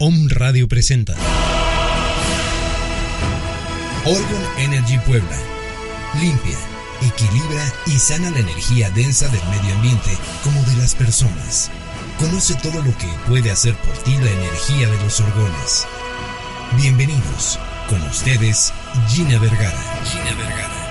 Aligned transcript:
Om 0.00 0.28
Radio 0.28 0.68
presenta 0.68 1.16
Orgon 4.04 4.44
Energy 4.58 4.96
Puebla. 5.04 5.36
Limpia, 6.20 6.56
equilibra 7.02 7.64
y 7.86 7.98
sana 7.98 8.30
la 8.30 8.38
energía 8.38 8.90
densa 8.90 9.26
del 9.26 9.42
medio 9.50 9.74
ambiente 9.74 10.16
como 10.44 10.62
de 10.62 10.76
las 10.76 10.94
personas. 10.94 11.72
Conoce 12.16 12.54
todo 12.62 12.80
lo 12.80 12.96
que 12.96 13.08
puede 13.26 13.50
hacer 13.50 13.74
por 13.74 13.98
ti 14.04 14.12
la 14.18 14.30
energía 14.30 14.88
de 14.88 15.02
los 15.02 15.18
orgones. 15.18 15.84
Bienvenidos. 16.76 17.58
Con 17.88 18.00
ustedes, 18.02 18.72
Gina 19.08 19.40
Vergara. 19.40 19.82
Gina 20.04 20.32
Vergara. 20.36 20.87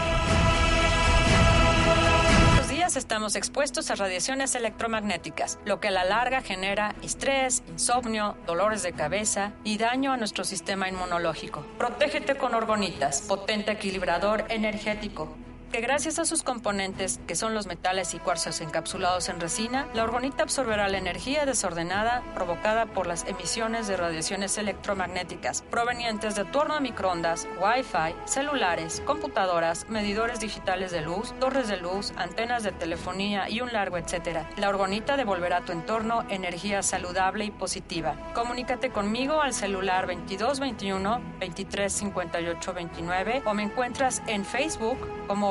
Estamos 2.98 3.36
expuestos 3.36 3.90
a 3.92 3.96
radiaciones 3.96 4.56
electromagnéticas, 4.56 5.60
lo 5.66 5.80
que 5.80 5.88
a 5.88 5.92
la 5.92 6.04
larga 6.04 6.42
genera 6.42 6.96
estrés, 7.02 7.64
insomnio, 7.70 8.36
dolores 8.46 8.84
de 8.84 8.94
cabeza 8.94 9.54
y 9.64 9.78
daño 9.78 10.12
a 10.12 10.18
nuestro 10.18 10.44
sistema 10.44 10.90
inmunológico. 10.90 11.66
Protégete 11.78 12.36
con 12.36 12.56
Orgonitas, 12.56 13.22
potente 13.22 13.72
equilibrador 13.72 14.46
energético 14.50 15.36
que 15.72 15.82
gracias 15.82 16.20
a 16.20 16.26
sus 16.26 16.44
componentes, 16.44 17.20
que 17.28 17.36
son 17.36 17.54
los 17.54 17.68
metales 17.68 18.14
y 18.14 18.20
cuarzos 18.20 18.62
encapsulados 18.62 19.30
en 19.30 19.40
resina, 19.40 19.88
la 19.94 20.04
orgonita 20.04 20.44
absorberá 20.44 20.88
la 20.88 20.98
energía 20.98 21.46
desordenada 21.46 22.24
provocada 22.34 22.86
por 22.86 23.08
las 23.08 23.26
emisiones 23.26 23.88
de 23.88 23.98
radiaciones 23.98 24.58
electromagnéticas 24.58 25.64
provenientes 25.64 26.36
de 26.36 26.46
torno 26.46 26.76
a 26.76 26.80
microondas, 26.80 27.48
Wi-Fi, 27.60 28.16
celulares, 28.26 29.02
computadoras, 29.06 29.88
medidores 29.90 30.40
digitales 30.40 30.92
de 30.92 31.02
luz, 31.02 31.34
torres 31.40 31.68
de 31.68 31.78
luz, 31.78 32.14
antenas 32.18 32.64
de 32.64 32.72
telefonía 32.72 33.50
y 33.50 33.62
un 33.62 33.72
largo 33.74 33.98
etcétera. 33.98 34.50
La 34.58 34.70
orgonita 34.70 35.18
devolverá 35.18 35.58
a 35.58 35.66
tu 35.66 35.72
entorno 35.72 36.24
energía 36.30 36.84
saludable 36.84 37.46
y 37.46 37.52
positiva. 37.52 38.16
Comunícate 38.34 38.90
conmigo 38.90 39.42
al 39.42 39.54
celular 39.54 40.08
2221 40.08 41.10
2358 41.40 42.74
29 42.74 43.44
o 43.46 43.54
me 43.54 43.64
encuentras 43.64 44.22
en 44.28 44.46
Facebook 44.46 44.98
como 45.28 45.50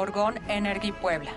Energy 0.48 0.92
Puebla. 0.92 1.32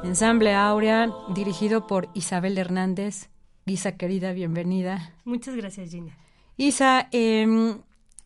Ensamble 0.03 0.55
Aurea, 0.55 1.13
dirigido 1.35 1.87
por 1.87 2.09
Isabel 2.15 2.57
Hernández. 2.57 3.29
Isa, 3.67 3.99
querida, 3.99 4.33
bienvenida. 4.33 5.13
Muchas 5.27 5.55
gracias, 5.55 5.91
Gina. 5.91 6.17
Isa, 6.57 7.09
em, 7.11 7.83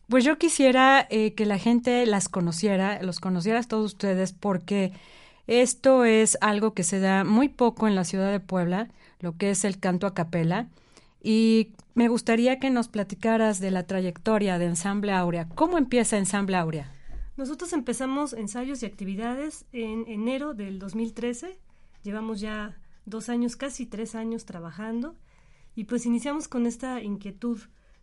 pues 0.07 0.23
yo 0.23 0.37
quisiera 0.37 1.05
eh, 1.09 1.33
que 1.33 1.45
la 1.45 1.57
gente 1.57 2.05
las 2.05 2.29
conociera, 2.29 3.03
los 3.03 3.19
conocieras 3.19 3.67
todos 3.67 3.83
ustedes, 3.85 4.31
porque 4.31 4.93
esto 5.47 6.03
es 6.03 6.37
algo 6.41 6.73
que 6.73 6.83
se 6.83 6.99
da 6.99 7.23
muy 7.23 7.49
poco 7.49 7.87
en 7.87 7.95
la 7.95 8.03
ciudad 8.03 8.31
de 8.31 8.41
Puebla, 8.41 8.89
lo 9.19 9.37
que 9.37 9.49
es 9.49 9.63
el 9.65 9.79
canto 9.79 10.05
a 10.05 10.13
capela. 10.13 10.67
Y 11.23 11.71
me 11.95 12.09
gustaría 12.09 12.59
que 12.59 12.69
nos 12.69 12.89
platicaras 12.89 13.59
de 13.59 13.71
la 13.71 13.87
trayectoria 13.87 14.59
de 14.59 14.65
Ensamble 14.65 15.13
Aurea. 15.13 15.47
¿Cómo 15.55 15.77
empieza 15.77 16.17
Ensamble 16.17 16.57
Aurea? 16.57 16.93
Nosotros 17.37 17.71
empezamos 17.73 18.33
ensayos 18.33 18.83
y 18.83 18.85
actividades 18.85 19.65
en 19.71 20.05
enero 20.07 20.53
del 20.53 20.79
2013. 20.79 21.57
Llevamos 22.03 22.39
ya 22.39 22.77
dos 23.05 23.29
años, 23.29 23.55
casi 23.55 23.85
tres 23.85 24.15
años 24.15 24.45
trabajando. 24.45 25.15
Y 25.75 25.85
pues 25.85 26.05
iniciamos 26.05 26.47
con 26.47 26.65
esta 26.65 27.01
inquietud 27.01 27.59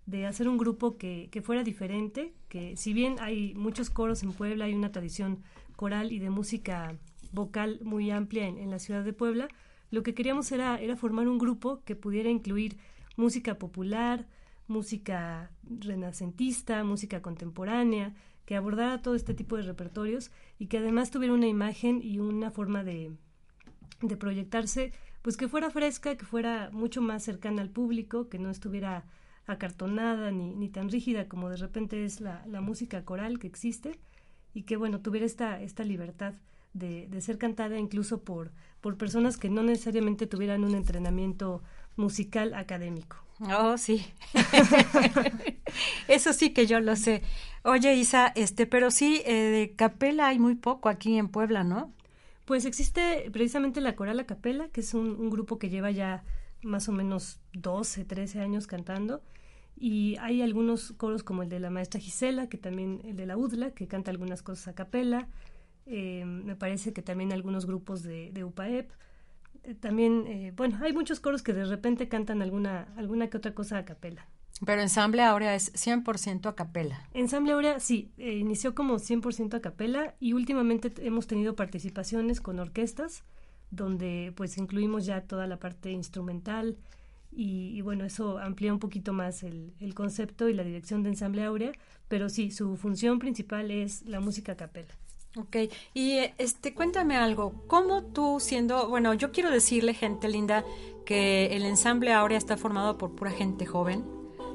de 0.06 0.26
hacer 0.26 0.48
un 0.48 0.58
grupo 0.58 0.96
que, 0.96 1.28
que, 1.30 1.42
fuera 1.42 1.62
diferente, 1.62 2.32
que 2.48 2.76
si 2.76 2.92
bien 2.92 3.16
hay 3.20 3.54
muchos 3.54 3.90
coros 3.90 4.22
en 4.22 4.32
Puebla, 4.32 4.66
hay 4.66 4.74
una 4.74 4.92
tradición 4.92 5.42
coral 5.76 6.12
y 6.12 6.18
de 6.18 6.30
música 6.30 6.96
vocal 7.34 7.80
muy 7.82 8.10
amplia 8.10 8.46
en, 8.46 8.70
la 8.70 8.78
ciudad 8.78 9.04
de 9.04 9.12
Puebla, 9.12 9.48
lo 9.90 10.02
que 10.02 10.14
queríamos 10.14 10.50
era, 10.52 10.78
formar 10.96 11.28
un 11.28 11.38
grupo 11.38 11.82
que 11.84 11.96
pudiera 11.96 12.30
incluir 12.30 12.78
música 13.16 13.58
popular, 13.58 14.26
música 14.66 15.50
renacentista, 15.62 16.84
música 16.84 17.20
contemporánea, 17.22 18.14
que 18.46 18.56
abordara 18.56 19.02
todo 19.02 19.14
este 19.14 19.34
tipo 19.34 19.56
de 19.56 19.62
repertorios 19.62 20.30
y 20.58 20.66
que 20.66 20.78
además 20.78 21.10
tuviera 21.10 21.34
una 21.34 21.46
imagen 21.46 22.00
y 22.02 22.18
una 22.18 22.50
forma 22.50 22.84
de, 22.84 23.12
de 24.00 24.16
proyectarse, 24.16 24.92
pues 25.22 25.36
que 25.36 25.48
fuera 25.48 25.70
fresca, 25.70 26.16
que 26.16 26.26
fuera 26.26 26.70
mucho 26.72 27.00
más 27.00 27.22
cercana 27.22 27.62
al 27.62 27.70
público, 27.70 28.28
que 28.28 28.38
no 28.38 28.50
estuviera 28.50 29.04
acartonada 29.46 30.30
ni, 30.30 30.68
tan 30.70 30.88
rígida 30.88 31.28
como 31.28 31.50
de 31.50 31.56
repente 31.56 32.04
es 32.04 32.20
la, 32.20 32.44
música 32.60 33.04
coral 33.04 33.38
que 33.38 33.46
existe 33.46 33.98
y 34.54 34.62
que 34.62 34.76
bueno, 34.76 35.00
tuviera 35.00 35.26
esta 35.26 35.84
libertad 35.84 36.34
de, 36.74 37.06
de, 37.08 37.20
ser 37.20 37.38
cantada 37.38 37.78
incluso 37.78 38.22
por, 38.22 38.52
por 38.80 38.98
personas 38.98 39.38
que 39.38 39.48
no 39.48 39.62
necesariamente 39.62 40.26
tuvieran 40.26 40.64
un 40.64 40.74
entrenamiento 40.74 41.62
musical 41.96 42.54
académico. 42.54 43.24
Oh, 43.40 43.76
sí. 43.78 44.04
Eso 46.08 46.32
sí 46.32 46.50
que 46.50 46.66
yo 46.66 46.80
lo 46.80 46.96
sé. 46.96 47.22
Oye, 47.62 47.94
Isa, 47.94 48.32
este, 48.36 48.66
pero 48.66 48.90
sí, 48.90 49.22
eh, 49.24 49.34
de 49.34 49.74
capela 49.74 50.28
hay 50.28 50.38
muy 50.38 50.54
poco 50.54 50.88
aquí 50.88 51.18
en 51.18 51.28
Puebla, 51.28 51.64
¿no? 51.64 51.92
Pues 52.44 52.64
existe 52.66 53.30
precisamente 53.32 53.80
la 53.80 53.96
Coral 53.96 54.20
a 54.20 54.26
Capela, 54.26 54.68
que 54.68 54.82
es 54.82 54.92
un, 54.94 55.16
un, 55.18 55.30
grupo 55.30 55.58
que 55.58 55.70
lleva 55.70 55.90
ya 55.90 56.24
más 56.62 56.88
o 56.88 56.92
menos 56.92 57.40
12, 57.54 58.04
13 58.04 58.40
años 58.40 58.66
cantando. 58.66 59.22
Y 59.76 60.16
hay 60.20 60.42
algunos 60.42 60.92
coros 60.92 61.22
como 61.22 61.42
el 61.42 61.48
de 61.48 61.58
la 61.58 61.70
maestra 61.70 62.00
Gisela, 62.00 62.48
que 62.48 62.58
también 62.58 63.00
el 63.04 63.16
de 63.16 63.26
la 63.26 63.36
UDLA, 63.36 63.72
que 63.72 63.88
canta 63.88 64.10
algunas 64.10 64.42
cosas 64.42 64.68
a 64.68 64.74
capela. 64.74 65.28
Eh, 65.86 66.24
me 66.24 66.56
parece 66.56 66.92
que 66.92 67.02
también 67.02 67.32
algunos 67.32 67.66
grupos 67.66 68.02
de, 68.02 68.30
de 68.32 68.44
UPAEP. 68.44 68.90
Eh, 69.64 69.74
también, 69.74 70.24
eh, 70.26 70.52
bueno, 70.56 70.78
hay 70.82 70.92
muchos 70.92 71.20
coros 71.20 71.42
que 71.42 71.52
de 71.52 71.64
repente 71.64 72.08
cantan 72.08 72.42
alguna, 72.42 72.88
alguna 72.96 73.28
que 73.28 73.36
otra 73.36 73.54
cosa 73.54 73.78
a 73.78 73.84
capela. 73.84 74.26
Pero 74.64 74.80
Ensamble 74.80 75.22
Aurea 75.22 75.54
es 75.54 75.72
100% 75.74 76.48
a 76.48 76.54
capela. 76.54 77.08
Ensamble 77.12 77.52
Aurea, 77.52 77.80
sí, 77.80 78.12
inició 78.16 78.74
como 78.74 78.98
100% 78.98 79.54
a 79.54 79.60
capela 79.60 80.14
y 80.20 80.32
últimamente 80.32 80.92
hemos 81.04 81.26
tenido 81.26 81.56
participaciones 81.56 82.40
con 82.40 82.60
orquestas 82.60 83.24
donde 83.70 84.32
pues 84.36 84.56
incluimos 84.56 85.06
ya 85.06 85.22
toda 85.22 85.46
la 85.46 85.58
parte 85.58 85.90
instrumental 85.90 86.76
y, 87.32 87.76
y 87.76 87.80
bueno, 87.80 88.04
eso 88.04 88.38
amplía 88.38 88.72
un 88.72 88.78
poquito 88.78 89.12
más 89.12 89.42
el, 89.42 89.74
el, 89.80 89.92
concepto 89.94 90.48
y 90.48 90.54
la 90.54 90.62
dirección 90.62 91.02
de 91.02 91.08
Ensamble 91.08 91.42
Aurea, 91.42 91.72
pero 92.06 92.28
sí, 92.28 92.52
su 92.52 92.76
función 92.76 93.18
principal 93.18 93.72
es 93.72 94.02
la 94.02 94.20
música 94.20 94.52
a 94.52 94.56
capela. 94.56 94.94
Ok, 95.36 95.56
y 95.94 96.18
este, 96.38 96.74
cuéntame 96.74 97.16
algo, 97.16 97.54
¿cómo 97.66 98.04
tú 98.04 98.38
siendo, 98.38 98.88
bueno, 98.88 99.14
yo 99.14 99.32
quiero 99.32 99.50
decirle, 99.50 99.92
gente 99.92 100.28
linda, 100.28 100.64
que 101.04 101.56
el 101.56 101.64
ensamble 101.64 102.12
Aurea 102.12 102.38
está 102.38 102.56
formado 102.56 102.98
por 102.98 103.16
pura 103.16 103.32
gente 103.32 103.66
joven, 103.66 104.04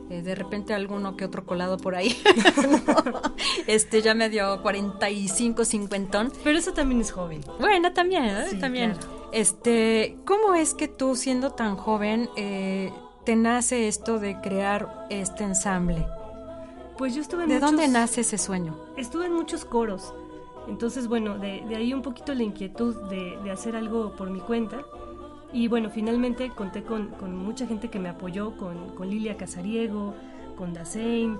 eh, 0.09 0.23
de 0.23 0.33
repente 0.35 0.73
alguno 0.73 1.15
que 1.15 1.25
otro 1.25 1.45
colado 1.45 1.77
por 1.77 1.95
ahí. 1.95 2.17
no, 2.87 3.21
este 3.67 4.01
ya 4.01 4.15
me 4.15 4.29
dio 4.29 4.61
45, 4.61 5.65
50. 5.65 6.29
Pero 6.43 6.57
eso 6.57 6.73
también 6.73 7.01
es 7.01 7.11
joven. 7.11 7.41
Bueno, 7.59 7.93
también, 7.93 8.25
¿eh? 8.25 8.47
sí, 8.49 8.57
también. 8.57 8.93
Claro. 8.93 9.29
Este, 9.31 10.17
¿cómo 10.25 10.55
es 10.55 10.73
que 10.73 10.87
tú 10.87 11.15
siendo 11.15 11.51
tan 11.51 11.75
joven 11.75 12.29
eh, 12.35 12.91
te 13.23 13.35
nace 13.35 13.87
esto 13.87 14.17
de 14.17 14.41
crear 14.41 15.05
este 15.11 15.43
ensamble? 15.43 16.07
Pues 16.97 17.13
yo 17.13 17.21
estuve 17.21 17.43
en 17.43 17.49
¿De 17.49 17.55
muchos, 17.55 17.71
dónde 17.71 17.87
nace 17.87 18.21
ese 18.21 18.39
sueño? 18.39 18.75
Estuve 18.97 19.27
en 19.27 19.33
muchos 19.33 19.63
coros. 19.63 20.13
Entonces, 20.67 21.07
bueno, 21.07 21.37
de, 21.37 21.63
de 21.67 21.75
ahí 21.75 21.93
un 21.93 22.01
poquito 22.01 22.33
la 22.33 22.43
inquietud 22.43 22.95
de, 23.09 23.37
de 23.43 23.51
hacer 23.51 23.75
algo 23.75 24.15
por 24.15 24.29
mi 24.29 24.39
cuenta. 24.39 24.81
Y 25.51 25.67
bueno, 25.67 25.89
finalmente 25.89 26.49
conté 26.49 26.83
con, 26.83 27.07
con 27.07 27.35
mucha 27.35 27.65
gente 27.65 27.89
que 27.89 27.99
me 27.99 28.09
apoyó, 28.09 28.55
con, 28.55 28.95
con 28.95 29.09
Lilia 29.09 29.35
Casariego, 29.35 30.13
con 30.55 30.73
Dasein, 30.73 31.39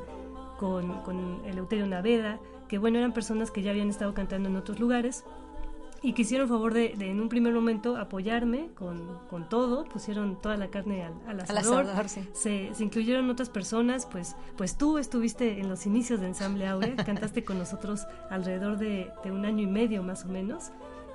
con, 0.58 1.02
con 1.04 1.42
Eleuterio 1.46 1.86
Naveda, 1.86 2.40
que 2.68 2.78
bueno, 2.78 2.98
eran 2.98 3.14
personas 3.14 3.52
que 3.52 3.62
ya 3.62 3.72
habían 3.72 3.90
estado 3.90 4.14
cantando 4.14 4.50
en 4.50 4.56
otros 4.56 4.80
lugares 4.80 5.26
y 6.02 6.14
que 6.14 6.22
hicieron 6.22 6.48
favor 6.48 6.74
de, 6.74 6.96
de 6.98 7.10
en 7.10 7.20
un 7.20 7.30
primer 7.30 7.54
momento 7.54 7.98
apoyarme 7.98 8.70
con, 8.76 9.20
con, 9.30 9.50
todo, 9.50 9.86
pusieron 9.86 10.42
toda 10.42 10.56
la 10.58 10.70
carne 10.70 11.04
al, 11.04 11.14
al 11.28 11.40
asador, 11.42 11.82
al 11.82 11.90
asador 11.90 12.10
sí. 12.10 12.22
se, 12.34 12.74
se, 12.74 12.84
incluyeron 12.84 13.30
otras 13.30 13.50
personas, 13.50 14.06
pues, 14.06 14.36
pues 14.58 14.78
tú 14.78 14.98
estuviste 14.98 15.60
en 15.60 15.70
los 15.70 15.86
inicios 15.86 16.22
de 16.22 16.28
Ensamble 16.28 16.68
Aurea, 16.68 16.96
cantaste 17.06 17.44
con 17.44 17.58
nosotros 17.60 18.06
alrededor 18.30 18.78
de, 18.78 19.12
de 19.24 19.32
un 19.32 19.46
año 19.46 19.64
y 19.64 19.68
medio 19.68 20.04
más 20.04 20.26
o 20.26 20.30
menos, 20.30 20.72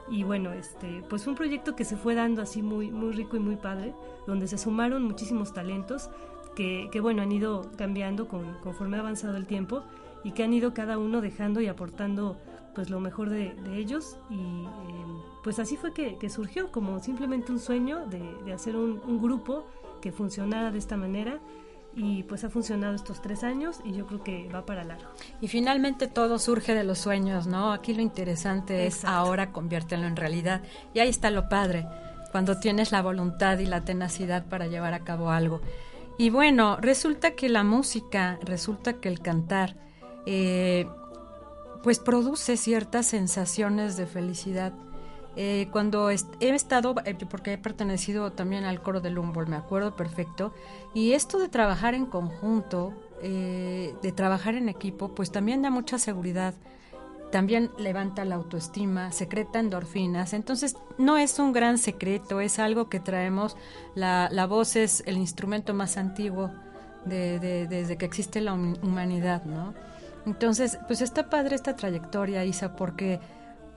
y 0.09 0.23
bueno, 0.23 0.53
este, 0.53 1.03
pues 1.09 1.25
fue 1.25 1.33
un 1.33 1.37
proyecto 1.37 1.75
que 1.75 1.85
se 1.85 1.97
fue 1.97 2.15
dando 2.15 2.43
así 2.43 2.61
muy, 2.61 2.91
muy 2.91 3.13
rico 3.13 3.37
y 3.37 3.41
muy 3.41 3.57
padre, 3.57 3.95
donde 4.27 4.49
se 4.49 4.59
sumaron 4.59 5.03
muchísimos 5.03 5.55
talentos 5.55 6.11
que, 6.55 6.89
que 6.93 7.01
bueno, 7.01 7.23
han 7.23 7.33
ido 7.33 7.71
cambiando 7.77 8.29
con, 8.29 8.55
conforme 8.63 8.99
ha 8.99 9.01
avanzado 9.01 9.37
el 9.37 9.47
tiempo 9.47 9.83
y 10.23 10.33
que 10.33 10.45
han 10.45 10.53
ido 10.53 10.75
cada 10.75 10.99
uno 10.99 11.21
dejando 11.21 11.61
y 11.61 11.69
aportando 11.69 12.37
pues 12.75 12.91
lo 12.91 13.01
mejor 13.01 13.31
de, 13.31 13.55
de 13.55 13.77
ellos 13.79 14.17
y 14.31 14.35
eh, 14.35 15.05
pues 15.43 15.59
así 15.59 15.77
fue 15.77 15.93
que, 15.93 16.17
que, 16.17 16.29
surgió 16.31 16.73
como 16.73 17.01
simplemente 17.01 17.53
un 17.53 17.59
sueño 17.59 18.07
de, 18.07 18.21
de 18.45 18.53
hacer 18.53 18.77
un, 18.77 19.01
un 19.07 19.23
grupo 19.23 19.65
que 20.01 20.13
funcionara 20.13 20.71
de 20.71 20.79
esta 20.79 20.97
manera 20.97 21.41
y 21.97 22.25
pues 22.25 22.45
ha 22.45 22.51
funcionado 22.51 22.95
estos 22.95 23.23
tres 23.23 23.45
años 23.45 23.81
y 23.85 23.93
yo 23.93 24.07
creo 24.07 24.23
que 24.23 24.49
va 24.49 24.67
para 24.67 24.85
largo. 24.85 25.07
Y 25.41 25.49
finalmente 25.49 26.09
todo 26.09 26.39
surge 26.39 26.75
de 26.75 26.85
los 26.85 26.99
sueños, 26.99 27.47
¿no? 27.47 27.73
Aquí 27.73 27.95
lo 27.95 28.03
interesante 28.03 28.85
Exacto. 28.85 29.07
es 29.07 29.15
ahora 29.15 29.53
conviértelo 29.53 30.07
en 30.07 30.17
realidad. 30.17 30.63
Y 30.93 30.99
ahí 30.99 31.09
está 31.09 31.31
lo 31.31 31.49
padre, 31.49 31.87
cuando 32.33 32.59
tienes 32.59 32.91
la 32.91 33.03
voluntad 33.03 33.59
y 33.59 33.67
la 33.67 33.85
tenacidad 33.85 34.47
para 34.47 34.67
llevar 34.67 34.93
a 34.93 35.05
cabo 35.05 35.31
algo. 35.31 35.61
Y 36.19 36.31
bueno, 36.31 36.77
resulta 36.81 37.33
que 37.33 37.49
la 37.49 37.65
música, 37.65 38.39
resulta 38.43 38.95
que 38.95 39.09
el 39.09 39.21
cantar, 39.21 39.77
eh, 40.27 40.87
pues 41.85 41.99
produce 41.99 42.57
ciertas 42.57 43.05
sensaciones 43.05 43.99
de 43.99 44.07
felicidad. 44.07 44.73
Eh, 45.37 45.69
cuando 45.71 46.09
he 46.09 46.15
estado, 46.41 46.95
eh, 47.05 47.15
porque 47.29 47.53
he 47.53 47.59
pertenecido 47.59 48.33
también 48.33 48.65
al 48.65 48.81
coro 48.81 49.01
del 49.01 49.19
Humboldt, 49.19 49.51
me 49.51 49.57
acuerdo 49.57 49.95
perfecto, 49.95 50.55
y 50.95 51.13
esto 51.13 51.39
de 51.39 51.49
trabajar 51.49 51.95
en 51.95 52.07
conjunto, 52.07 52.95
eh, 53.21 53.95
de 54.01 54.13
trabajar 54.13 54.55
en 54.55 54.71
equipo, 54.71 55.15
pues 55.15 55.31
también 55.31 55.61
da 55.61 55.69
mucha 55.69 55.99
seguridad, 55.99 56.55
también 57.31 57.71
levanta 57.77 58.25
la 58.25 58.37
autoestima, 58.37 59.13
secreta 59.13 59.59
endorfinas, 59.59 60.33
entonces 60.33 60.77
no 60.97 61.19
es 61.19 61.39
un 61.39 61.53
gran 61.53 61.77
secreto, 61.77 62.41
es 62.41 62.59
algo 62.59 62.89
que 62.89 63.01
traemos, 63.01 63.57
la, 63.95 64.31
la 64.33 64.47
voz 64.47 64.77
es 64.77 65.03
el 65.07 65.19
instrumento 65.19 65.75
más 65.75 65.99
antiguo 65.99 66.51
de, 67.05 67.39
de, 67.41 67.67
desde 67.67 67.99
que 67.99 68.07
existe 68.07 68.41
la 68.41 68.55
humanidad, 68.55 69.45
¿no? 69.45 69.75
Entonces, 70.27 70.79
pues 70.87 71.03
está 71.03 71.29
padre 71.29 71.55
esta 71.55 71.77
trayectoria, 71.77 72.45
Isa, 72.45 72.77
porque 72.77 73.21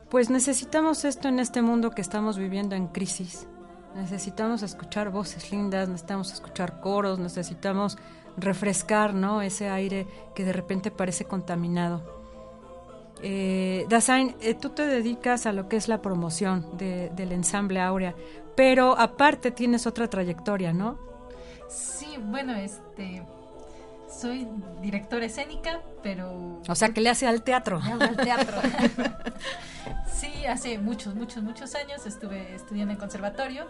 pues 0.10 0.30
necesitamos 0.30 1.04
esto 1.04 1.28
en 1.28 1.40
este 1.40 1.62
mundo 1.62 1.92
que 1.92 2.02
estamos 2.02 2.38
viviendo 2.38 2.76
en 2.76 2.88
crisis. 2.88 3.48
Necesitamos 3.96 4.64
escuchar 4.64 5.10
voces 5.10 5.52
lindas, 5.52 5.90
necesitamos 5.90 6.32
escuchar 6.32 6.80
coros, 6.80 7.20
necesitamos 7.20 7.98
refrescar, 8.38 9.14
¿no? 9.14 9.42
Ese 9.42 9.70
aire 9.70 10.08
que 10.36 10.46
de 10.46 10.54
repente 10.54 10.92
parece 10.92 11.26
contaminado. 11.26 12.18
Eh, 13.22 13.86
Dasein, 13.90 14.36
eh, 14.42 14.54
tú 14.54 14.70
te 14.70 14.86
dedicas 14.86 15.48
a 15.48 15.52
lo 15.52 15.68
que 15.68 15.76
es 15.76 15.88
la 15.88 16.02
promoción 16.02 16.78
de, 16.78 17.10
del 17.16 17.32
ensamble 17.32 17.82
Aurea, 17.82 18.16
pero 18.56 18.98
aparte 18.98 19.52
tienes 19.52 19.88
otra 19.88 20.08
trayectoria, 20.08 20.72
¿no? 20.72 21.00
Sí, 21.68 22.18
bueno, 22.22 22.54
este 22.56 23.24
soy 24.08 24.48
directora 24.82 25.26
escénica, 25.26 25.82
pero... 26.08 26.62
O 26.70 26.76
sea, 26.76 26.94
que 26.94 27.02
le 27.02 27.10
hace 27.10 27.28
al 27.28 27.42
teatro. 27.42 27.82
al 27.84 28.16
teatro. 28.16 28.62
sí, 30.08 30.46
hace 30.46 30.78
muchos, 30.78 31.16
muchos, 31.16 31.44
muchos 31.44 31.76
años 31.76 32.06
estuve 32.06 32.56
estudiando 32.56 32.94
en 32.94 33.00
conservatorio, 33.00 33.68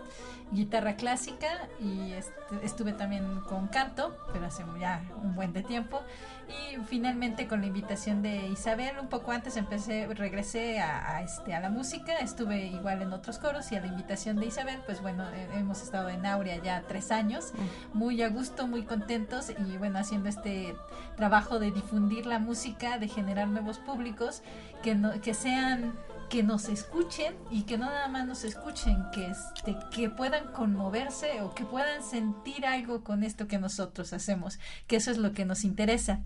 guitarra 0.52 0.96
clásica 0.96 1.48
y 1.80 2.14
estuve 2.62 2.94
también 2.94 3.42
con 3.50 3.68
canto, 3.70 4.16
pero 4.34 4.46
hace 4.46 4.64
ya 4.80 5.02
un 5.24 5.34
buen 5.34 5.52
de 5.52 5.64
tiempo. 5.64 6.02
Y 6.48 6.78
finalmente 6.86 7.48
con 7.48 7.60
la 7.60 7.68
invitación 7.68 8.22
de 8.22 8.48
Isabel, 8.48 8.98
un 9.02 9.10
poco 9.10 9.32
antes 9.32 9.58
empecé, 9.58 10.08
regresé 10.14 10.80
a, 10.80 11.22
este, 11.22 11.54
a 11.54 11.60
la 11.60 11.70
música, 11.70 12.20
estuve 12.20 12.68
igual 12.68 13.02
en 13.02 13.12
otros 13.12 13.38
coros 13.38 13.70
y 13.74 13.76
a 13.76 13.82
la 13.82 13.88
invitación 13.88 14.38
de 14.38 14.46
Isabel, 14.46 14.80
pues 14.86 15.02
bueno, 15.02 15.28
eh, 15.34 15.50
hemos 15.56 15.82
estado 15.82 16.08
en 16.08 16.26
Aurea 16.26 16.62
ya 16.64 16.84
tres 16.88 17.12
años, 17.12 17.52
mm. 17.54 17.98
muy 17.98 18.22
a 18.22 18.30
gusto, 18.30 18.66
muy 18.66 18.84
contentos 18.84 19.50
y 19.50 19.78
bueno, 19.78 20.00
haciendo 20.00 20.30
este 20.30 20.74
trabajo 21.18 21.60
de 21.60 21.72
difundir 21.72 22.27
la 22.28 22.40
música, 22.40 22.98
de 22.98 23.08
generar 23.08 23.48
nuevos 23.48 23.80
públicos 23.80 24.42
que, 24.84 24.96
no, 24.96 25.20
que 25.22 25.34
sean 25.34 25.94
que 26.30 26.44
nos 26.44 26.68
escuchen 26.68 27.36
y 27.50 27.64
que 27.64 27.78
no 27.78 27.86
nada 27.86 28.08
más 28.10 28.26
nos 28.28 28.44
escuchen, 28.44 29.06
que, 29.14 29.28
este, 29.28 29.78
que 29.92 30.10
puedan 30.10 30.52
conmoverse 30.52 31.42
o 31.42 31.54
que 31.54 31.64
puedan 31.64 32.04
sentir 32.04 32.66
algo 32.66 33.04
con 33.04 33.24
esto 33.24 33.48
que 33.48 33.58
nosotros 33.60 34.12
hacemos, 34.14 34.60
que 34.88 34.98
eso 34.98 35.12
es 35.12 35.18
lo 35.18 35.32
que 35.32 35.46
nos 35.46 35.64
interesa. 35.64 36.22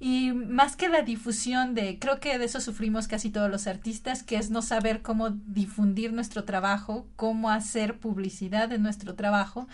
Y 0.00 0.32
más 0.32 0.74
que 0.76 0.88
la 0.88 1.02
difusión 1.02 1.74
de, 1.74 1.98
creo 2.00 2.18
que 2.18 2.36
de 2.36 2.44
eso 2.44 2.60
sufrimos 2.60 3.06
casi 3.06 3.30
todos 3.30 3.50
los 3.50 3.66
artistas, 3.66 4.22
que 4.22 4.36
es 4.36 4.50
no 4.50 4.60
saber 4.60 5.02
cómo 5.02 5.30
difundir 5.30 6.12
nuestro 6.12 6.44
trabajo, 6.44 7.06
cómo 7.14 7.50
hacer 7.50 7.98
publicidad 7.98 8.68
de 8.68 8.78
nuestro 8.78 9.14
trabajo, 9.14 9.68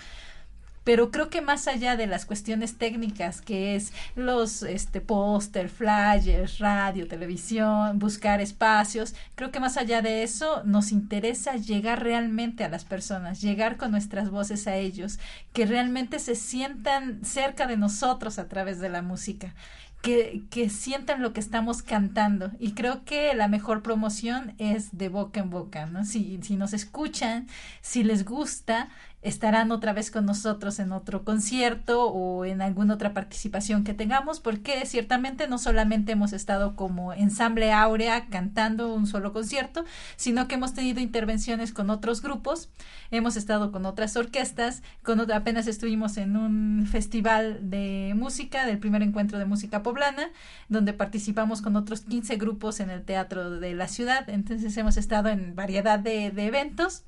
pero 0.85 1.11
creo 1.11 1.29
que 1.29 1.43
más 1.43 1.69
allá 1.69 1.97
de 1.97 2.07
las 2.07 2.27
cuestiones 2.27 2.77
técnicas 2.77 3.41
que 3.41 3.77
es 3.77 3.93
los 4.15 4.63
este 4.63 5.01
póster, 5.01 5.69
flyers, 5.69 6.59
radio, 6.59 7.07
televisión, 7.07 7.99
buscar 7.99 8.41
espacios, 8.41 9.15
creo 9.35 9.51
que 9.51 9.61
más 9.61 9.77
allá 9.77 10.03
de 10.03 10.23
eso 10.23 10.63
nos 10.65 10.93
interesa 10.93 11.57
llegar 11.57 12.03
realmente 12.03 12.65
a 12.65 12.69
las 12.69 12.85
personas, 12.85 13.41
llegar 13.41 13.77
con 13.77 13.91
nuestras 13.91 14.31
voces 14.31 14.67
a 14.67 14.77
ellos, 14.77 15.19
que 15.53 15.67
realmente 15.67 16.19
se 16.19 16.35
sientan 16.35 17.25
cerca 17.25 17.67
de 17.67 17.77
nosotros 17.77 18.39
a 18.39 18.49
través 18.49 18.81
de 18.81 18.89
la 18.89 19.03
música. 19.03 19.55
Que, 20.03 20.45
que, 20.49 20.71
sientan 20.71 21.21
lo 21.21 21.35
que 21.35 21.41
estamos 21.41 21.83
cantando. 21.83 22.53
Y 22.59 22.73
creo 22.73 23.05
que 23.05 23.35
la 23.35 23.49
mejor 23.49 23.83
promoción 23.83 24.55
es 24.57 24.97
de 24.97 25.11
boca 25.11 25.41
en 25.41 25.51
boca, 25.51 25.85
¿no? 25.85 26.07
Si, 26.07 26.41
si 26.41 26.57
nos 26.57 26.73
escuchan, 26.73 27.47
si 27.83 28.03
les 28.03 28.25
gusta, 28.25 28.89
estarán 29.23 29.71
otra 29.71 29.93
vez 29.93 30.11
con 30.11 30.25
nosotros 30.25 30.79
en 30.79 30.93
otro 30.93 31.25
concierto 31.25 32.07
o 32.07 32.45
en 32.45 32.63
alguna 32.63 32.95
otra 32.95 33.13
participación 33.13 33.85
que 33.85 33.93
tengamos, 33.93 34.41
porque 34.41 34.87
ciertamente 34.87 35.47
no 35.47 35.59
solamente 35.59 36.13
hemos 36.13 36.33
estado 36.33 36.75
como 36.75 37.13
ensamble 37.13 37.73
áurea 37.73 38.27
cantando 38.27 38.95
un 38.95 39.07
solo 39.07 39.33
concierto, 39.33 39.85
sino 40.17 40.49
que 40.49 40.55
hemos 40.55 40.73
tenido 40.73 41.01
intervenciones 41.01 41.73
con 41.73 41.91
otros 41.91 42.23
grupos, 42.23 42.71
hemos 43.11 43.37
estado 43.37 43.73
con 43.73 43.85
otras 43.85 44.17
orquestas, 44.17 44.83
con 45.03 45.21
apenas 45.33 45.67
estuvimos 45.67 46.17
en 46.17 46.37
un 46.37 46.87
festival 46.91 47.71
de 47.71 48.15
música, 48.17 48.65
del 48.65 48.79
primer 48.79 49.03
encuentro 49.03 49.39
de 49.39 49.45
música 49.45 49.83
poblana, 49.83 50.31
donde 50.69 50.95
participamos 50.95 51.61
con 51.61 51.77
otros 51.77 52.01
15 52.03 52.37
grupos 52.37 52.81
en 52.81 52.89
el 52.89 53.05
teatro 53.05 53.51
de 53.51 53.75
la 53.75 53.87
ciudad, 53.87 54.29
entonces 54.31 54.75
hemos 54.79 54.97
estado 54.97 55.29
en 55.29 55.55
variedad 55.55 55.99
de, 55.99 56.31
de 56.31 56.47
eventos 56.47 57.05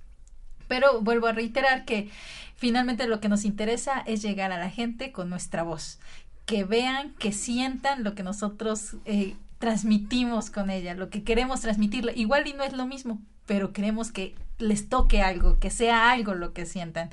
pero 0.72 1.02
vuelvo 1.02 1.26
a 1.26 1.32
reiterar 1.32 1.84
que 1.84 2.08
finalmente 2.56 3.06
lo 3.06 3.20
que 3.20 3.28
nos 3.28 3.44
interesa 3.44 4.02
es 4.06 4.22
llegar 4.22 4.52
a 4.52 4.58
la 4.58 4.70
gente 4.70 5.12
con 5.12 5.28
nuestra 5.28 5.64
voz, 5.64 5.98
que 6.46 6.64
vean, 6.64 7.12
que 7.18 7.30
sientan 7.30 8.04
lo 8.04 8.14
que 8.14 8.22
nosotros 8.22 8.96
eh, 9.04 9.36
transmitimos 9.58 10.48
con 10.48 10.70
ella, 10.70 10.94
lo 10.94 11.10
que 11.10 11.24
queremos 11.24 11.60
transmitirle. 11.60 12.14
Igual 12.16 12.46
y 12.46 12.54
no 12.54 12.64
es 12.64 12.72
lo 12.72 12.86
mismo, 12.86 13.20
pero 13.44 13.74
queremos 13.74 14.12
que 14.12 14.34
les 14.56 14.88
toque 14.88 15.20
algo, 15.20 15.58
que 15.58 15.68
sea 15.68 16.10
algo 16.10 16.32
lo 16.32 16.54
que 16.54 16.64
sientan 16.64 17.10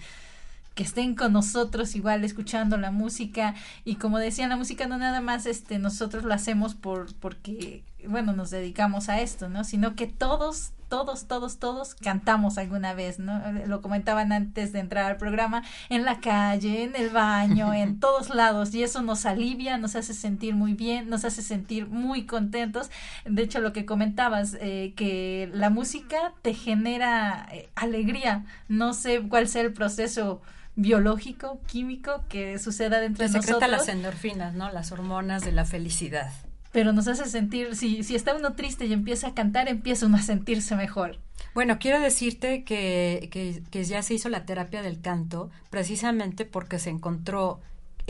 que 0.73 0.83
estén 0.83 1.13
con 1.13 1.33
nosotros 1.33 1.93
igual 1.95 2.23
escuchando 2.23 2.77
la 2.77 2.91
música 2.91 3.55
y 3.83 3.95
como 3.95 4.19
decía 4.19 4.47
la 4.47 4.55
música 4.55 4.87
no 4.87 4.97
nada 4.97 5.19
más 5.19 5.45
este 5.45 5.79
nosotros 5.79 6.23
lo 6.23 6.33
hacemos 6.33 6.75
por 6.75 7.13
porque 7.15 7.83
bueno 8.07 8.33
nos 8.33 8.49
dedicamos 8.49 9.09
a 9.09 9.21
esto 9.21 9.49
no 9.49 9.63
sino 9.63 9.95
que 9.95 10.07
todos 10.07 10.73
todos, 10.89 11.27
todos, 11.27 11.59
todos 11.59 11.95
cantamos 11.95 12.57
alguna 12.57 12.93
vez, 12.93 13.19
¿no? 13.19 13.41
Lo 13.67 13.81
comentaban 13.81 14.33
antes 14.33 14.73
de 14.73 14.79
entrar 14.79 15.05
al 15.05 15.17
programa, 15.17 15.63
en 15.89 16.03
la 16.03 16.19
calle, 16.19 16.83
en 16.83 16.95
el 16.95 17.09
baño, 17.11 17.73
en 17.73 17.99
todos 17.99 18.29
lados, 18.29 18.73
y 18.73 18.83
eso 18.83 19.01
nos 19.01 19.25
alivia, 19.25 19.77
nos 19.77 19.95
hace 19.95 20.13
sentir 20.13 20.55
muy 20.55 20.73
bien, 20.73 21.09
nos 21.09 21.23
hace 21.23 21.41
sentir 21.41 21.87
muy 21.87 22.25
contentos. 22.25 22.89
De 23.23 23.43
hecho, 23.43 23.59
lo 23.59 23.71
que 23.71 23.85
comentabas, 23.85 24.57
eh, 24.59 24.93
que 24.97 25.49
la 25.53 25.69
música 25.69 26.33
te 26.41 26.53
genera 26.53 27.47
eh, 27.51 27.69
alegría, 27.75 28.45
no 28.67 28.93
sé 28.93 29.21
cuál 29.21 29.47
sea 29.47 29.61
el 29.61 29.73
proceso 29.73 30.41
biológico, 30.75 31.61
químico 31.67 32.23
que 32.29 32.57
suceda 32.57 32.99
dentro 32.99 33.27
de 33.27 33.33
nosotros. 33.33 33.69
las 33.69 33.87
endorfinas, 33.89 34.55
¿no? 34.55 34.71
Las 34.71 34.91
hormonas 34.91 35.43
de 35.43 35.51
la 35.51 35.65
felicidad 35.65 36.31
pero 36.71 36.93
nos 36.93 37.07
hace 37.07 37.25
sentir, 37.25 37.75
si, 37.75 38.03
si 38.03 38.15
está 38.15 38.35
uno 38.35 38.53
triste 38.53 38.85
y 38.85 38.93
empieza 38.93 39.27
a 39.27 39.33
cantar, 39.33 39.67
empieza 39.67 40.05
uno 40.05 40.17
a 40.17 40.21
sentirse 40.21 40.75
mejor. 40.75 41.19
Bueno, 41.53 41.79
quiero 41.79 41.99
decirte 41.99 42.63
que, 42.63 43.29
que, 43.31 43.63
que 43.71 43.83
ya 43.83 44.03
se 44.03 44.13
hizo 44.13 44.29
la 44.29 44.45
terapia 44.45 44.81
del 44.81 45.01
canto 45.01 45.49
precisamente 45.69 46.45
porque 46.45 46.79
se 46.79 46.89
encontró 46.89 47.59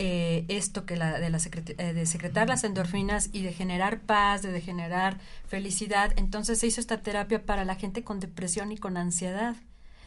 eh, 0.02 0.46
esto 0.48 0.86
que 0.86 0.96
la, 0.96 1.20
de, 1.20 1.28
la 1.28 1.36
eh, 1.36 1.92
de 1.92 2.06
secretar 2.06 2.48
las 2.48 2.64
endorfinas 2.64 3.28
y 3.34 3.42
de 3.42 3.52
generar 3.52 4.00
paz, 4.00 4.40
de 4.40 4.60
generar 4.62 5.18
felicidad. 5.46 6.14
Entonces 6.16 6.58
se 6.58 6.68
hizo 6.68 6.80
esta 6.80 7.02
terapia 7.02 7.44
para 7.44 7.66
la 7.66 7.74
gente 7.74 8.02
con 8.02 8.18
depresión 8.18 8.72
y 8.72 8.78
con 8.78 8.96
ansiedad. 8.96 9.56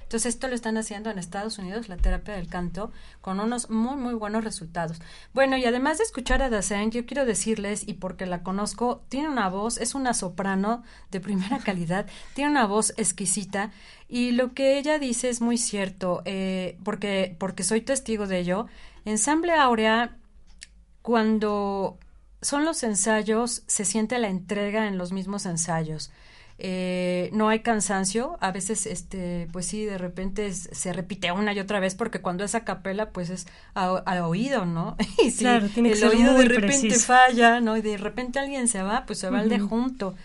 Entonces 0.04 0.36
esto 0.36 0.48
lo 0.48 0.56
están 0.56 0.78
haciendo 0.78 1.10
en 1.10 1.18
Estados 1.18 1.58
Unidos, 1.58 1.90
la 1.90 1.98
terapia 1.98 2.36
del 2.36 2.48
canto, 2.48 2.92
con 3.22 3.40
unos 3.40 3.70
muy, 3.70 3.96
muy 3.96 4.14
buenos 4.14 4.44
resultados. 4.44 5.02
Bueno, 5.34 5.58
y 5.58 5.66
además 5.66 5.98
de 5.98 6.04
escuchar 6.04 6.42
a 6.42 6.50
Dasein, 6.50 6.92
yo 6.92 7.06
quiero 7.06 7.26
decirles, 7.26 7.88
y 7.88 7.96
porque 7.96 8.26
la 8.26 8.44
conozco, 8.44 9.04
tiene 9.10 9.30
una 9.30 9.50
voz, 9.50 9.78
es 9.78 9.96
una 9.96 10.14
soprano 10.14 10.84
de 11.12 11.20
primera 11.20 11.60
calidad, 11.66 12.06
tiene 12.36 12.52
una 12.52 12.66
voz 12.66 12.94
exquisita, 12.98 13.72
y 14.08 14.32
lo 14.32 14.54
que 14.54 14.78
ella 14.78 15.00
dice 15.00 15.30
es 15.30 15.42
muy 15.42 15.58
cierto, 15.58 16.22
eh, 16.26 16.78
porque, 16.84 17.36
porque 17.40 17.64
soy 17.64 17.82
testigo 17.82 18.28
de 18.28 18.40
ello. 18.40 18.68
Ensamble 19.06 19.54
Aurea, 19.54 20.18
cuando 21.02 21.98
son 22.42 22.66
los 22.66 22.84
ensayos, 22.84 23.64
se 23.68 23.86
siente 23.86 24.20
la 24.20 24.28
entrega 24.28 24.88
en 24.88 24.98
los 24.98 25.12
mismos 25.12 25.46
ensayos. 25.46 26.12
Eh, 26.60 27.30
no 27.34 27.50
hay 27.50 27.60
cansancio, 27.60 28.38
a 28.40 28.52
veces, 28.52 28.86
este, 28.86 29.48
pues 29.52 29.66
sí, 29.66 29.86
de 29.86 29.98
repente 29.98 30.54
se 30.54 30.94
repite 30.94 31.32
una 31.32 31.52
y 31.54 31.60
otra 31.60 31.80
vez 31.80 31.96
porque 31.96 32.22
cuando 32.22 32.44
es 32.44 32.54
a 32.54 32.64
capela, 32.64 33.10
pues 33.10 33.30
es 33.32 33.48
a, 33.74 34.26
oído, 34.26 34.66
¿no? 34.66 34.96
Y 35.24 35.32
si 35.32 35.40
claro, 35.40 35.68
tiene 35.68 35.92
el 35.92 36.04
oído 36.04 36.34
de 36.36 36.46
repente 36.46 36.96
falla, 37.00 37.60
¿no? 37.60 37.76
Y 37.76 37.82
de 37.82 37.98
repente 37.98 38.40
alguien 38.40 38.68
se 38.68 38.84
va, 38.84 39.06
pues 39.06 39.20
se 39.20 39.30
va 39.30 39.40
al 39.40 39.50
de 39.50 39.60
junto. 39.60 40.16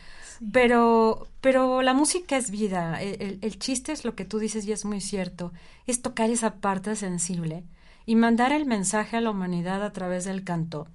Pero, 0.53 1.27
pero 1.41 1.83
la 1.83 1.95
música 1.95 2.37
es 2.37 2.51
vida. 2.51 3.03
El, 3.03 3.39
el, 3.41 3.59
chiste 3.59 3.91
es 3.91 4.05
lo 4.05 4.15
que 4.15 4.25
tú 4.25 4.39
dices 4.39 4.65
y 4.67 4.73
es 4.73 4.85
muy 4.85 5.01
cierto. 5.01 5.53
Es 5.87 6.03
tocar 6.03 6.31
esa 6.31 6.57
parte 6.57 6.95
sensible 6.95 7.65
y 8.07 8.15
mandar 8.15 8.53
el 8.53 8.65
mensaje 8.65 9.17
a 9.17 9.21
la 9.21 9.31
humanidad 9.31 9.83
a 9.83 9.93
través 9.93 10.25
del 10.25 10.45
canto, 10.45 10.87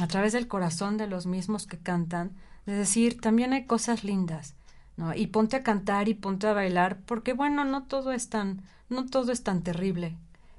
a 0.00 0.08
través 0.08 0.32
del 0.32 0.48
corazón 0.48 0.96
de 0.96 1.06
los 1.06 1.26
mismos 1.26 1.68
que 1.68 1.78
cantan, 1.78 2.32
de 2.66 2.74
decir, 2.74 3.20
también 3.20 3.52
hay 3.52 3.66
cosas 3.66 4.02
lindas 4.02 4.56
¿no? 5.02 5.14
Y 5.14 5.26
ponte 5.26 5.56
a 5.56 5.62
cantar 5.62 6.08
y 6.08 6.14
ponte 6.14 6.46
a 6.46 6.52
bailar, 6.52 6.98
porque 7.06 7.32
bueno, 7.32 7.64
no 7.64 7.82
todo 7.84 8.12
es 8.12 8.28
tan, 8.28 8.62
no 8.88 9.06
todo 9.06 9.32
es 9.32 9.42
tan 9.42 9.62
terrible. 9.62 10.16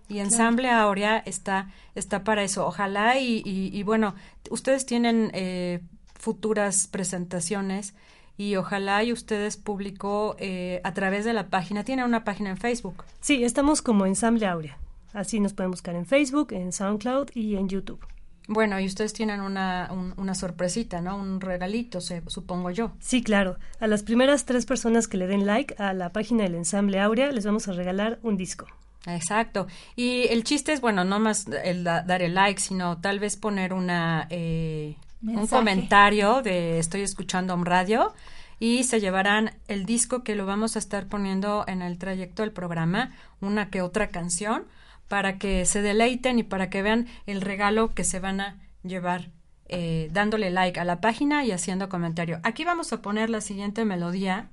Y 0.10 0.20
Ensamble 0.20 0.70
Aurea 0.70 1.18
está, 1.18 1.70
está 1.96 2.24
para 2.24 2.44
eso. 2.44 2.68
Ojalá 2.68 3.20
y, 3.20 3.42
y, 3.46 3.84
bueno, 3.84 4.16
ustedes 4.50 4.86
tienen 4.86 5.32
eh, 5.34 5.80
futuras 6.14 6.88
presentaciones 6.88 7.96
y 8.38 8.58
ojalá 8.58 9.04
y 9.04 9.14
ustedes 9.14 9.58
público 9.58 10.36
eh, 10.40 10.82
a 10.84 10.94
través 10.94 11.24
de 11.26 11.34
la 11.34 11.48
página. 11.48 11.84
¿Tienen 11.84 12.06
una 12.06 12.26
página 12.26 12.50
en 12.50 12.58
Facebook? 12.58 13.06
Sí, 13.22 13.44
estamos 13.44 13.82
como 13.82 14.06
Ensamble 14.06 14.46
Aurea. 14.46 14.78
Así 15.14 15.40
nos 15.40 15.54
pueden 15.54 15.72
buscar 15.72 15.96
en 15.96 16.06
Facebook, 16.06 16.52
en 16.52 16.74
SoundCloud 16.74 17.30
y 17.34 17.56
en 17.56 17.70
YouTube. 17.70 18.06
Bueno, 18.48 18.80
y 18.80 18.86
ustedes 18.86 19.14
tienen 19.14 19.40
una, 19.40 19.90
una 20.18 20.36
sorpresita, 20.36 21.00
¿no? 21.00 21.18
Un 21.18 21.40
regalito, 21.40 22.00
supongo 22.02 22.72
yo. 22.72 22.92
Sí, 23.00 23.24
claro. 23.24 23.58
A 23.80 23.88
las 23.88 24.04
primeras 24.04 24.46
tres 24.46 24.66
personas 24.66 25.08
que 25.08 25.18
le 25.18 25.28
den 25.28 25.46
like 25.46 25.76
a 25.78 25.94
la 25.94 26.12
página 26.12 26.44
del 26.44 26.56
ensamble 26.56 27.00
Aurea 27.00 27.32
les 27.32 27.46
vamos 27.46 27.68
a 27.68 27.72
regalar 27.72 28.20
un 28.22 28.36
disco. 28.36 28.66
Exacto. 29.06 29.68
Y 29.96 30.24
el 30.30 30.44
chiste 30.44 30.74
es, 30.74 30.82
bueno, 30.82 31.04
no 31.04 31.20
más 31.20 31.46
el 31.64 31.84
dar 31.84 32.22
el 32.22 32.36
like, 32.36 32.60
sino 32.60 32.98
tal 33.00 33.20
vez 33.20 33.38
poner 33.38 33.74
una 33.74 34.28
eh, 34.30 34.96
un 35.22 35.48
comentario 35.48 36.42
de 36.42 36.80
estoy 36.80 37.02
escuchando 37.02 37.56
un 37.56 37.66
radio 37.66 38.14
y 38.60 38.84
se 38.84 39.00
llevarán 39.00 39.52
el 39.68 39.86
disco 39.86 40.24
que 40.24 40.36
lo 40.36 40.46
vamos 40.46 40.76
a 40.76 40.80
estar 40.80 41.08
poniendo 41.08 41.64
en 41.68 41.82
el 41.82 41.98
trayecto 41.98 42.44
del 42.44 42.52
programa, 42.52 43.12
una 43.42 43.70
que 43.70 43.82
otra 43.82 44.08
canción 44.10 44.66
para 45.08 45.38
que 45.38 45.66
se 45.66 45.82
deleiten 45.82 46.40
y 46.40 46.44
para 46.44 46.70
que 46.70 46.82
vean 46.82 47.08
el 47.26 47.42
regalo 47.42 47.94
que 47.94 48.04
se 48.04 48.20
van 48.20 48.42
a 48.42 48.60
llevar 48.84 49.30
eh, 49.70 50.10
dándole 50.12 50.52
like 50.52 50.80
a 50.80 50.86
la 50.86 51.02
página 51.02 51.46
y 51.46 51.52
haciendo 51.52 51.90
comentario. 51.90 52.40
Aquí 52.44 52.64
vamos 52.64 52.94
a 52.94 53.02
poner 53.02 53.30
la 53.30 53.42
siguiente 53.42 53.86
melodía, 53.86 54.50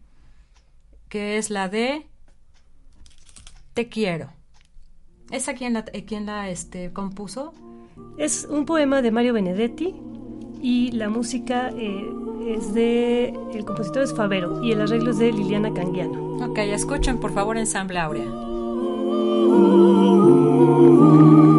que 1.09 1.37
es 1.37 1.51
la 1.51 1.69
de 1.69 2.07
Te 3.75 3.89
quiero. 3.89 4.31
¿Esa 5.31 5.55
quién 5.55 5.75
la, 5.75 5.85
eh, 5.93 6.05
quién 6.05 6.27
la 6.27 6.49
este, 6.49 6.93
compuso? 6.93 7.53
Es 8.19 8.47
un 8.49 8.67
poema 8.67 9.03
de 9.03 9.11
Mario 9.11 9.33
Benedetti 9.33 9.95
y 10.63 10.93
la 10.93 11.09
música 11.09 11.71
eh, 11.77 12.09
es 12.47 12.75
de 12.75 13.35
el 13.53 13.65
compositor 13.65 14.03
es 14.03 14.15
Favero 14.15 14.63
y 14.65 14.73
el 14.73 14.81
arreglo 14.81 15.11
es 15.11 15.19
de 15.19 15.33
Liliana 15.33 15.73
Canguiano. 15.73 16.37
Ok, 16.45 16.59
escuchen 16.59 17.19
por 17.19 17.33
favor 17.33 17.59
Ensamble 17.59 17.99
Aurea. 17.99 18.31
Tus 20.61 21.50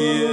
Te 0.00 0.29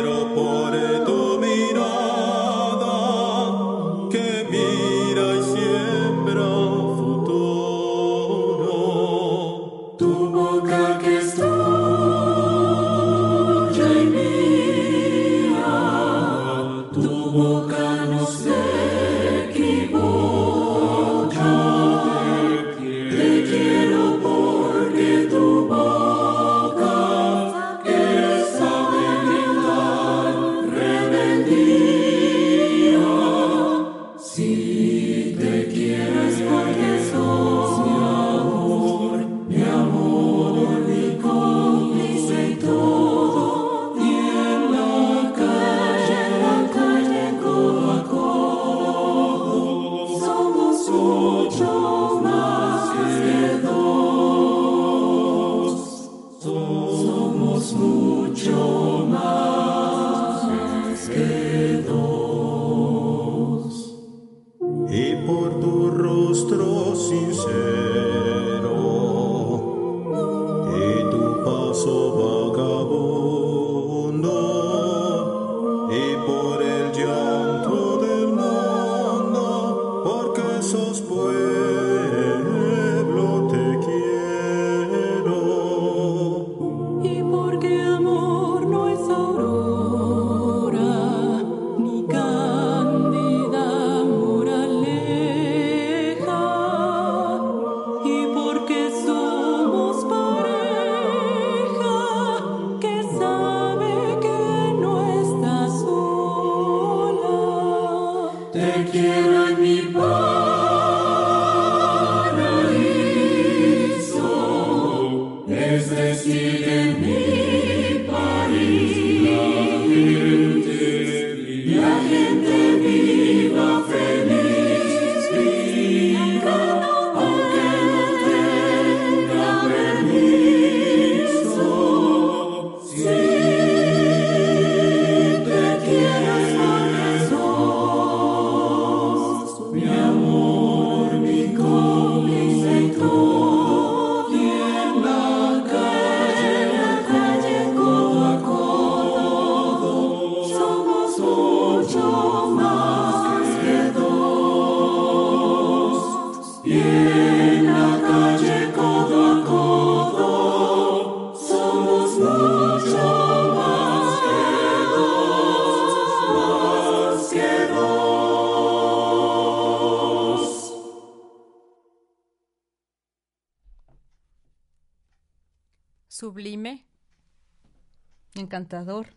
encantador. 178.57 179.07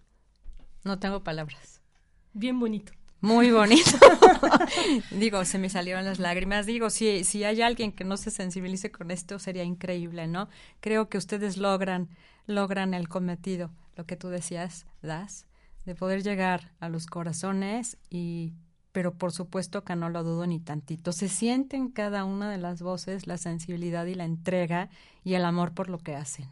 No 0.84 0.98
tengo 0.98 1.22
palabras. 1.22 1.80
Bien 2.32 2.58
bonito. 2.58 2.92
Muy 3.20 3.50
bonito. 3.52 3.90
Digo, 5.10 5.44
se 5.44 5.58
me 5.58 5.68
salieron 5.68 6.04
las 6.04 6.18
lágrimas. 6.18 6.66
Digo, 6.66 6.90
si, 6.90 7.24
si 7.24 7.44
hay 7.44 7.62
alguien 7.62 7.92
que 7.92 8.04
no 8.04 8.16
se 8.16 8.30
sensibilice 8.30 8.90
con 8.90 9.10
esto, 9.10 9.38
sería 9.38 9.64
increíble, 9.64 10.26
¿no? 10.26 10.48
Creo 10.80 11.08
que 11.08 11.18
ustedes 11.18 11.56
logran, 11.56 12.08
logran 12.46 12.94
el 12.94 13.08
cometido, 13.08 13.70
lo 13.96 14.06
que 14.06 14.16
tú 14.16 14.28
decías, 14.28 14.86
Das, 15.02 15.46
de 15.84 15.94
poder 15.94 16.22
llegar 16.22 16.72
a 16.80 16.88
los 16.88 17.06
corazones 17.06 17.98
y 18.10 18.54
pero 18.92 19.14
por 19.14 19.30
supuesto 19.30 19.84
que 19.84 19.94
no 19.94 20.08
lo 20.10 20.24
dudo 20.24 20.48
ni 20.48 20.58
tantito. 20.58 21.12
Se 21.12 21.28
siente 21.28 21.76
en 21.76 21.90
cada 21.90 22.24
una 22.24 22.50
de 22.50 22.58
las 22.58 22.82
voces 22.82 23.28
la 23.28 23.38
sensibilidad 23.38 24.04
y 24.06 24.16
la 24.16 24.24
entrega 24.24 24.90
y 25.22 25.34
el 25.34 25.44
amor 25.44 25.74
por 25.74 25.88
lo 25.88 25.98
que 25.98 26.16
hacen. 26.16 26.48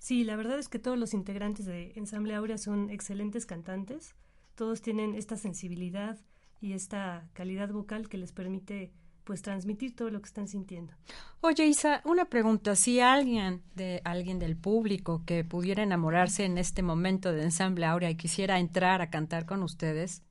Sí, 0.00 0.24
la 0.24 0.34
verdad 0.34 0.58
es 0.58 0.68
que 0.68 0.78
todos 0.78 0.98
los 0.98 1.12
integrantes 1.12 1.66
de 1.66 1.92
Ensamble 1.94 2.34
Aurea 2.34 2.56
son 2.56 2.88
excelentes 2.88 3.44
cantantes. 3.44 4.14
Todos 4.54 4.80
tienen 4.80 5.14
esta 5.14 5.36
sensibilidad 5.36 6.18
y 6.58 6.72
esta 6.72 7.28
calidad 7.34 7.68
vocal 7.68 8.08
que 8.08 8.16
les 8.16 8.32
permite 8.32 8.92
pues 9.24 9.42
transmitir 9.42 9.94
todo 9.94 10.08
lo 10.08 10.22
que 10.22 10.26
están 10.26 10.48
sintiendo. 10.48 10.94
Oye, 11.42 11.66
Isa, 11.66 12.00
una 12.06 12.24
pregunta, 12.24 12.76
si 12.76 12.98
alguien 12.98 13.62
de 13.74 14.00
alguien 14.04 14.38
del 14.38 14.56
público 14.56 15.22
que 15.26 15.44
pudiera 15.44 15.82
enamorarse 15.82 16.46
en 16.46 16.56
este 16.56 16.82
momento 16.82 17.30
de 17.30 17.42
Ensamble 17.42 17.84
Aurea 17.84 18.08
y 18.08 18.16
quisiera 18.16 18.58
entrar 18.58 19.02
a 19.02 19.10
cantar 19.10 19.44
con 19.44 19.62
ustedes, 19.62 20.22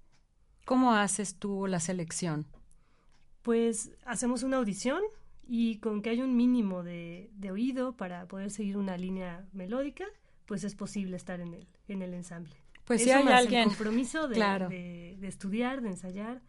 ¿cómo 0.65 0.93
haces 0.93 1.35
tú 1.35 1.67
la 1.67 1.79
selección? 1.79 2.47
Pues 3.43 3.91
hacemos 4.03 4.41
una 4.41 4.57
audición 4.57 5.03
y 5.51 5.77
con 5.79 6.01
que 6.03 6.11
haya 6.11 6.23
un 6.23 6.35
mínimo 6.37 6.83
de, 6.83 7.31
de 7.33 7.49
oído 7.51 7.93
para 7.97 8.27
poder 8.27 8.51
seguir 8.51 8.77
una 8.77 8.95
línea 8.97 9.45
melódica, 9.51 10.05
pues 10.45 10.63
es 10.63 10.75
posible 10.75 11.15
estar 11.17 11.39
en 11.41 11.53
el, 11.55 11.67
en 11.87 12.01
el 12.03 12.13
ensamble. 12.13 12.55
Pues 12.85 13.03
si 13.03 13.09
hay 13.11 13.23
más 13.23 13.33
alguien. 13.33 13.61
el 13.63 13.67
compromiso 13.69 14.27
de, 14.27 14.35
Claro. 14.35 14.69
de, 14.69 15.17
de 15.19 15.27
estudiar, 15.27 15.81
de 15.81 15.89
ensayar 15.89 16.41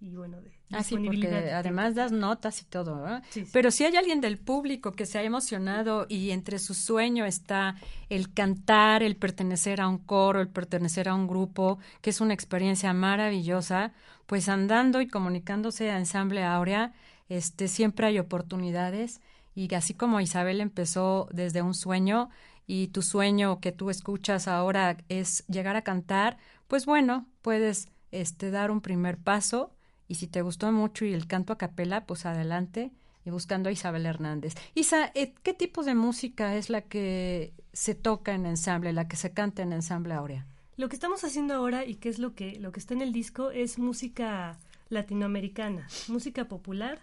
y 0.00 0.16
bueno, 0.16 0.40
de 0.40 0.50
Ah, 0.72 0.82
sí, 0.82 0.96
porque 0.96 1.28
además 1.52 1.94
das 1.94 2.10
notas 2.10 2.62
y 2.62 2.64
todo. 2.64 3.06
Sí, 3.30 3.44
sí. 3.44 3.50
Pero 3.52 3.70
si 3.70 3.84
hay 3.84 3.96
alguien 3.96 4.20
del 4.20 4.38
público 4.38 4.92
que 4.92 5.04
se 5.06 5.18
ha 5.18 5.22
emocionado 5.22 6.06
y 6.08 6.30
entre 6.30 6.58
su 6.58 6.74
sueño 6.74 7.24
está 7.26 7.74
el 8.08 8.32
cantar, 8.32 9.02
el 9.02 9.16
pertenecer 9.16 9.80
a 9.80 9.88
un 9.88 9.98
coro, 9.98 10.40
el 10.40 10.48
pertenecer 10.48 11.08
a 11.08 11.14
un 11.14 11.26
grupo, 11.28 11.78
que 12.02 12.10
es 12.10 12.20
una 12.20 12.34
experiencia 12.34 12.92
maravillosa, 12.94 13.92
pues 14.26 14.48
andando 14.48 15.00
y 15.00 15.08
comunicándose 15.08 15.90
a 15.90 15.98
Ensamble 15.98 16.44
Aurea, 16.44 16.92
este, 17.30 17.68
siempre 17.68 18.06
hay 18.06 18.18
oportunidades 18.18 19.22
y 19.54 19.72
así 19.74 19.94
como 19.94 20.20
Isabel 20.20 20.60
empezó 20.60 21.28
desde 21.32 21.62
un 21.62 21.74
sueño 21.74 22.28
y 22.66 22.88
tu 22.88 23.02
sueño 23.02 23.60
que 23.60 23.72
tú 23.72 23.88
escuchas 23.88 24.46
ahora 24.46 24.98
es 25.08 25.44
llegar 25.46 25.76
a 25.76 25.82
cantar, 25.82 26.36
pues 26.68 26.86
bueno, 26.86 27.26
puedes 27.40 27.88
este, 28.10 28.50
dar 28.50 28.70
un 28.70 28.80
primer 28.80 29.16
paso 29.16 29.72
y 30.08 30.16
si 30.16 30.26
te 30.26 30.42
gustó 30.42 30.70
mucho 30.72 31.04
y 31.04 31.14
el 31.14 31.26
canto 31.26 31.52
a 31.52 31.58
capela, 31.58 32.04
pues 32.04 32.26
adelante 32.26 32.92
y 33.24 33.30
buscando 33.30 33.68
a 33.68 33.72
Isabel 33.72 34.06
Hernández. 34.06 34.54
Isa, 34.74 35.12
eh, 35.14 35.34
¿qué 35.42 35.54
tipo 35.54 35.82
de 35.84 35.94
música 35.94 36.56
es 36.56 36.68
la 36.68 36.82
que 36.82 37.52
se 37.72 37.94
toca 37.94 38.34
en 38.34 38.46
ensamble, 38.46 38.92
la 38.92 39.08
que 39.08 39.16
se 39.16 39.32
canta 39.32 39.62
en 39.62 39.72
ensamble 39.72 40.14
Aurea? 40.14 40.46
Lo 40.76 40.88
que 40.88 40.96
estamos 40.96 41.22
haciendo 41.24 41.54
ahora 41.54 41.84
y 41.84 41.94
que 41.96 42.08
es 42.08 42.18
lo 42.18 42.34
que, 42.34 42.58
lo 42.58 42.72
que 42.72 42.80
está 42.80 42.94
en 42.94 43.02
el 43.02 43.12
disco 43.12 43.50
es 43.50 43.78
música 43.78 44.58
latinoamericana, 44.88 45.86
música 46.08 46.48
popular. 46.48 47.00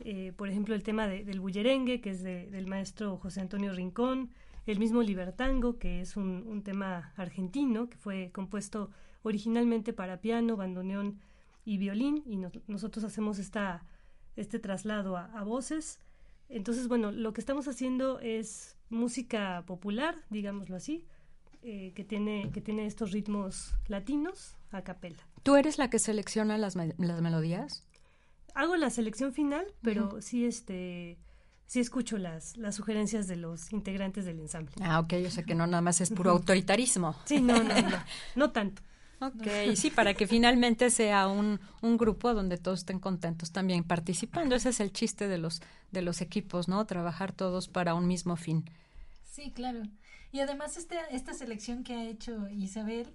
Eh, 0.00 0.32
por 0.36 0.48
ejemplo, 0.48 0.74
el 0.74 0.82
tema 0.82 1.06
de- 1.08 1.24
del 1.24 1.40
bullerengue, 1.40 2.00
que 2.00 2.10
es 2.10 2.22
de- 2.22 2.48
del 2.50 2.66
maestro 2.66 3.16
José 3.16 3.40
Antonio 3.40 3.72
Rincón, 3.72 4.30
el 4.66 4.78
mismo 4.78 5.02
Libertango, 5.02 5.78
que 5.78 6.00
es 6.00 6.16
un, 6.16 6.44
un 6.46 6.62
tema 6.62 7.12
argentino, 7.16 7.88
que 7.88 7.96
fue 7.96 8.30
compuesto 8.32 8.90
originalmente 9.22 9.92
para 9.92 10.20
piano, 10.20 10.56
bandoneón 10.56 11.18
y 11.64 11.78
violín, 11.78 12.22
y 12.26 12.36
nos- 12.36 12.52
nosotros 12.68 13.04
hacemos 13.04 13.38
esta, 13.38 13.84
este 14.36 14.58
traslado 14.58 15.16
a, 15.16 15.42
voces. 15.42 16.00
Entonces, 16.48 16.86
bueno, 16.88 17.10
lo 17.10 17.32
que 17.32 17.40
estamos 17.40 17.66
haciendo 17.66 18.20
es 18.20 18.76
música 18.90 19.64
popular, 19.66 20.14
digámoslo 20.30 20.76
así, 20.76 21.04
eh, 21.62 21.92
que, 21.94 22.04
tiene, 22.04 22.50
que 22.52 22.60
tiene 22.60 22.86
estos 22.86 23.10
ritmos 23.10 23.74
latinos 23.88 24.56
a 24.70 24.82
capela. 24.82 25.26
¿Tú 25.42 25.56
eres 25.56 25.76
la 25.78 25.90
que 25.90 25.98
selecciona 25.98 26.56
las, 26.56 26.76
las 26.76 27.20
melodías? 27.20 27.84
Hago 28.58 28.74
la 28.74 28.90
selección 28.90 29.32
final, 29.32 29.64
pero 29.82 30.20
sí, 30.20 30.44
este, 30.44 31.16
sí 31.66 31.78
escucho 31.78 32.18
las, 32.18 32.56
las 32.56 32.74
sugerencias 32.74 33.28
de 33.28 33.36
los 33.36 33.72
integrantes 33.72 34.24
del 34.24 34.40
ensamble. 34.40 34.72
Ah, 34.82 34.98
ok, 34.98 35.14
yo 35.14 35.30
sé 35.30 35.44
que 35.44 35.54
no 35.54 35.68
nada 35.68 35.80
más 35.80 36.00
es 36.00 36.10
puro 36.10 36.32
autoritarismo. 36.32 37.14
Sí, 37.24 37.40
no, 37.40 37.62
no, 37.62 37.80
no, 37.80 37.96
no 38.34 38.50
tanto. 38.50 38.82
Ok, 39.20 39.76
sí, 39.76 39.92
para 39.92 40.12
que 40.14 40.26
finalmente 40.26 40.90
sea 40.90 41.28
un, 41.28 41.60
un 41.82 41.96
grupo 41.96 42.34
donde 42.34 42.56
todos 42.56 42.80
estén 42.80 42.98
contentos 42.98 43.52
también 43.52 43.84
participando. 43.84 44.56
Ese 44.56 44.70
es 44.70 44.80
el 44.80 44.92
chiste 44.92 45.28
de 45.28 45.38
los, 45.38 45.62
de 45.92 46.02
los 46.02 46.20
equipos, 46.20 46.66
¿no? 46.66 46.84
Trabajar 46.84 47.30
todos 47.30 47.68
para 47.68 47.94
un 47.94 48.08
mismo 48.08 48.34
fin. 48.34 48.68
Sí, 49.22 49.52
claro. 49.52 49.82
Y 50.32 50.40
además 50.40 50.76
esta, 50.76 51.04
esta 51.12 51.32
selección 51.32 51.84
que 51.84 51.94
ha 51.94 52.04
hecho 52.06 52.48
Isabel, 52.48 53.06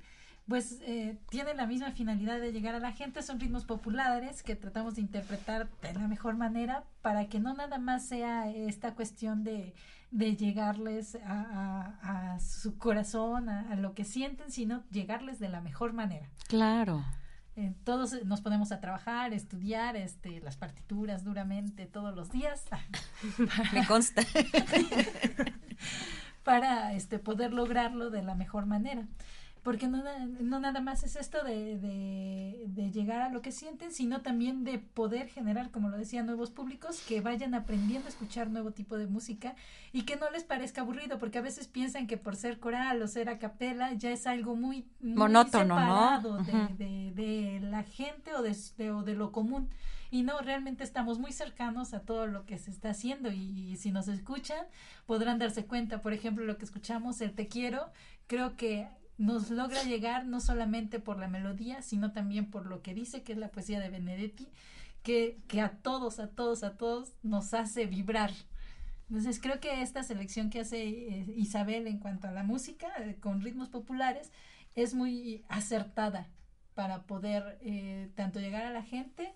pues 0.47 0.79
eh, 0.81 1.17
tiene 1.29 1.53
la 1.53 1.65
misma 1.67 1.91
finalidad 1.91 2.39
de 2.39 2.51
llegar 2.51 2.75
a 2.75 2.79
la 2.79 2.91
gente. 2.91 3.21
Son 3.21 3.39
ritmos 3.39 3.65
populares 3.65 4.43
que 4.43 4.55
tratamos 4.55 4.95
de 4.95 5.01
interpretar 5.01 5.69
de 5.81 5.93
la 5.93 6.07
mejor 6.07 6.35
manera 6.35 6.83
para 7.01 7.27
que 7.27 7.39
no 7.39 7.53
nada 7.53 7.77
más 7.77 8.05
sea 8.05 8.49
esta 8.49 8.93
cuestión 8.93 9.43
de, 9.43 9.73
de 10.11 10.35
llegarles 10.35 11.15
a, 11.25 11.95
a- 12.01 12.33
a 12.33 12.39
su 12.39 12.77
corazón, 12.77 13.47
a, 13.49 13.71
a 13.71 13.75
lo 13.75 13.93
que 13.93 14.03
sienten, 14.03 14.51
sino 14.51 14.83
llegarles 14.91 15.39
de 15.39 15.49
la 15.49 15.61
mejor 15.61 15.93
manera. 15.93 16.27
Claro. 16.49 17.03
Eh, 17.55 17.71
todos 17.83 18.25
nos 18.25 18.41
ponemos 18.41 18.71
a 18.71 18.79
trabajar, 18.81 19.31
estudiar 19.31 19.95
este, 19.95 20.41
las 20.41 20.57
partituras 20.57 21.23
duramente 21.23 21.85
todos 21.85 22.15
los 22.15 22.31
días. 22.31 22.65
Me 23.73 23.85
consta. 23.85 24.23
para 26.43 26.93
este 26.93 27.19
poder 27.19 27.53
lograrlo 27.53 28.09
de 28.09 28.21
la 28.21 28.35
mejor 28.35 28.65
manera 28.65 29.07
porque 29.63 29.87
no, 29.87 30.03
no 30.41 30.59
nada 30.59 30.81
más 30.81 31.03
es 31.03 31.15
esto 31.15 31.43
de, 31.43 31.77
de, 31.79 32.63
de 32.67 32.91
llegar 32.91 33.21
a 33.21 33.29
lo 33.29 33.41
que 33.41 33.51
sienten, 33.51 33.91
sino 33.91 34.21
también 34.21 34.63
de 34.65 34.77
poder 34.77 35.29
generar, 35.29 35.71
como 35.71 35.89
lo 35.89 35.97
decía, 35.97 36.21
nuevos 36.21 36.51
públicos 36.51 37.01
que 37.07 37.21
vayan 37.21 37.53
aprendiendo 37.53 38.07
a 38.07 38.09
escuchar 38.09 38.49
nuevo 38.49 38.71
tipo 38.71 38.97
de 38.97 39.07
música 39.07 39.55
y 39.93 40.03
que 40.03 40.17
no 40.17 40.29
les 40.31 40.43
parezca 40.43 40.81
aburrido, 40.81 41.17
porque 41.17 41.37
a 41.37 41.41
veces 41.41 41.67
piensan 41.67 42.07
que 42.07 42.17
por 42.17 42.35
ser 42.35 42.59
coral 42.59 43.01
o 43.01 43.07
ser 43.07 43.29
a 43.29 43.39
capela 43.39 43.93
ya 43.93 44.11
es 44.11 44.27
algo 44.27 44.55
muy, 44.55 44.85
muy 44.99 45.15
Monótono, 45.17 45.75
¿no? 46.21 46.39
de, 46.43 46.51
Ujú. 46.51 46.75
de, 46.77 47.11
de 47.15 47.59
la 47.61 47.83
gente 47.83 48.33
o 48.35 48.41
de, 48.41 48.55
de- 48.77 48.91
o 48.91 49.03
de 49.03 49.15
lo 49.15 49.31
común. 49.31 49.69
Y 50.11 50.21
no, 50.23 50.39
realmente 50.41 50.83
estamos 50.83 51.17
muy 51.17 51.31
cercanos 51.31 51.93
a 51.95 52.01
todo 52.01 52.27
lo 52.27 52.45
que 52.45 52.59
se 52.59 52.69
está 52.69 52.89
haciendo 52.91 53.31
y, 53.31 53.71
y 53.71 53.77
si 53.77 53.91
nos 53.91 54.07
escuchan 54.07 54.65
podrán 55.07 55.39
darse 55.39 55.65
cuenta, 55.65 56.01
por 56.01 56.13
ejemplo, 56.13 56.45
lo 56.45 56.57
que 56.57 56.65
escuchamos, 56.65 57.19
el 57.21 57.31
Te 57.33 57.47
Quiero, 57.47 57.89
creo 58.27 58.55
que 58.55 58.87
nos 59.17 59.49
logra 59.49 59.83
llegar 59.83 60.25
no 60.25 60.39
solamente 60.39 60.99
por 60.99 61.17
la 61.17 61.27
melodía, 61.27 61.81
sino 61.81 62.11
también 62.11 62.49
por 62.49 62.65
lo 62.65 62.81
que 62.81 62.93
dice, 62.93 63.23
que 63.23 63.33
es 63.33 63.37
la 63.37 63.49
poesía 63.49 63.79
de 63.79 63.89
Benedetti, 63.89 64.47
que, 65.03 65.39
que 65.47 65.61
a 65.61 65.77
todos, 65.77 66.19
a 66.19 66.29
todos, 66.29 66.63
a 66.63 66.77
todos 66.77 67.13
nos 67.23 67.53
hace 67.53 67.85
vibrar. 67.85 68.31
Entonces 69.09 69.39
creo 69.39 69.59
que 69.59 69.81
esta 69.81 70.01
selección 70.03 70.49
que 70.49 70.61
hace 70.61 70.87
eh, 70.87 71.25
Isabel 71.35 71.87
en 71.87 71.99
cuanto 71.99 72.27
a 72.27 72.31
la 72.31 72.43
música, 72.43 72.87
eh, 72.99 73.17
con 73.19 73.41
ritmos 73.41 73.69
populares, 73.69 74.31
es 74.75 74.93
muy 74.93 75.43
acertada 75.49 76.27
para 76.73 77.03
poder 77.03 77.59
eh, 77.61 78.09
tanto 78.15 78.39
llegar 78.39 78.65
a 78.65 78.71
la 78.71 78.81
gente, 78.81 79.33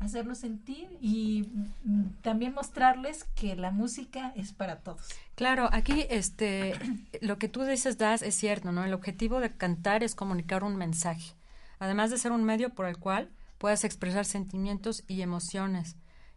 hacerlo 0.00 0.34
sentir 0.34 0.88
y 1.00 1.48
mm, 1.84 2.22
también 2.22 2.54
mostrarles 2.54 3.24
que 3.34 3.56
la 3.56 3.70
música 3.70 4.32
es 4.36 4.52
para 4.52 4.80
todos. 4.80 5.06
Claro, 5.34 5.68
aquí 5.72 6.06
este 6.10 6.74
lo 7.20 7.38
que 7.38 7.48
tú 7.48 7.62
dices 7.64 7.98
das 7.98 8.22
es 8.22 8.34
cierto, 8.34 8.72
¿no? 8.72 8.84
El 8.84 8.94
objetivo 8.94 9.40
de 9.40 9.56
cantar 9.56 10.02
es 10.02 10.14
comunicar 10.14 10.64
un 10.64 10.76
mensaje, 10.76 11.34
además 11.78 12.10
de 12.10 12.18
ser 12.18 12.32
un 12.32 12.44
medio 12.44 12.70
por 12.70 12.86
el 12.86 12.98
cual 12.98 13.30
puedas 13.58 13.84
expresar 13.84 14.24
sentimientos 14.24 15.04
y 15.08 15.22
emociones. 15.22 15.96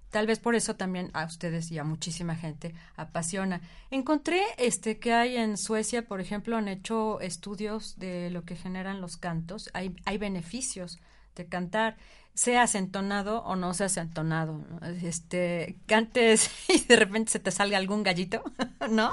Tal 0.09 0.25
vez 0.25 0.39
por 0.39 0.55
eso 0.55 0.75
también 0.77 1.11
a 1.13 1.25
ustedes 1.25 1.69
y 1.69 1.77
a 1.77 1.83
muchísima 1.83 2.35
gente 2.35 2.73
apasiona. 2.95 3.61
Encontré 3.91 4.41
este 4.57 4.99
que 4.99 5.13
hay 5.13 5.35
en 5.35 5.57
Suecia, 5.57 6.07
por 6.07 6.21
ejemplo, 6.21 6.55
han 6.55 6.69
hecho 6.69 7.19
estudios 7.19 7.99
de 7.99 8.29
lo 8.29 8.45
que 8.45 8.55
generan 8.55 9.01
los 9.01 9.17
cantos. 9.17 9.69
Hay, 9.73 9.93
hay 10.05 10.17
beneficios 10.17 10.97
de 11.35 11.45
cantar, 11.47 11.97
seas 12.38 12.76
entonado 12.76 13.39
o 13.45 13.56
no 13.56 13.73
seas 13.73 13.97
entonado. 13.97 14.63
Este, 15.02 15.76
cantes 15.88 16.52
y 16.69 16.80
de 16.82 16.95
repente 16.95 17.32
se 17.32 17.39
te 17.39 17.50
salga 17.50 17.80
algún 17.80 18.04
gallito, 18.04 18.43
¿no? 18.91 19.12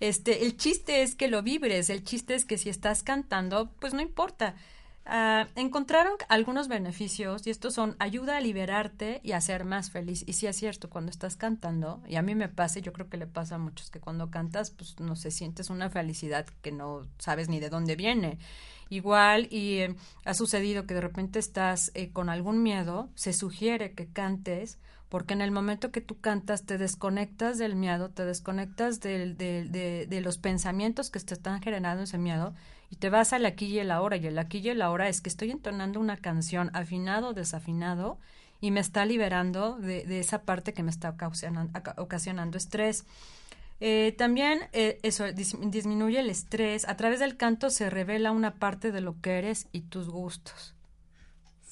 Este, 0.00 0.44
el 0.44 0.56
chiste 0.56 1.02
es 1.02 1.14
que 1.14 1.28
lo 1.28 1.42
vibres, 1.42 1.90
el 1.90 2.02
chiste 2.02 2.34
es 2.34 2.46
que 2.46 2.56
si 2.56 2.70
estás 2.70 3.02
cantando, 3.02 3.70
pues 3.78 3.92
no 3.92 4.00
importa. 4.00 4.56
Ah, 5.04 5.48
encontraron 5.56 6.12
algunos 6.28 6.68
beneficios 6.68 7.44
y 7.46 7.50
estos 7.50 7.74
son 7.74 7.96
ayuda 7.98 8.36
a 8.36 8.40
liberarte 8.40 9.20
y 9.24 9.32
a 9.32 9.40
ser 9.40 9.64
más 9.64 9.90
feliz. 9.90 10.22
Y 10.26 10.34
sí 10.34 10.46
es 10.46 10.56
cierto, 10.56 10.90
cuando 10.90 11.10
estás 11.10 11.36
cantando, 11.36 12.00
y 12.06 12.16
a 12.16 12.22
mí 12.22 12.34
me 12.36 12.48
pasa, 12.48 12.78
yo 12.78 12.92
creo 12.92 13.08
que 13.08 13.16
le 13.16 13.26
pasa 13.26 13.56
a 13.56 13.58
muchos, 13.58 13.90
que 13.90 14.00
cuando 14.00 14.30
cantas, 14.30 14.70
pues 14.70 14.98
no 15.00 15.16
sé, 15.16 15.32
sientes 15.32 15.70
una 15.70 15.90
felicidad 15.90 16.46
que 16.62 16.70
no 16.70 17.08
sabes 17.18 17.48
ni 17.48 17.58
de 17.58 17.68
dónde 17.68 17.96
viene. 17.96 18.38
Igual, 18.90 19.48
y 19.50 19.78
eh, 19.78 19.96
ha 20.24 20.34
sucedido 20.34 20.86
que 20.86 20.94
de 20.94 21.00
repente 21.00 21.38
estás 21.38 21.90
eh, 21.94 22.12
con 22.12 22.28
algún 22.28 22.62
miedo, 22.62 23.08
se 23.14 23.32
sugiere 23.32 23.94
que 23.94 24.06
cantes, 24.06 24.78
porque 25.12 25.34
en 25.34 25.42
el 25.42 25.50
momento 25.50 25.90
que 25.92 26.00
tú 26.00 26.18
cantas 26.20 26.62
te 26.64 26.78
desconectas 26.78 27.58
del 27.58 27.74
miedo, 27.76 28.08
te 28.08 28.24
desconectas 28.24 29.00
del- 29.00 29.36
del- 29.36 29.70
de, 29.70 30.06
de 30.08 30.20
los 30.22 30.38
pensamientos 30.38 31.10
que 31.10 31.20
te 31.20 31.34
están 31.34 31.60
generando 31.60 32.04
ese 32.04 32.16
miedo 32.16 32.54
y 32.90 32.96
te 32.96 33.10
vas 33.10 33.34
al 33.34 33.44
aquí 33.44 33.66
y 33.66 33.78
el 33.78 33.90
ahora, 33.90 34.16
y 34.16 34.26
el 34.26 34.38
aquí 34.38 34.58
y 34.60 34.70
el 34.70 34.80
ahora 34.80 35.08
es 35.10 35.20
que 35.20 35.28
estoy 35.28 35.50
entonando 35.50 36.00
una 36.00 36.16
canción 36.16 36.70
afinado 36.72 37.28
o 37.28 37.34
desafinado 37.34 38.18
y 38.62 38.70
me 38.70 38.80
está 38.80 39.04
liberando 39.04 39.76
de, 39.76 40.04
de 40.06 40.18
esa 40.20 40.42
parte 40.44 40.72
que 40.72 40.82
me 40.82 40.90
está 40.90 41.14
ocasionando, 41.98 42.56
estrés. 42.56 43.04
Eh, 43.80 44.14
también 44.16 44.60
eh, 44.72 44.98
eso 45.02 45.24
dis- 45.26 45.58
disminuye 45.70 46.20
el 46.20 46.30
estrés. 46.30 46.88
A 46.88 46.96
través 46.96 47.20
del 47.20 47.36
canto 47.36 47.68
se 47.68 47.90
revela 47.90 48.30
una 48.30 48.54
parte 48.54 48.92
de 48.92 49.00
lo 49.02 49.20
que 49.20 49.38
eres 49.38 49.66
y 49.72 49.82
tus 49.82 50.08
gustos. 50.08 50.74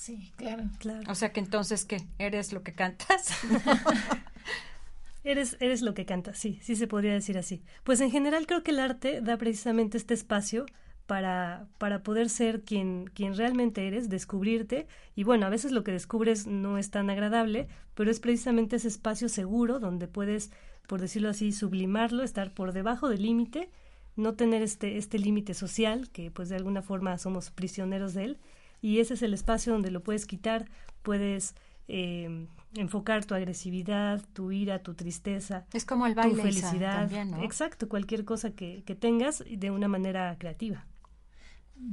Sí, 0.01 0.33
claro. 0.37 0.65
Claro. 0.79 1.13
O 1.13 1.15
sea 1.15 1.31
que 1.31 1.41
entonces, 1.41 1.85
¿qué? 1.85 1.99
¿Eres 2.19 2.55
lo 2.55 2.63
que 2.63 2.73
cantas? 2.73 3.35
Eres, 5.25 5.59
eres 5.61 5.83
lo 5.83 5.93
que 5.93 6.07
cantas, 6.07 6.39
sí, 6.39 6.59
sí 6.63 6.75
se 6.75 6.87
podría 6.87 7.13
decir 7.13 7.37
así. 7.37 7.63
Pues 7.85 8.01
en 8.01 8.11
general 8.11 8.47
creo 8.47 8.63
que 8.63 8.71
el 8.71 8.81
arte 8.81 9.21
da 9.21 9.37
precisamente 9.37 9.99
este 9.99 10.15
espacio 10.15 10.65
para, 11.07 11.69
para 11.77 12.03
poder 12.03 12.31
ser 12.31 12.63
quien, 12.63 13.11
quien 13.13 13.37
realmente 13.37 13.87
eres, 13.87 14.09
descubrirte. 14.09 14.87
Y 15.15 15.25
bueno, 15.25 15.45
a 15.45 15.51
veces 15.51 15.71
lo 15.71 15.85
que 15.85 15.93
descubres 15.93 16.47
no 16.47 16.79
es 16.79 16.91
tan 16.91 17.11
agradable, 17.11 17.69
pero 17.95 18.11
es 18.11 18.21
precisamente 18.21 18.77
ese 18.77 18.89
espacio 18.89 19.29
seguro 19.29 19.81
donde 19.81 20.09
puedes, 20.09 20.51
por 20.87 21.03
decirlo 21.03 21.29
así, 21.29 21.53
sublimarlo, 21.53 22.23
estar 22.23 22.55
por 22.55 22.73
debajo 22.73 23.11
del 23.11 23.21
límite, 23.21 23.69
no 24.17 24.33
tener 24.33 24.63
este, 24.63 24.97
este 24.97 25.19
límite 25.19 25.53
social, 25.53 26.09
que 26.09 26.31
pues 26.31 26.49
de 26.49 26.57
alguna 26.57 26.81
forma 26.81 27.19
somos 27.19 27.51
prisioneros 27.51 28.15
de 28.15 28.25
él. 28.25 28.39
Y 28.83 29.01
ese 29.01 29.15
es 29.15 29.23
el 29.23 29.35
espacio 29.35 29.73
donde 29.73 29.91
lo 29.91 30.03
puedes 30.03 30.27
quitar, 30.27 30.67
puedes 31.03 31.55
eh, 31.89 32.47
enfocar 32.75 33.25
tu 33.25 33.35
agresividad, 33.35 34.23
tu 34.33 34.53
ira, 34.53 34.83
tu 34.83 34.95
tristeza, 34.95 35.67
es 35.73 35.85
como 35.85 36.07
el 36.07 36.15
tu 36.15 36.19
baile, 36.21 36.35
Isa, 36.35 36.43
felicidad. 36.71 36.93
también, 37.01 37.31
¿no? 37.33 37.43
Exacto, 37.43 37.89
cualquier 37.89 38.25
cosa 38.25 38.53
que, 38.53 38.83
que 38.85 38.95
tengas 38.95 39.43
y 39.47 39.57
de 39.57 39.71
una 39.71 39.89
manera 39.89 40.37
creativa. 40.39 40.87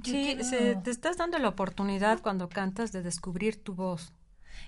Sí, 0.04 0.21
quiero- 0.23 0.43
se- 0.43 0.76
te 0.76 0.91
estás 0.91 1.17
dando 1.17 1.39
la 1.39 1.47
oportunidad 1.50 2.21
cuando 2.21 2.50
cantas 2.50 2.91
de 2.91 3.02
descubrir 3.02 3.62
tu 3.63 3.73
voz. 3.73 4.13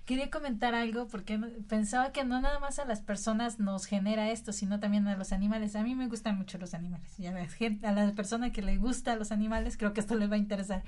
Quería 0.06 0.30
comentar 0.30 0.76
algo 0.76 1.08
porque 1.08 1.38
pensaba 1.68 2.12
que 2.12 2.24
no 2.24 2.40
nada 2.42 2.60
más 2.60 2.80
a 2.80 2.86
las 2.86 3.02
personas 3.02 3.60
nos 3.60 3.86
genera 3.86 4.30
esto, 4.30 4.54
sino 4.54 4.80
también 4.80 5.08
a 5.08 5.18
los 5.18 5.32
animales. 5.32 5.76
A 5.76 5.84
mí 5.84 5.96
me 5.96 6.08
gustan 6.08 6.38
mucho 6.38 6.58
los 6.58 6.74
animales 6.74 7.20
y 7.20 7.26
a 7.26 7.32
la, 7.32 7.48
gente, 7.48 7.86
a 7.88 7.92
la 7.92 8.12
persona 8.14 8.52
que 8.52 8.62
le 8.62 8.78
gusta 8.78 9.16
los 9.16 9.32
animales 9.32 9.78
creo 9.78 9.94
que 9.94 10.00
esto 10.00 10.16
les 10.16 10.30
va 10.32 10.36
a 10.36 10.40
interesar. 10.40 10.84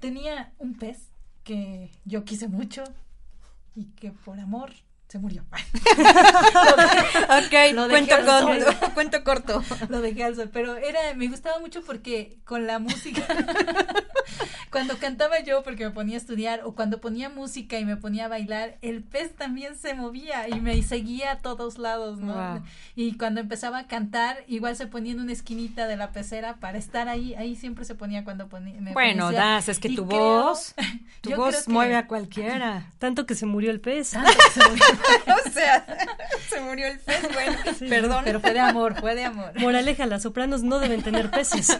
Tenía 0.00 0.52
un 0.58 0.74
pez 0.74 1.10
que 1.44 1.90
yo 2.04 2.24
quise 2.24 2.48
mucho 2.48 2.82
y 3.74 3.86
que 3.92 4.12
por 4.12 4.38
amor 4.40 4.72
se 5.08 5.18
murió. 5.18 5.44
ok, 5.52 7.52
Lo 7.74 7.88
cuento 7.88 8.14
corto, 8.24 8.90
cuento 8.94 9.24
corto. 9.24 9.62
Lo 9.88 10.00
dejé 10.00 10.24
al 10.24 10.36
sol, 10.36 10.50
pero 10.52 10.76
era, 10.76 11.14
me 11.16 11.28
gustaba 11.28 11.58
mucho 11.58 11.82
porque 11.82 12.38
con 12.44 12.66
la 12.66 12.78
música, 12.78 13.26
cuando 14.70 14.98
cantaba 14.98 15.40
yo 15.40 15.62
porque 15.62 15.84
me 15.84 15.90
ponía 15.90 16.16
a 16.16 16.18
estudiar 16.18 16.60
o 16.64 16.74
cuando 16.74 17.00
ponía 17.00 17.28
música 17.28 17.78
y 17.78 17.84
me 17.84 17.96
ponía 17.96 18.26
a 18.26 18.28
bailar, 18.28 18.76
el 18.82 19.02
pez 19.02 19.34
también 19.34 19.76
se 19.76 19.94
movía 19.94 20.48
y 20.48 20.60
me 20.60 20.80
seguía 20.82 21.32
a 21.32 21.38
todos 21.38 21.78
lados, 21.78 22.18
¿no? 22.20 22.34
Wow. 22.34 22.62
Y 22.96 23.16
cuando 23.16 23.40
empezaba 23.40 23.78
a 23.78 23.86
cantar, 23.86 24.38
igual 24.46 24.76
se 24.76 24.86
ponía 24.86 25.12
en 25.12 25.20
una 25.20 25.32
esquinita 25.32 25.86
de 25.86 25.96
la 25.96 26.12
pecera 26.12 26.56
para 26.56 26.78
estar 26.78 27.08
ahí, 27.08 27.34
ahí 27.34 27.56
siempre 27.56 27.84
se 27.84 27.94
ponía 27.94 28.24
cuando 28.24 28.48
ponía. 28.48 28.80
me 28.80 28.92
Bueno, 28.92 29.26
ponía- 29.26 29.40
Das, 29.40 29.68
es 29.68 29.78
que 29.78 29.88
tu 29.90 30.06
creo- 30.06 30.18
voz, 30.44 30.74
tu 31.20 31.34
voz 31.34 31.64
que- 31.64 31.72
mueve 31.72 31.96
a 31.96 32.06
cualquiera. 32.06 32.90
Tanto 32.98 33.26
que 33.26 33.34
se 33.34 33.46
murió 33.46 33.70
el 33.70 33.80
pez. 33.80 34.10
Tanto 34.10 34.30
que 34.32 34.60
se 34.60 34.68
murió. 34.68 34.84
o 35.46 35.50
sea, 35.50 35.86
se 36.48 36.60
murió 36.60 36.86
el 36.86 36.98
pez, 36.98 37.20
bueno, 37.32 37.56
perdón. 37.88 38.22
Pero 38.24 38.40
fue 38.40 38.52
de 38.52 38.60
amor, 38.60 39.00
fue 39.00 39.14
de 39.14 39.24
amor. 39.24 39.52
Moraleja, 39.58 40.06
las 40.06 40.22
sopranos 40.22 40.62
no 40.62 40.78
deben 40.78 41.02
tener 41.02 41.30
peces. 41.30 41.78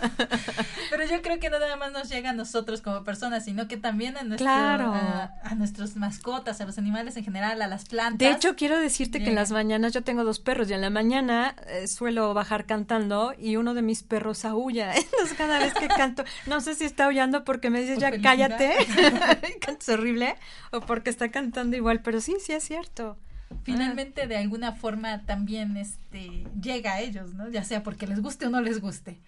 Pero 0.90 1.04
yo 1.06 1.22
creo 1.22 1.38
que 1.38 1.50
nada 1.50 1.76
más 1.76 1.92
nos 1.92 2.08
llega 2.08 2.29
a 2.30 2.32
nosotros 2.32 2.80
como 2.80 3.04
personas, 3.04 3.44
sino 3.44 3.68
que 3.68 3.76
también 3.76 4.16
a, 4.16 4.22
nuestro, 4.22 4.46
Claro. 4.46 4.92
a, 4.94 5.34
a 5.42 5.54
nuestros 5.54 5.96
mascotas, 5.96 6.60
a 6.60 6.64
los 6.64 6.78
animales 6.78 7.16
en 7.16 7.24
general, 7.24 7.60
a 7.62 7.66
las 7.68 7.84
plantas. 7.84 8.18
De 8.18 8.30
hecho, 8.30 8.56
quiero 8.56 8.78
decirte 8.78 9.18
que 9.22 9.28
en 9.28 9.34
las 9.34 9.50
mañanas 9.50 9.92
yo 9.92 10.02
tengo 10.02 10.24
dos 10.24 10.38
perros 10.40 10.70
y 10.70 10.72
en 10.72 10.80
la 10.80 10.90
mañana 10.90 11.54
eh, 11.68 11.86
suelo 11.86 12.32
bajar 12.34 12.64
cantando 12.66 13.34
y 13.38 13.56
uno 13.56 13.74
de 13.74 13.82
mis 13.82 14.02
perros 14.02 14.44
aúlla. 14.44 14.94
Entonces 14.96 15.36
cada 15.36 15.58
vez 15.58 15.74
que 15.74 15.88
canto, 15.88 16.24
no 16.46 16.60
sé 16.60 16.74
si 16.74 16.84
está 16.84 17.04
aullando 17.06 17.44
porque 17.44 17.68
me 17.70 17.80
dices 17.82 17.96
Por 17.96 18.02
ya 18.02 18.10
felicidad. 18.10 18.58
cállate, 18.58 19.58
cantas 19.60 19.88
horrible 19.90 20.34
o 20.72 20.80
porque 20.80 21.10
está 21.10 21.30
cantando 21.30 21.76
igual, 21.76 22.00
pero 22.00 22.20
sí, 22.20 22.36
sí 22.40 22.52
es 22.52 22.64
cierto. 22.64 23.18
finalmente 23.64 24.26
de 24.28 24.36
alguna 24.36 24.72
forma 24.72 25.22
también 25.26 25.76
este 25.76 26.46
llega 26.60 26.92
a 26.94 27.00
ellos, 27.00 27.34
¿no? 27.34 27.48
Ya 27.48 27.64
sea 27.64 27.82
porque 27.82 28.06
les 28.06 28.20
guste 28.22 28.46
o 28.46 28.50
no 28.50 28.60
les 28.60 28.80
guste. 28.80 29.18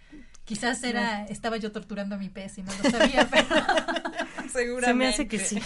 Quizás 0.45 0.83
era 0.83 1.25
estaba 1.27 1.57
yo 1.57 1.71
torturando 1.71 2.17
a 2.17 2.19
mi 2.19 2.29
pez 2.29 2.59
y 2.59 2.63
no 2.63 2.73
lo 2.83 2.91
sabía, 2.91 3.29
pero 3.31 3.47
Seguramente. 4.53 4.87
Se 4.87 4.95
me 4.95 5.07
hace 5.07 5.29
que 5.29 5.39
sí. 5.39 5.61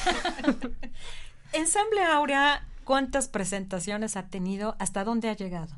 Ensamble 1.52 2.02
Aurea, 2.04 2.66
¿cuántas 2.84 3.28
presentaciones 3.28 4.16
ha 4.16 4.28
tenido? 4.28 4.76
¿Hasta 4.78 5.04
dónde 5.04 5.28
ha 5.28 5.36
llegado? 5.36 5.74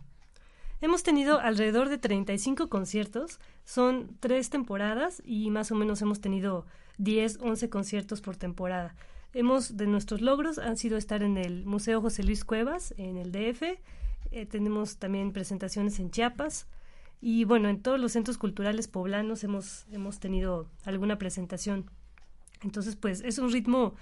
Hemos 0.80 1.02
tenido 1.02 1.40
alrededor 1.40 1.88
de 1.88 1.98
35 1.98 2.68
conciertos, 2.68 3.40
son 3.64 4.16
tres 4.20 4.48
temporadas 4.50 5.22
y 5.24 5.50
más 5.50 5.72
o 5.72 5.74
menos 5.74 6.00
hemos 6.02 6.20
tenido 6.20 6.66
10, 6.98 7.38
11 7.40 7.68
conciertos 7.68 8.20
por 8.20 8.36
temporada. 8.36 8.94
Hemos, 9.34 9.76
de 9.76 9.86
nuestros 9.86 10.20
logros, 10.20 10.58
han 10.58 10.76
sido 10.76 10.96
estar 10.96 11.22
en 11.22 11.36
el 11.36 11.66
Museo 11.66 12.00
José 12.00 12.22
Luis 12.22 12.44
Cuevas, 12.44 12.94
en 12.96 13.16
el 13.16 13.32
DF, 13.32 13.62
eh, 14.30 14.46
tenemos 14.46 14.98
también 14.98 15.32
presentaciones 15.32 15.98
en 15.98 16.10
Chiapas 16.10 16.66
y 17.20 17.44
bueno, 17.44 17.68
en 17.68 17.82
todos 17.82 17.98
los 17.98 18.12
centros 18.12 18.38
culturales 18.38 18.86
poblanos 18.88 19.42
hemos, 19.44 19.86
hemos 19.90 20.20
tenido 20.20 20.68
alguna 20.84 21.18
presentación. 21.18 21.90
Entonces, 22.62 22.96
pues 22.96 23.22
es 23.22 23.38
un 23.38 23.50
ritmo, 23.50 23.94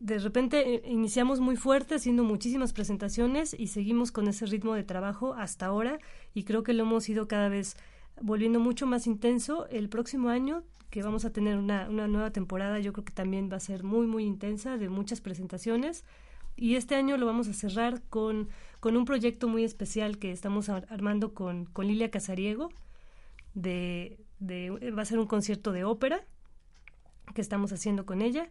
de 0.00 0.18
repente 0.18 0.74
eh, 0.74 0.82
iniciamos 0.86 1.40
muy 1.40 1.56
fuerte 1.56 1.94
haciendo 1.94 2.24
muchísimas 2.24 2.72
presentaciones 2.72 3.54
y 3.58 3.68
seguimos 3.68 4.10
con 4.10 4.26
ese 4.28 4.46
ritmo 4.46 4.74
de 4.74 4.84
trabajo 4.84 5.34
hasta 5.34 5.66
ahora 5.66 5.98
y 6.34 6.44
creo 6.44 6.62
que 6.62 6.72
lo 6.72 6.84
hemos 6.84 7.08
ido 7.08 7.28
cada 7.28 7.48
vez 7.48 7.76
volviendo 8.20 8.58
mucho 8.58 8.86
más 8.86 9.06
intenso. 9.06 9.66
El 9.68 9.88
próximo 9.88 10.30
año, 10.30 10.64
que 10.90 11.02
vamos 11.02 11.24
a 11.26 11.32
tener 11.32 11.58
una, 11.58 11.88
una 11.90 12.08
nueva 12.08 12.30
temporada, 12.30 12.78
yo 12.78 12.92
creo 12.92 13.04
que 13.04 13.12
también 13.12 13.50
va 13.52 13.56
a 13.56 13.60
ser 13.60 13.84
muy, 13.84 14.06
muy 14.06 14.24
intensa, 14.24 14.78
de 14.78 14.88
muchas 14.88 15.20
presentaciones. 15.20 16.04
Y 16.56 16.76
este 16.76 16.96
año 16.96 17.16
lo 17.16 17.26
vamos 17.26 17.48
a 17.48 17.54
cerrar 17.54 18.02
con, 18.10 18.48
con 18.82 18.96
un 18.96 19.04
proyecto 19.04 19.46
muy 19.46 19.62
especial 19.62 20.18
que 20.18 20.32
estamos 20.32 20.68
ar- 20.68 20.88
armando 20.90 21.34
con, 21.34 21.66
con 21.66 21.86
Lilia 21.86 22.10
Casariego. 22.10 22.68
De, 23.54 24.18
de, 24.40 24.70
va 24.90 25.02
a 25.02 25.04
ser 25.04 25.20
un 25.20 25.28
concierto 25.28 25.70
de 25.70 25.84
ópera 25.84 26.24
que 27.32 27.40
estamos 27.40 27.72
haciendo 27.72 28.04
con 28.04 28.22
ella. 28.22 28.50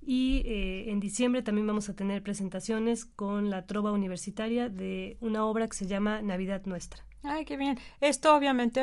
Y 0.00 0.42
eh, 0.44 0.92
en 0.92 1.00
diciembre 1.00 1.42
también 1.42 1.66
vamos 1.66 1.88
a 1.88 1.96
tener 1.96 2.22
presentaciones 2.22 3.06
con 3.06 3.50
la 3.50 3.66
trova 3.66 3.90
universitaria 3.90 4.68
de 4.68 5.16
una 5.20 5.44
obra 5.46 5.66
que 5.66 5.76
se 5.76 5.86
llama 5.88 6.22
Navidad 6.22 6.62
Nuestra. 6.64 7.04
Ay, 7.24 7.44
qué 7.44 7.56
bien. 7.56 7.76
Esto 8.00 8.36
obviamente 8.36 8.80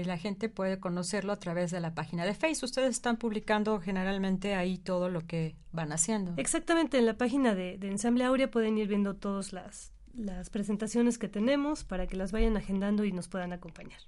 eh, 0.00 0.04
la 0.06 0.16
gente 0.16 0.48
puede 0.48 0.80
conocerlo 0.80 1.32
a 1.32 1.38
través 1.38 1.70
de 1.72 1.80
la 1.80 1.94
página 1.94 2.24
de 2.24 2.32
Facebook. 2.32 2.68
Ustedes 2.70 2.90
están 2.90 3.18
publicando 3.18 3.80
generalmente 3.80 4.54
ahí 4.54 4.78
todo 4.78 5.10
lo 5.10 5.26
que 5.26 5.56
van 5.72 5.92
haciendo. 5.92 6.32
Exactamente, 6.38 6.96
en 6.96 7.04
la 7.04 7.18
página 7.18 7.54
de, 7.54 7.76
de 7.76 7.88
Ensamble 7.88 8.24
Aurea 8.24 8.50
pueden 8.50 8.78
ir 8.78 8.88
viendo 8.88 9.14
todas 9.14 9.52
las, 9.52 9.92
las 10.14 10.50
presentaciones 10.50 11.18
que 11.18 11.28
tenemos 11.28 11.84
para 11.84 12.06
que 12.06 12.16
las 12.16 12.32
vayan 12.32 12.56
agendando 12.56 13.04
y 13.04 13.12
nos 13.12 13.28
puedan 13.28 13.52
acompañar. 13.52 14.00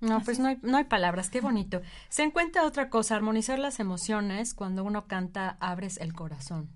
No, 0.00 0.20
pues 0.22 0.38
no 0.38 0.48
hay, 0.48 0.58
no 0.62 0.76
hay 0.76 0.84
palabras, 0.84 1.30
qué 1.30 1.40
bonito. 1.40 1.80
Se 2.08 2.22
encuentra 2.22 2.64
otra 2.64 2.90
cosa, 2.90 3.16
armonizar 3.16 3.58
las 3.58 3.80
emociones. 3.80 4.52
Cuando 4.52 4.84
uno 4.84 5.06
canta, 5.06 5.56
abres 5.60 5.96
el 5.98 6.12
corazón. 6.12 6.68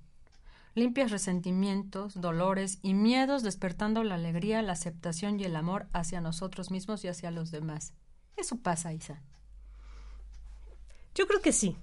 Limpias 0.74 1.10
resentimientos, 1.10 2.20
dolores 2.20 2.78
y 2.80 2.94
miedos, 2.94 3.42
despertando 3.42 4.04
la 4.04 4.14
alegría, 4.14 4.62
la 4.62 4.72
aceptación 4.72 5.38
y 5.38 5.44
el 5.44 5.56
amor 5.56 5.88
hacia 5.92 6.20
nosotros 6.20 6.70
mismos 6.70 7.04
y 7.04 7.08
hacia 7.08 7.30
los 7.30 7.50
demás. 7.50 7.92
Eso 8.36 8.56
pasa, 8.56 8.92
Isa. 8.94 9.20
Yo 11.14 11.26
creo 11.26 11.42
que 11.42 11.52
sí. 11.52 11.76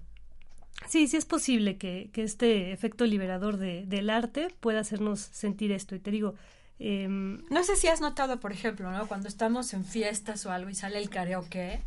Sí, 0.88 1.08
sí 1.08 1.18
es 1.18 1.26
posible 1.26 1.78
que, 1.78 2.10
que 2.14 2.24
este 2.24 2.72
efecto 2.72 3.06
liberador 3.06 3.58
de, 3.58 3.86
del 3.88 4.10
arte 4.10 4.48
pueda 4.60 4.80
hacernos 4.80 5.20
sentir 5.20 5.72
esto. 5.72 5.96
Y 5.96 6.00
te 6.00 6.12
digo, 6.12 6.36
em, 6.80 7.44
No 7.50 7.64
sé 7.64 7.76
si 7.76 7.88
has 7.88 8.00
notado, 8.00 8.40
por 8.40 8.52
ejemplo, 8.54 8.92
¿no? 8.92 9.08
Cuando 9.08 9.28
estamos 9.28 9.74
en 9.74 9.84
fiestas 9.84 10.46
o 10.46 10.52
algo 10.52 10.70
y 10.70 10.76
sale 10.76 11.00
el 11.00 11.10
karaoke. 11.10 11.82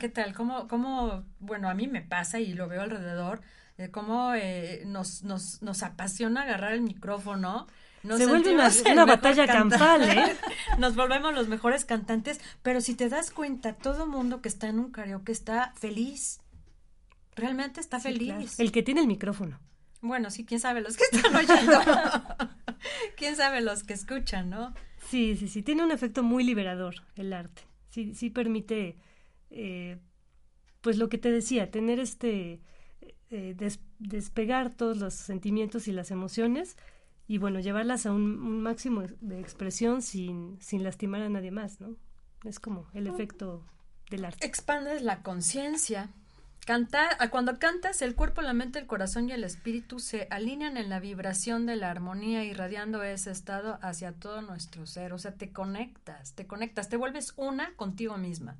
¿Qué 0.00 0.08
tal? 0.08 0.34
¿Cómo, 0.34 0.66
cómo 0.66 1.24
bueno, 1.38 1.68
a 1.70 1.74
mí 1.74 1.86
me 1.86 2.02
pasa 2.02 2.40
y 2.40 2.52
lo 2.54 2.68
veo 2.68 2.82
alrededor, 2.82 3.40
de 3.78 3.90
cómo 3.90 4.34
eh, 4.34 4.82
nos, 4.86 5.22
nos, 5.22 5.62
nos 5.62 5.82
apasiona 5.82 6.42
agarrar 6.42 6.72
el 6.72 6.80
micrófono. 6.82 7.66
Nos 8.02 8.18
Se 8.18 8.26
vuelve 8.26 8.54
una- 8.54 8.70
una 8.92 9.04
batalla 9.06 9.46
campal, 9.46 10.02
¿eh? 10.02 10.36
Nos 10.78 10.94
volvemos 10.94 11.32
los 11.34 11.48
mejores 11.48 11.84
cantantes, 11.86 12.38
pero 12.62 12.80
si 12.82 12.94
te 12.94 13.08
das 13.08 13.30
cuenta, 13.30 13.72
todo 13.72 14.06
mundo 14.06 14.42
que 14.42 14.48
está 14.48 14.68
en 14.68 14.78
un 14.78 14.90
karaoke 14.90 15.32
está 15.32 15.72
feliz. 15.78 16.40
Realmente 17.36 17.80
está 17.80 17.98
sí, 17.98 18.08
feliz. 18.08 18.26
claro. 18.28 18.44
el 18.58 18.72
que 18.72 18.82
tiene 18.82 19.00
el 19.00 19.06
micrófono. 19.06 19.58
Bueno, 20.00 20.30
sí, 20.30 20.44
quién 20.44 20.60
sabe 20.60 20.80
los 20.82 20.96
que 20.96 21.04
están 21.10 21.34
oyendo. 21.34 21.80
quién 23.16 23.36
sabe 23.36 23.60
los 23.60 23.82
que 23.84 23.94
escuchan, 23.94 24.50
¿no? 24.50 24.74
Sí, 25.08 25.36
sí, 25.36 25.48
sí, 25.48 25.62
tiene 25.62 25.82
un 25.84 25.90
efecto 25.92 26.22
muy 26.22 26.44
liberador 26.44 26.96
el 27.16 27.32
arte. 27.32 27.62
Sí, 27.90 28.14
sí 28.14 28.30
permite 28.30 28.98
eh, 29.50 29.98
pues 30.80 30.96
lo 30.98 31.08
que 31.08 31.18
te 31.18 31.30
decía, 31.30 31.70
tener 31.70 32.00
este, 32.00 32.60
eh, 33.30 33.54
des- 33.56 33.80
despegar 33.98 34.74
todos 34.74 34.98
los 34.98 35.14
sentimientos 35.14 35.88
y 35.88 35.92
las 35.92 36.10
emociones 36.10 36.76
y 37.26 37.38
bueno, 37.38 37.60
llevarlas 37.60 38.04
a 38.04 38.12
un, 38.12 38.22
un 38.42 38.62
máximo 38.62 39.02
de 39.20 39.40
expresión 39.40 40.02
sin, 40.02 40.58
sin 40.60 40.82
lastimar 40.82 41.22
a 41.22 41.28
nadie 41.30 41.50
más, 41.50 41.80
¿no? 41.80 41.96
Es 42.44 42.60
como 42.60 42.86
el 42.92 43.06
efecto 43.06 43.64
del 44.10 44.26
arte. 44.26 44.44
Expandes 44.46 45.00
la 45.02 45.22
conciencia. 45.22 46.10
Cantar, 46.66 47.16
ah, 47.18 47.28
cuando 47.28 47.58
cantas, 47.58 48.00
el 48.00 48.14
cuerpo, 48.14 48.40
la 48.40 48.54
mente, 48.54 48.78
el 48.78 48.86
corazón 48.86 49.28
y 49.28 49.32
el 49.32 49.44
espíritu 49.44 49.98
se 49.98 50.26
alinean 50.30 50.78
en 50.78 50.88
la 50.88 50.98
vibración 50.98 51.66
de 51.66 51.76
la 51.76 51.90
armonía, 51.90 52.44
irradiando 52.44 53.02
ese 53.02 53.30
estado 53.30 53.78
hacia 53.82 54.12
todo 54.12 54.40
nuestro 54.40 54.86
ser. 54.86 55.12
O 55.12 55.18
sea, 55.18 55.34
te 55.34 55.52
conectas, 55.52 56.34
te 56.34 56.46
conectas, 56.46 56.88
te 56.88 56.96
vuelves 56.96 57.34
una 57.36 57.74
contigo 57.76 58.16
misma 58.16 58.56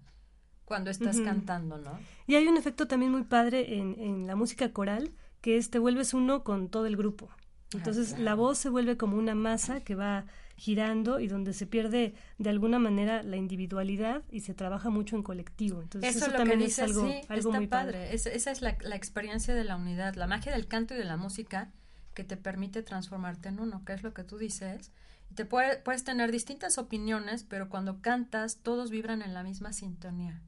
cuando 0.66 0.90
estás 0.90 1.20
cantando, 1.20 1.78
¿no? 1.78 1.98
Y 2.26 2.36
hay 2.36 2.46
un 2.46 2.56
efecto 2.56 2.86
también 2.86 3.12
muy 3.12 3.24
padre 3.24 3.78
en, 3.78 3.96
en 3.98 4.26
la 4.26 4.34
música 4.36 4.72
coral, 4.72 5.12
que 5.40 5.56
es 5.56 5.70
te 5.70 5.78
vuelves 5.78 6.14
uno 6.14 6.42
con 6.42 6.68
todo 6.68 6.86
el 6.86 6.96
grupo. 6.96 7.30
Entonces 7.72 8.08
claro. 8.08 8.24
la 8.24 8.34
voz 8.34 8.58
se 8.58 8.68
vuelve 8.68 8.96
como 8.96 9.16
una 9.16 9.34
masa 9.34 9.80
que 9.80 9.94
va 9.94 10.26
girando 10.56 11.18
y 11.20 11.26
donde 11.28 11.52
se 11.52 11.66
pierde 11.66 12.14
de 12.38 12.50
alguna 12.50 12.78
manera 12.78 13.22
la 13.22 13.36
individualidad 13.36 14.22
y 14.30 14.40
se 14.40 14.54
trabaja 14.54 14.88
mucho 14.90 15.16
en 15.16 15.22
colectivo. 15.22 15.82
Entonces 15.82 16.10
eso, 16.10 16.18
Eso, 16.18 16.26
es 16.26 16.32
lo 16.32 16.38
también 16.38 16.60
que 16.60 16.66
es 16.66 16.78
algo, 16.78 17.06
sí, 17.08 17.20
algo 17.28 17.48
está 17.50 17.58
muy 17.60 17.66
padre. 17.66 17.92
padre. 17.98 18.14
Es- 18.14 18.26
esa 18.26 18.50
es 18.50 18.62
la, 18.62 18.76
la 18.82 18.96
experiencia 18.96 19.54
de 19.54 19.64
la 19.64 19.76
unidad, 19.76 20.14
la 20.14 20.26
magia 20.26 20.52
del 20.52 20.66
canto 20.68 20.94
y 20.94 20.98
de 20.98 21.04
la 21.04 21.16
música 21.16 21.72
que 22.14 22.22
te 22.24 22.36
permite 22.36 22.82
transformarte 22.82 23.48
en 23.48 23.58
uno, 23.58 23.84
que 23.84 23.92
es 23.94 24.02
lo 24.04 24.14
que 24.14 24.22
tú 24.22 24.38
dices. 24.38 24.92
Y 25.30 25.34
te 25.34 25.44
puede- 25.44 25.78
puedes 25.78 26.04
tener 26.04 26.30
distintas 26.30 26.78
opiniones, 26.78 27.42
pero 27.42 27.68
cuando 27.68 28.00
cantas 28.00 28.58
todos 28.62 28.90
vibran 28.90 29.22
en 29.22 29.34
la 29.34 29.42
misma 29.42 29.72
sintonía, 29.72 30.40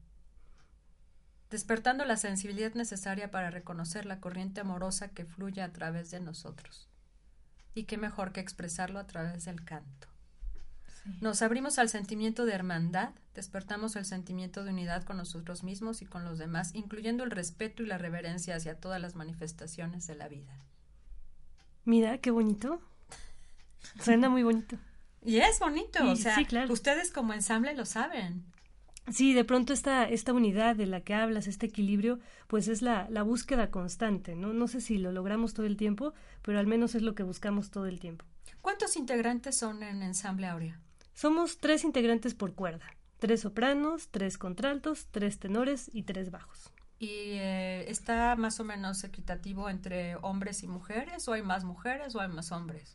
despertando 1.50 2.04
la 2.04 2.16
sensibilidad 2.16 2.74
necesaria 2.74 3.30
para 3.30 3.50
reconocer 3.50 4.06
la 4.06 4.20
corriente 4.20 4.60
amorosa 4.60 5.08
que 5.08 5.24
fluye 5.24 5.62
a 5.62 5.72
través 5.72 6.10
de 6.10 6.20
nosotros. 6.20 6.88
Y 7.76 7.84
qué 7.84 7.98
mejor 7.98 8.32
que 8.32 8.40
expresarlo 8.40 8.98
a 8.98 9.06
través 9.06 9.44
del 9.44 9.62
canto. 9.62 10.08
Nos 11.20 11.42
abrimos 11.42 11.78
al 11.78 11.90
sentimiento 11.90 12.46
de 12.46 12.54
hermandad, 12.54 13.10
despertamos 13.34 13.94
el 13.96 14.06
sentimiento 14.06 14.64
de 14.64 14.70
unidad 14.70 15.04
con 15.04 15.18
nosotros 15.18 15.62
mismos 15.62 16.00
y 16.00 16.06
con 16.06 16.24
los 16.24 16.38
demás, 16.38 16.74
incluyendo 16.74 17.22
el 17.22 17.30
respeto 17.30 17.82
y 17.82 17.86
la 17.86 17.98
reverencia 17.98 18.56
hacia 18.56 18.80
todas 18.80 18.98
las 18.98 19.14
manifestaciones 19.14 20.06
de 20.06 20.14
la 20.14 20.26
vida. 20.26 20.58
Mira, 21.84 22.16
qué 22.18 22.30
bonito. 22.30 22.80
Suena 24.02 24.30
muy 24.30 24.42
bonito. 24.42 24.78
Y 25.22 25.36
es 25.36 25.60
bonito, 25.60 26.02
Y 26.02 26.08
o 26.08 26.16
sea, 26.16 26.34
sí, 26.34 26.46
claro. 26.46 26.72
ustedes 26.72 27.10
como 27.10 27.34
ensamble 27.34 27.74
lo 27.74 27.84
saben. 27.84 28.44
Sí, 29.08 29.34
de 29.34 29.44
pronto 29.44 29.72
esta, 29.72 30.08
esta 30.08 30.32
unidad 30.32 30.74
de 30.74 30.86
la 30.86 31.00
que 31.00 31.14
hablas, 31.14 31.46
este 31.46 31.66
equilibrio, 31.66 32.18
pues 32.48 32.66
es 32.66 32.82
la, 32.82 33.08
la 33.08 33.22
búsqueda 33.22 33.70
constante, 33.70 34.34
¿no? 34.34 34.52
No 34.52 34.66
sé 34.66 34.80
si 34.80 34.98
lo 34.98 35.12
logramos 35.12 35.54
todo 35.54 35.64
el 35.64 35.76
tiempo, 35.76 36.12
pero 36.42 36.58
al 36.58 36.66
menos 36.66 36.94
es 36.94 37.02
lo 37.02 37.14
que 37.14 37.22
buscamos 37.22 37.70
todo 37.70 37.86
el 37.86 38.00
tiempo. 38.00 38.24
¿Cuántos 38.60 38.96
integrantes 38.96 39.56
son 39.56 39.82
en 39.82 40.02
Ensamble 40.02 40.48
Aurea? 40.48 40.80
Somos 41.14 41.58
tres 41.58 41.84
integrantes 41.84 42.34
por 42.34 42.54
cuerda, 42.54 42.86
tres 43.18 43.40
sopranos, 43.42 44.08
tres 44.10 44.38
contraltos, 44.38 45.06
tres 45.12 45.38
tenores 45.38 45.88
y 45.92 46.02
tres 46.02 46.30
bajos. 46.30 46.72
¿Y 46.98 47.08
eh, 47.38 47.90
está 47.90 48.36
más 48.36 48.58
o 48.58 48.64
menos 48.64 49.04
equitativo 49.04 49.70
entre 49.70 50.16
hombres 50.16 50.62
y 50.62 50.66
mujeres? 50.66 51.28
¿O 51.28 51.32
hay 51.32 51.42
más 51.42 51.62
mujeres 51.64 52.14
o 52.14 52.20
hay 52.20 52.28
más 52.28 52.52
hombres? 52.52 52.94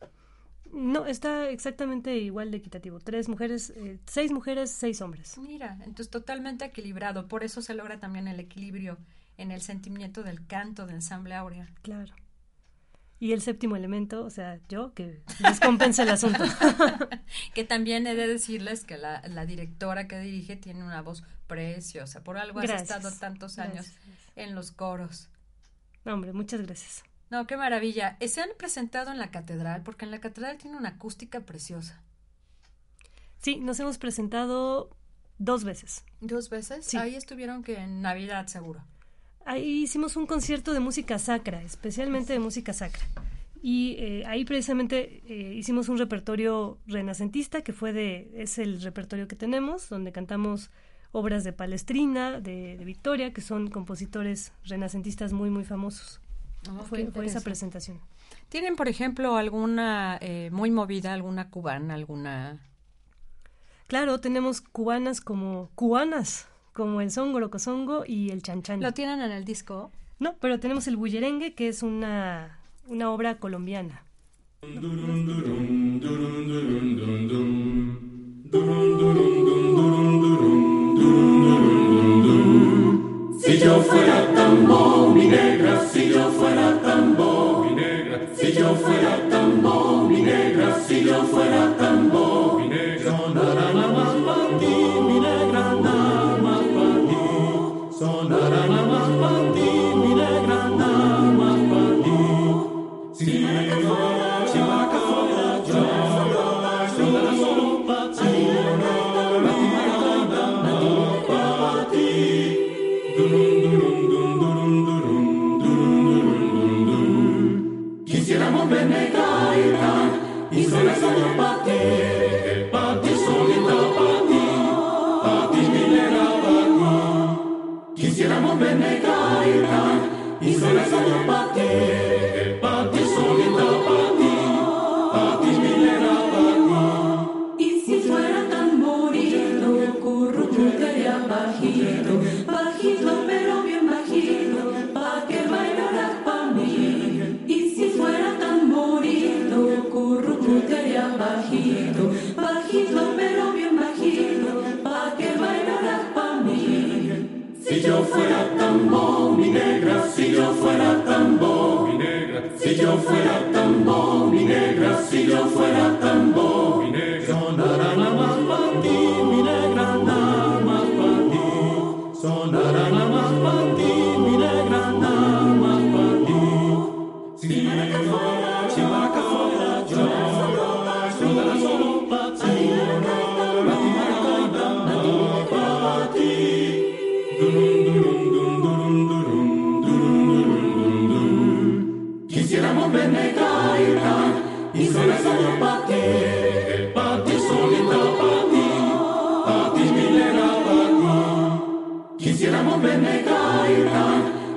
No, 0.74 1.06
está 1.06 1.50
exactamente 1.50 2.18
igual 2.18 2.52
de 2.52 2.58
equitativo. 2.58 3.00
Tres 3.00 3.28
mujeres, 3.28 3.72
eh, 3.76 4.00
seis 4.06 4.32
mujeres, 4.32 4.72
seis 4.72 5.02
hombres. 5.02 5.38
Mira, 5.38 5.78
entonces 5.82 6.10
totalmente 6.10 6.66
equilibrado. 6.66 7.28
Por 7.28 7.44
eso 7.44 7.62
se 7.62 7.74
logra 7.74 8.00
también 8.00 8.28
el 8.28 8.40
equilibrio 8.40 8.98
en 9.38 9.52
el 9.52 9.62
sentimiento 9.62 10.24
del 10.24 10.46
canto 10.46 10.86
de 10.88 10.94
Ensamble 10.94 11.36
Aurea. 11.36 11.68
Claro. 11.82 12.14
Y 13.20 13.34
el 13.34 13.42
séptimo 13.42 13.76
elemento, 13.76 14.24
o 14.24 14.30
sea, 14.32 14.60
yo, 14.68 14.94
que 14.94 15.22
descompensa 15.40 16.04
el 16.04 16.10
asunto. 16.10 16.44
que 17.54 17.64
también 17.64 18.08
he 18.08 18.16
de 18.16 18.28
decirles 18.28 18.84
que 18.84 18.98
la, 18.98 19.22
la 19.28 19.46
directora 19.46 20.08
que 20.08 20.20
dirige 20.20 20.56
tiene 20.56 20.84
una 20.84 21.02
voz 21.02 21.24
preciosa. 21.46 22.24
Por 22.24 22.38
algo 22.38 22.60
has 22.60 22.66
Gracias. 22.66 22.90
estado 22.90 23.16
tantos 23.20 23.60
años 23.60 23.86
Gracias. 23.86 23.98
en 24.36 24.56
los 24.56 24.72
coros. 24.72 25.30
No, 26.04 26.16
hombre, 26.16 26.34
muchas 26.34 26.62
gracias. 26.62 27.04
No, 27.32 27.48
qué 27.48 27.56
maravilla. 27.56 28.17
Eh, 28.20 28.28
Se 28.28 28.41
han 28.41 28.50
presentado 28.58 29.10
en 29.10 29.17
la 29.17 29.32
catedral, 29.32 29.82
porque 29.84 30.06
en 30.06 30.12
la 30.12 30.20
catedral 30.20 30.58
tiene 30.58 30.78
una 30.78 30.89
acústica 30.89 31.39
preciosa. 31.39 32.04
Sí, 33.39 33.56
nos 33.56 33.80
hemos 33.80 33.98
presentado 33.98 34.96
dos 35.39 35.63
veces. 35.63 36.04
¿Dos 36.20 36.50
veces? 36.50 36.86
Sí. 36.86 36.98
Ahí 36.98 37.15
estuvieron 37.15 37.63
que 37.63 37.78
en 37.78 38.02
Navidad, 38.02 38.48
seguro. 38.48 38.84
Ahí 39.46 39.84
hicimos 39.84 40.17
un 40.17 40.28
concierto 40.28 40.74
de 40.74 40.82
música 40.82 41.17
sacra, 41.17 41.63
especialmente 41.63 42.34
de 42.34 42.39
música 42.39 42.74
sacra. 42.74 43.04
Y 43.63 43.96
eh, 43.98 44.26
ahí 44.28 44.44
precisamente 44.44 45.24
eh, 45.26 45.54
hicimos 45.56 45.88
un 45.88 45.98
repertorio 45.98 46.80
renacentista 46.86 47.63
que 47.63 47.74
fue 47.74 47.94
de, 47.94 48.32
es 48.36 48.60
el 48.60 48.82
repertorio 48.82 49.28
que 49.28 49.36
tenemos, 49.36 49.88
donde 49.88 50.12
cantamos 50.12 50.70
obras 51.12 51.44
de 51.44 51.54
Palestrina, 51.54 52.41
de, 52.41 52.76
de 52.78 52.86
Victoria, 52.86 53.34
que 53.34 53.41
son 53.41 53.70
compositores 53.70 54.52
renacentistas 54.65 55.32
muy, 55.32 55.50
muy 55.50 55.63
famosos. 55.63 56.20
Oh, 56.69 56.84
fue, 56.84 57.08
fue 57.08 57.26
esa 57.26 57.41
presentación. 57.41 58.00
¿Tienen, 58.50 58.76
por 58.76 58.88
ejemplo, 58.88 59.36
alguna 59.36 60.17
eh, 60.21 60.50
muy 60.52 60.71
movida, 60.71 61.13
alguna 61.13 61.50
cubana, 61.50 61.93
alguna... 61.93 62.60
Claro, 63.88 64.19
tenemos 64.19 64.62
cubanas 64.62 65.21
como 65.21 65.69
cubanas, 65.76 66.47
como 66.74 67.02
el 67.02 67.12
songo, 67.12 67.39
locosongo 67.39 68.04
y 68.06 68.30
el 68.30 68.41
chanchan. 68.41 68.82
¿Lo 68.82 68.93
tienen 68.93 69.21
en 69.21 69.32
el 69.32 69.43
disco? 69.43 69.91
No, 70.19 70.36
pero 70.39 70.60
tenemos 70.60 70.88
el 70.88 70.97
bullerengue, 70.97 71.56
que 71.56 71.67
es 71.67 71.82
una, 71.82 72.60
una 72.88 73.12
obra 73.12 73.38
colombiana. 73.39 74.04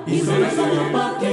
Y 0.06 0.18
solo 0.20 0.50
solo 0.50 0.92
pa' 0.92 1.18
ti, 1.18 1.26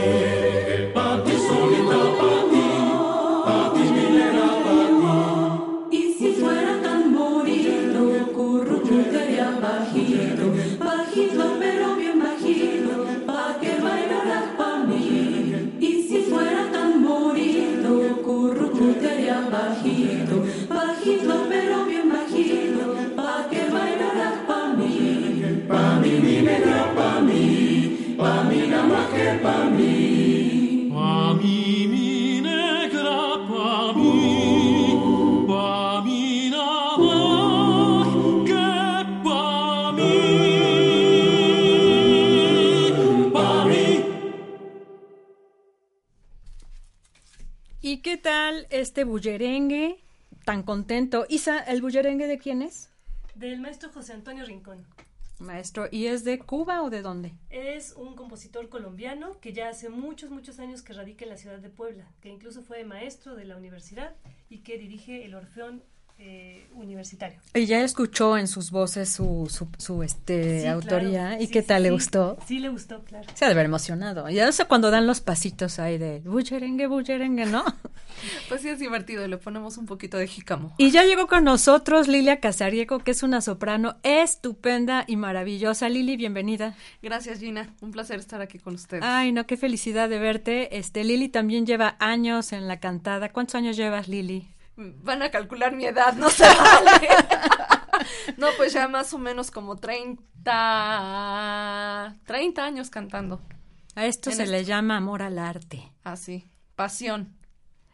¿Y 47.84 47.98
qué 47.98 48.16
tal 48.16 48.68
este 48.70 49.04
bullerengue 49.04 50.00
tan 50.46 50.64
contento? 50.64 51.26
Isa, 51.28 51.60
¿el 51.60 51.82
bullerengue 51.82 52.26
de 52.26 52.38
quién 52.38 52.62
es? 52.62 52.90
Del 53.36 53.60
maestro 53.60 53.90
José 53.92 54.14
Antonio 54.14 54.46
Rincón. 54.46 54.86
Maestro, 55.42 55.88
¿y 55.92 56.08
es 56.08 56.24
de 56.24 56.40
Cuba 56.40 56.84
o 56.84 56.90
de 56.90 57.02
dónde? 57.02 57.34
Es 57.50 57.94
un 57.94 58.16
compositor 58.16 58.70
colombiano 58.70 59.40
que 59.40 59.54
ya 59.54 59.70
hace 59.70 59.90
muchos, 59.90 60.30
muchos 60.30 60.60
años 60.60 60.82
que 60.82 60.94
radica 60.94 61.26
en 61.26 61.30
la 61.30 61.38
ciudad 61.38 61.60
de 61.60 61.70
Puebla, 61.70 62.12
que 62.22 62.30
incluso 62.30 62.62
fue 62.62 62.84
maestro 62.84 63.36
de 63.36 63.46
la 63.46 63.58
universidad 63.58 64.16
y 64.50 64.60
que 64.60 64.78
dirige 64.78 65.26
el 65.26 65.36
Orfeón 65.36 65.84
eh, 66.24 66.68
Universitario. 66.74 67.38
Y 67.54 67.66
ya 67.66 67.82
escuchó 67.84 68.38
en 68.38 68.48
sus 68.48 68.72
voces 68.72 69.10
su, 69.10 69.48
su, 69.52 69.68
su, 69.78 70.04
este, 70.04 70.62
Sí, 70.62 70.68
autoría. 70.68 71.10
claro. 71.28 71.42
¿Y 71.44 71.48
Sí, 71.48 71.52
qué 71.52 71.62
sí, 71.62 71.68
tal 71.68 71.84
le 71.84 71.92
gustó? 71.92 72.38
Sí, 72.48 72.60
le 72.60 72.70
gustó, 72.70 73.04
claro. 73.04 73.28
Se 73.36 73.44
ha 73.46 73.50
de 73.50 73.54
haber 73.54 73.66
emocionado. 73.66 74.30
Ya 74.30 74.52
sé 74.52 74.66
cuando 74.66 74.90
dan 74.90 75.06
los 75.06 75.20
pasitos 75.20 75.80
ahí 75.80 75.98
de 75.98 76.20
bullerengue, 76.22 76.88
bullerengue, 76.88 77.46
¿no? 77.46 77.64
Pues 78.50 78.62
sí 78.62 78.68
es 78.70 78.78
divertido, 78.78 79.28
le 79.28 79.38
ponemos 79.38 79.78
un 79.78 79.86
poquito 79.88 80.18
de 80.18 80.28
jícamo. 80.28 80.76
Y 80.78 80.92
ya 80.92 81.06
llegó 81.06 81.26
con 81.28 81.44
nosotros 81.44 82.08
Lilia 82.08 82.40
Casariego, 82.40 83.00
que 83.00 83.12
es 83.12 83.24
una 83.24 83.42
soprano 83.42 83.96
estupenda 84.04 85.06
y 85.08 85.16
maravillosa. 85.16 85.90
Lili, 85.90 86.18
bienvenida. 86.18 86.76
Gracias 87.02 87.40
Gina, 87.40 87.74
un 87.82 87.92
placer 87.92 88.20
estar 88.20 88.40
aquí 88.42 88.60
con 88.60 88.76
ustedes. 88.76 89.04
Ay, 89.04 89.32
no, 89.32 89.48
qué 89.48 89.58
felicidad 89.58 90.08
de 90.08 90.20
verte. 90.20 90.78
Este, 90.78 91.04
Lili 91.04 91.30
también 91.30 91.66
lleva 91.66 91.96
años 92.00 92.54
en 92.54 92.68
la 92.68 92.80
cantada. 92.80 93.30
¿Cuántos 93.30 93.56
años 93.56 93.76
llevas, 93.76 94.08
Lili? 94.08 94.48
Van 94.76 95.22
a 95.22 95.30
calcular 95.32 95.76
mi 95.76 95.86
edad, 95.86 96.14
no 96.16 96.30
se 96.30 96.44
vale. 96.44 97.08
no, 98.38 98.48
pues 98.58 98.74
ya 98.74 98.88
más 98.88 99.14
o 99.14 99.18
menos 99.20 99.52
como 99.52 99.76
30, 99.76 100.22
30 102.26 102.66
años 102.66 102.90
cantando. 102.90 103.42
A 103.96 104.06
esto 104.06 104.30
En 104.30 104.38
se 104.38 104.44
esto. 104.44 104.56
le 104.56 104.64
llama 104.64 104.98
amor 104.98 105.22
al 105.22 105.38
arte. 105.38 105.92
Así, 106.04 106.48
pasión. 106.76 107.36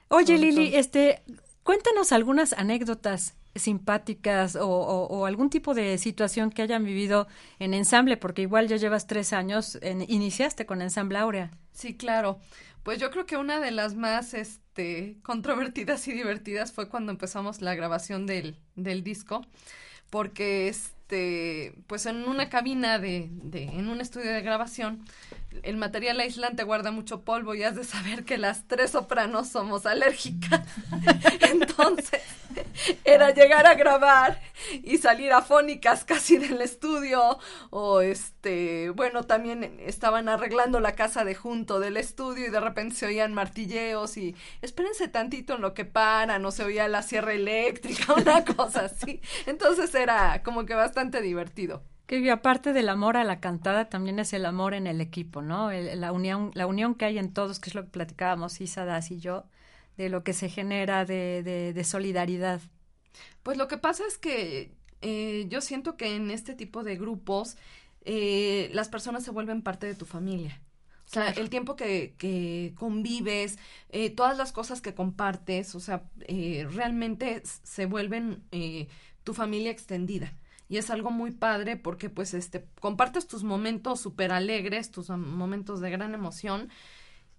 Oye, 0.10 0.38
Lili, 0.38 0.70
todo. 0.70 0.80
este, 0.80 1.24
cuéntanos 1.64 2.12
algunas 2.12 2.54
anécdotas 2.54 3.36
simpáticas 3.56 4.56
o, 4.56 4.68
o- 4.70 5.08
o 5.08 5.26
algún 5.26 5.50
tipo 5.50 5.74
de 5.74 5.98
situación 5.98 6.52
que 6.52 6.62
hayan 6.62 6.84
vivido 6.84 7.28
en 7.58 7.74
ensamble, 7.74 8.16
porque 8.16 8.44
igual 8.44 8.68
ya 8.68 8.76
llevas 8.78 9.08
tres 9.08 9.34
años, 9.34 9.80
en- 9.82 10.06
iniciaste 10.08 10.68
con 10.68 10.84
Ensamble 10.84 11.18
Áurea. 11.18 11.50
Sí, 11.74 11.98
claro. 11.98 12.38
Pues 12.88 13.00
yo 13.02 13.12
creo 13.12 13.26
que 13.26 13.36
una 13.36 13.60
de 13.60 13.72
las 13.72 13.96
más 13.96 14.34
este, 14.34 15.18
controvertidas 15.22 16.08
y 16.08 16.14
divertidas 16.14 16.72
fue 16.72 16.88
cuando 16.88 17.12
empezamos 17.12 17.62
la 17.62 17.76
grabación 17.76 18.26
del, 18.26 18.56
del 18.78 19.04
disco, 19.04 19.46
porque 20.10 20.70
este, 20.70 21.76
pues 21.88 22.06
en 22.06 22.24
una 22.24 22.48
cabina 22.48 22.98
de, 22.98 23.28
de, 23.30 23.64
en 23.64 23.90
un 23.90 24.00
estudio 24.00 24.32
de 24.32 24.42
grabación, 24.42 25.04
el 25.64 25.76
material 25.76 26.22
aislante 26.22 26.64
guarda 26.64 26.92
mucho 26.92 27.26
polvo 27.26 27.56
y 27.56 27.64
has 27.64 27.76
de 27.76 27.84
saber 27.84 28.24
que 28.24 28.38
las 28.38 28.70
tres 28.70 28.92
sopranos 28.92 29.50
somos 29.50 29.86
alérgicas. 29.86 30.66
Entonces, 31.42 32.22
era 33.04 33.32
llegar 33.34 33.66
a 33.66 33.76
grabar 33.76 34.40
y 34.84 34.98
salir 34.98 35.32
afónicas 35.34 36.04
casi 36.04 36.38
del 36.38 36.62
estudio 36.62 37.38
o 37.70 38.02
este, 38.02 38.90
bueno, 38.92 39.24
también 39.24 39.80
estaban 39.86 40.30
arreglando 40.30 40.80
la 40.80 40.94
casa 40.94 41.24
de 41.24 41.36
junto 41.36 41.80
del 41.80 41.98
estudio 41.98 42.48
y 42.48 42.50
de 42.50 42.60
repente 42.60 42.96
se 42.96 43.06
oían 43.06 43.34
martilleos 43.34 44.18
y 44.18 44.36
espérense 44.62 45.08
tantito 45.08 45.56
en 45.56 45.62
lo 45.62 45.74
que 45.74 45.86
paran 45.86 46.46
o 46.46 46.52
se 46.52 46.64
oía 46.64 46.88
la 46.88 47.02
sierra 47.04 47.34
eléctrica, 47.34 48.14
una 48.18 48.44
cosa 48.46 48.86
así. 48.86 49.22
Entonces 49.46 49.94
era 49.96 50.44
como 50.44 50.66
que 50.66 50.74
bastante 50.76 51.22
divertido. 51.22 51.84
Que 52.08 52.32
aparte 52.32 52.72
del 52.72 52.88
amor 52.88 53.18
a 53.18 53.26
la 53.26 53.42
cantada, 53.42 53.90
también 53.90 54.18
es 54.20 54.32
el 54.32 54.46
amor 54.46 54.74
en 54.74 54.88
el 54.88 55.02
equipo, 55.02 55.42
¿no? 55.42 55.72
El- 55.72 56.00
la 56.00 56.14
unión, 56.14 56.52
la 56.54 56.66
unión 56.66 56.96
que 56.96 57.04
hay 57.04 57.18
en 57.20 57.34
todos, 57.34 57.60
que 57.60 57.70
es 57.70 57.76
lo 57.76 57.84
que 57.84 57.90
platicábamos 57.90 58.62
Isa, 58.62 58.86
Das 58.86 59.12
y 59.12 59.20
yo, 59.20 59.44
de 59.98 60.10
lo 60.10 60.24
que 60.24 60.34
se 60.34 60.50
genera 60.50 61.06
de, 61.06 61.44
de, 61.44 61.74
de 61.74 61.84
solidaridad. 61.84 62.62
Pues 63.44 63.58
lo 63.58 63.68
que 63.68 63.78
pasa 63.78 64.04
es 64.08 64.18
que 64.18 64.72
eh, 65.02 65.46
yo 65.50 65.62
siento 65.62 65.98
que 65.98 66.16
en 66.16 66.32
este 66.32 66.54
tipo 66.54 66.84
de 66.84 66.96
grupos 66.98 67.58
eh, 68.06 68.70
las 68.74 68.90
personas 68.90 69.24
se 69.24 69.32
vuelven 69.32 69.62
parte 69.62 69.88
de 69.88 69.96
tu 69.96 70.06
familia. 70.06 70.62
O 71.06 71.10
sea, 71.10 71.30
el 71.30 71.50
tiempo 71.50 71.78
que, 71.78 72.16
que 72.18 72.74
convives, 72.76 73.58
eh, 73.90 74.10
todas 74.10 74.38
las 74.38 74.52
cosas 74.52 74.82
que 74.82 74.94
compartes, 74.94 75.74
o 75.74 75.80
sea, 75.80 76.04
eh, 76.28 76.68
realmente 76.70 77.42
se 77.46 77.86
vuelven 77.86 78.44
eh, 78.52 78.90
tu 79.24 79.34
familia 79.34 79.72
extendida. 79.72 80.34
Y 80.68 80.76
es 80.76 80.90
algo 80.90 81.10
muy 81.10 81.32
padre 81.32 81.78
porque 81.78 82.10
pues 82.10 82.34
este 82.34 82.66
compartes 82.82 83.26
tus 83.26 83.46
momentos 83.46 84.02
súper 84.02 84.34
alegres, 84.34 84.92
tus 84.92 85.10
momentos 85.10 85.80
de 85.80 85.90
gran 85.92 86.14
emoción, 86.14 86.70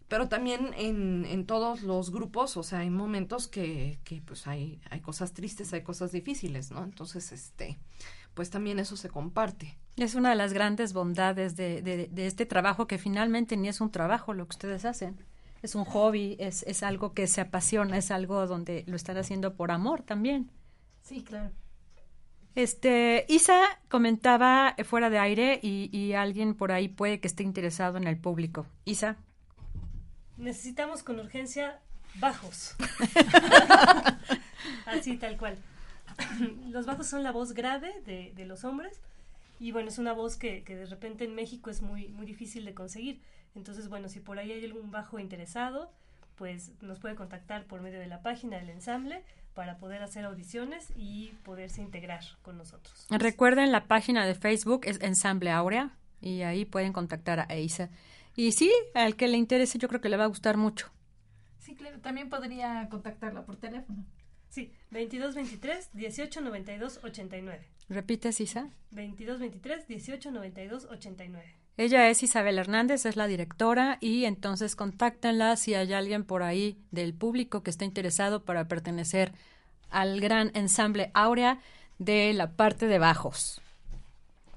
pero 0.08 0.28
también 0.28 0.72
en, 0.76 1.26
en 1.26 1.44
todos 1.44 1.82
los 1.82 2.10
grupos, 2.10 2.56
o 2.56 2.62
sea, 2.62 2.80
hay 2.80 2.90
momentos 2.90 3.46
que, 3.46 4.00
que 4.04 4.22
pues 4.22 4.46
hay, 4.46 4.80
hay 4.90 5.00
cosas 5.00 5.34
tristes, 5.34 5.72
hay 5.74 5.82
cosas 5.82 6.12
difíciles, 6.12 6.70
¿no? 6.70 6.82
Entonces, 6.82 7.30
este, 7.30 7.78
pues 8.32 8.48
también 8.48 8.78
eso 8.78 8.96
se 8.96 9.10
comparte. 9.10 9.78
Es 9.96 10.14
una 10.14 10.30
de 10.30 10.36
las 10.36 10.52
grandes 10.54 10.94
bondades 10.94 11.56
de, 11.56 11.82
de, 11.82 12.08
de 12.10 12.26
este 12.26 12.46
trabajo 12.46 12.86
que 12.86 12.98
finalmente 12.98 13.56
ni 13.56 13.68
es 13.68 13.80
un 13.80 13.90
trabajo 13.90 14.32
lo 14.32 14.46
que 14.46 14.54
ustedes 14.54 14.84
hacen. 14.86 15.22
Es 15.60 15.74
un 15.74 15.84
hobby, 15.84 16.36
es, 16.38 16.62
es 16.62 16.82
algo 16.82 17.12
que 17.12 17.26
se 17.26 17.40
apasiona, 17.40 17.98
es 17.98 18.10
algo 18.10 18.46
donde 18.46 18.84
lo 18.86 18.96
están 18.96 19.18
haciendo 19.18 19.56
por 19.56 19.72
amor 19.72 20.02
también. 20.02 20.50
Sí, 21.02 21.22
claro. 21.22 21.50
Este, 22.54 23.26
Isa 23.28 23.60
comentaba 23.88 24.74
fuera 24.84 25.10
de 25.10 25.18
aire 25.18 25.60
y, 25.62 25.90
y 25.96 26.14
alguien 26.14 26.54
por 26.54 26.72
ahí 26.72 26.88
puede 26.88 27.20
que 27.20 27.28
esté 27.28 27.42
interesado 27.42 27.98
en 27.98 28.06
el 28.06 28.18
público. 28.18 28.66
Isa. 28.84 29.16
Necesitamos 30.38 31.02
con 31.02 31.20
urgencia 31.20 31.80
bajos. 32.14 32.74
Así, 34.86 35.16
tal 35.16 35.36
cual. 35.36 35.58
Los 36.70 36.86
bajos 36.86 37.06
son 37.06 37.22
la 37.22 37.32
voz 37.32 37.52
grave 37.52 37.92
de, 38.06 38.32
de 38.34 38.44
los 38.46 38.64
hombres 38.64 39.00
y 39.60 39.72
bueno, 39.72 39.88
es 39.88 39.98
una 39.98 40.12
voz 40.12 40.36
que, 40.36 40.62
que 40.62 40.76
de 40.76 40.86
repente 40.86 41.24
en 41.24 41.34
México 41.34 41.70
es 41.70 41.82
muy, 41.82 42.08
muy 42.08 42.26
difícil 42.26 42.64
de 42.64 42.74
conseguir. 42.74 43.20
Entonces, 43.54 43.88
bueno, 43.88 44.08
si 44.08 44.20
por 44.20 44.38
ahí 44.38 44.52
hay 44.52 44.64
algún 44.64 44.90
bajo 44.90 45.18
interesado, 45.18 45.90
pues 46.36 46.72
nos 46.80 47.00
puede 47.00 47.16
contactar 47.16 47.64
por 47.64 47.80
medio 47.80 47.98
de 47.98 48.06
la 48.06 48.22
página 48.22 48.58
del 48.58 48.70
ensamble 48.70 49.24
para 49.54 49.78
poder 49.78 50.02
hacer 50.02 50.24
audiciones 50.24 50.92
y 50.96 51.32
poderse 51.42 51.82
integrar 51.82 52.22
con 52.42 52.56
nosotros. 52.56 53.06
Recuerden 53.10 53.72
la 53.72 53.86
página 53.86 54.24
de 54.24 54.36
Facebook 54.36 54.82
es 54.84 55.00
Ensamble 55.00 55.50
Aurea 55.50 55.90
y 56.20 56.42
ahí 56.42 56.64
pueden 56.64 56.92
contactar 56.92 57.46
a 57.48 57.56
Isa. 57.56 57.90
Y 58.38 58.52
sí, 58.52 58.70
al 58.94 59.16
que 59.16 59.26
le 59.26 59.36
interese 59.36 59.78
yo 59.78 59.88
creo 59.88 60.00
que 60.00 60.08
le 60.08 60.16
va 60.16 60.22
a 60.22 60.28
gustar 60.28 60.56
mucho. 60.56 60.88
Sí, 61.58 61.74
claro. 61.74 61.98
También 61.98 62.30
podría 62.30 62.88
contactarla 62.88 63.44
por 63.44 63.56
teléfono. 63.56 64.04
Sí, 64.48 64.70
2223 64.92 65.92
1892 65.92 67.00
89. 67.02 67.66
¿Repites, 67.88 68.40
Isa? 68.40 68.70
2223 68.92 69.88
1892 69.88 70.86
89. 70.88 71.54
Ella 71.78 72.08
es 72.08 72.22
Isabel 72.22 72.60
Hernández, 72.60 73.06
es 73.06 73.16
la 73.16 73.26
directora 73.26 73.98
y 74.00 74.24
entonces 74.24 74.76
contáctenla 74.76 75.56
si 75.56 75.74
hay 75.74 75.92
alguien 75.92 76.22
por 76.22 76.44
ahí 76.44 76.78
del 76.92 77.14
público 77.14 77.64
que 77.64 77.70
esté 77.70 77.86
interesado 77.86 78.44
para 78.44 78.68
pertenecer 78.68 79.32
al 79.90 80.20
gran 80.20 80.52
ensamble 80.54 81.10
Aurea 81.12 81.58
de 81.98 82.32
la 82.34 82.52
parte 82.52 82.86
de 82.86 83.00
bajos. 83.00 83.60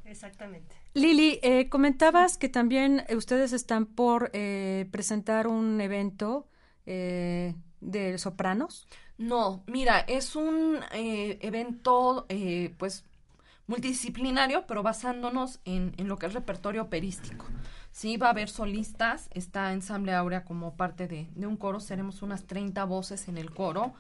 Exactamente. 0.05 0.80
Lili, 0.93 1.39
eh, 1.41 1.69
comentabas 1.69 2.37
que 2.37 2.49
también 2.49 3.05
ustedes 3.15 3.53
están 3.53 3.85
por 3.85 4.29
eh, 4.33 4.87
presentar 4.91 5.47
un 5.47 5.79
evento 5.79 6.47
eh, 6.85 7.55
de 7.79 8.17
sopranos. 8.17 8.87
No, 9.17 9.63
mira, 9.67 9.99
es 9.99 10.35
un 10.35 10.79
eh, 10.93 11.37
evento, 11.41 12.25
eh, 12.27 12.73
pues, 12.77 13.05
multidisciplinario, 13.67 14.65
pero 14.65 14.81
basándonos 14.81 15.59
en, 15.63 15.93
lo 15.99 16.17
que 16.17 16.25
es 16.25 16.33
repertorio 16.33 16.81
operístico. 16.81 17.45
Sí, 17.91 18.17
va 18.17 18.27
a 18.27 18.31
haber 18.31 18.49
solistas, 18.49 19.29
está 19.31 19.73
Ensamble 19.73 20.13
Áurea 20.13 20.43
como 20.43 20.75
parte 20.75 21.07
de, 21.07 21.29
de 21.35 21.45
un 21.45 21.55
coro, 21.55 21.79
seremos 21.79 22.23
unas 22.23 22.47
30 22.47 22.83
voces 22.85 23.27
en 23.27 23.37
el 23.37 23.51
coro. 23.51 23.93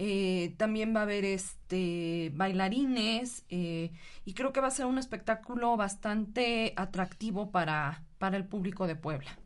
Eh, 0.00 0.54
también 0.58 0.94
va 0.94 1.00
a 1.00 1.02
haber 1.02 1.24
este 1.24 2.30
bailarines 2.32 3.44
eh, 3.48 3.90
y 4.24 4.34
creo 4.34 4.52
que 4.52 4.60
va 4.60 4.68
a 4.68 4.70
ser 4.70 4.86
un 4.86 4.96
espectáculo 4.96 5.76
bastante 5.76 6.72
atractivo 6.76 7.50
para, 7.50 8.04
para 8.18 8.36
el 8.36 8.46
público 8.46 8.86
de 8.86 8.94
Puebla. 8.94 9.36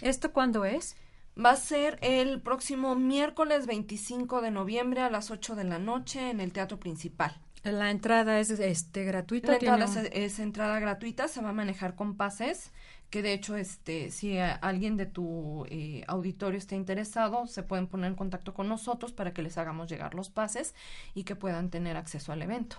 ¿Esto 0.00 0.32
cuándo 0.32 0.64
es? 0.64 0.96
Va 1.38 1.50
a 1.50 1.56
ser 1.56 1.98
el 2.00 2.40
próximo 2.40 2.94
miércoles 2.94 3.66
25 3.66 4.40
de 4.40 4.50
noviembre 4.50 5.02
a 5.02 5.10
las 5.10 5.30
8 5.30 5.54
de 5.54 5.64
la 5.64 5.78
noche 5.78 6.30
en 6.30 6.40
el 6.40 6.54
Teatro 6.54 6.80
Principal. 6.80 7.38
La 7.62 7.90
entrada 7.90 8.40
es 8.40 8.48
este 8.48 9.04
gratuita. 9.04 9.48
La 9.48 9.54
entrada 9.54 9.84
¿Tiene 9.84 10.08
es, 10.08 10.32
es 10.34 10.38
entrada 10.38 10.80
gratuita, 10.80 11.28
se 11.28 11.42
va 11.42 11.50
a 11.50 11.54
manejar 11.54 11.94
con 11.94 12.16
pases, 12.16 12.72
que 13.10 13.22
de 13.22 13.32
hecho, 13.32 13.56
este, 13.56 14.10
si 14.10 14.38
alguien 14.38 14.96
de 14.96 15.06
tu 15.06 15.66
eh, 15.68 16.02
auditorio 16.08 16.58
está 16.58 16.74
interesado, 16.74 17.46
se 17.46 17.62
pueden 17.62 17.86
poner 17.86 18.10
en 18.10 18.16
contacto 18.16 18.54
con 18.54 18.68
nosotros 18.68 19.12
para 19.12 19.32
que 19.32 19.42
les 19.42 19.56
hagamos 19.56 19.88
llegar 19.88 20.14
los 20.14 20.30
pases 20.30 20.74
y 21.14 21.24
que 21.24 21.36
puedan 21.36 21.70
tener 21.70 21.96
acceso 21.96 22.32
al 22.32 22.42
evento. 22.42 22.76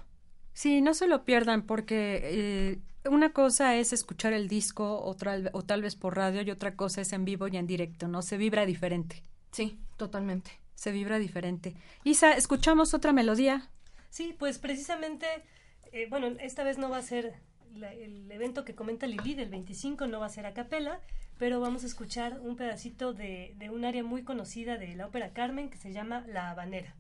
Sí, 0.54 0.82
no 0.82 0.94
se 0.94 1.08
lo 1.08 1.26
pierdan 1.26 1.64
porque 1.64 2.20
eh, 2.24 2.80
una 3.10 3.34
cosa 3.34 3.76
es 3.76 3.94
escuchar 3.94 4.34
el 4.34 4.48
disco 4.48 5.02
otra, 5.02 5.38
o 5.54 5.64
tal 5.64 5.82
vez 5.82 5.96
por 5.96 6.16
radio 6.16 6.42
y 6.42 6.52
otra 6.52 6.76
cosa 6.76 7.02
es 7.02 7.14
en 7.14 7.26
vivo 7.26 7.48
y 7.48 7.58
en 7.58 7.68
directo, 7.68 8.08
¿no? 8.08 8.22
Se 8.22 8.38
vibra 8.38 8.66
diferente. 8.66 9.24
Sí, 9.52 9.80
totalmente. 9.98 10.52
Se 10.74 10.92
vibra 10.92 11.20
diferente. 11.20 11.76
Isa, 12.04 12.34
¿escuchamos 12.34 12.94
otra 12.94 13.14
melodía? 13.14 13.70
Sí, 14.10 14.36
pues 14.38 14.60
precisamente, 14.60 15.26
eh, 15.92 16.08
bueno, 16.10 16.28
esta 16.40 16.64
vez 16.64 16.78
no 16.78 16.90
va 16.90 16.98
a 16.98 17.02
ser 17.02 17.36
el 17.84 18.32
evento 18.32 18.66
que 18.66 18.76
comenta 18.76 19.08
Lili 19.08 19.36
del 19.36 19.50
25, 19.50 20.08
no 20.08 20.20
va 20.20 20.28
a 20.28 20.30
ser 20.30 20.46
a 20.46 20.54
capela, 20.54 21.02
pero 21.38 21.60
vamos 21.60 21.84
a 21.84 21.88
escuchar 21.88 22.40
un 22.42 22.56
pedacito 22.56 23.14
de, 23.14 23.54
de 23.58 23.70
un 23.70 23.86
área 23.86 24.04
muy 24.04 24.24
conocida 24.24 24.78
de 24.78 24.96
la 24.96 25.08
ópera 25.08 25.34
Carmen 25.34 25.70
que 25.70 25.78
se 25.78 25.92
llama 25.92 26.24
La 26.28 26.52
Habanera. 26.52 26.96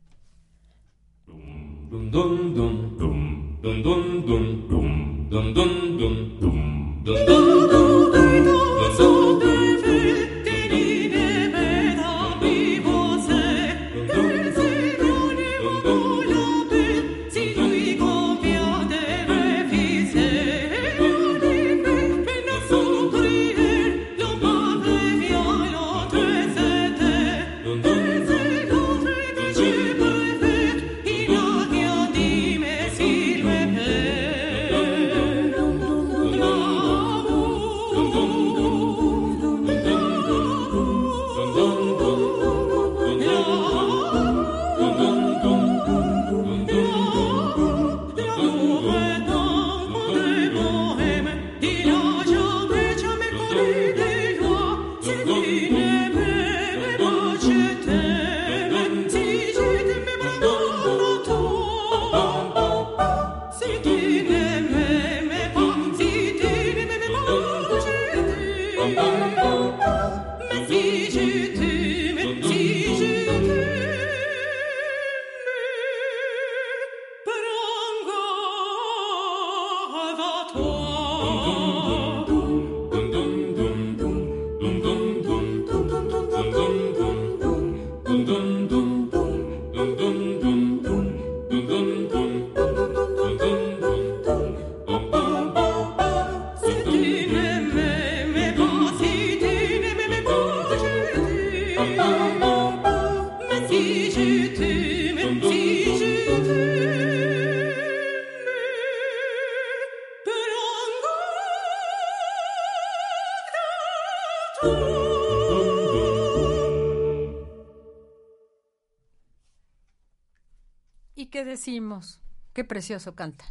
Qué 122.65 122.69
precioso 122.69 123.13
cantan. 123.13 123.47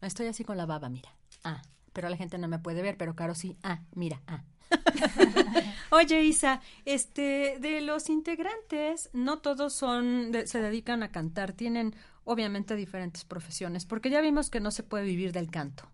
Estoy 0.00 0.26
así 0.26 0.42
con 0.42 0.56
la 0.56 0.66
baba, 0.66 0.88
mira. 0.88 1.14
Ah, 1.44 1.62
pero 1.92 2.08
la 2.08 2.16
gente 2.16 2.38
no 2.38 2.48
me 2.48 2.58
puede 2.58 2.82
ver, 2.82 2.96
pero 2.96 3.14
Caro 3.14 3.36
sí. 3.36 3.56
Ah, 3.62 3.82
mira, 3.94 4.20
ah. 4.26 4.42
Oye, 5.92 6.24
Isa, 6.24 6.60
este, 6.84 7.58
de 7.60 7.80
los 7.82 8.08
integrantes, 8.08 9.10
no 9.12 9.38
todos 9.38 9.72
son, 9.74 10.32
de- 10.32 10.48
se 10.48 10.60
dedican 10.60 11.04
a 11.04 11.12
cantar, 11.12 11.52
tienen 11.52 11.94
obviamente 12.24 12.74
diferentes 12.74 13.24
profesiones, 13.24 13.86
porque 13.86 14.10
ya 14.10 14.20
vimos 14.20 14.50
que 14.50 14.58
no 14.58 14.72
se 14.72 14.82
puede 14.82 15.04
vivir 15.04 15.30
del 15.30 15.48
canto. 15.48 15.88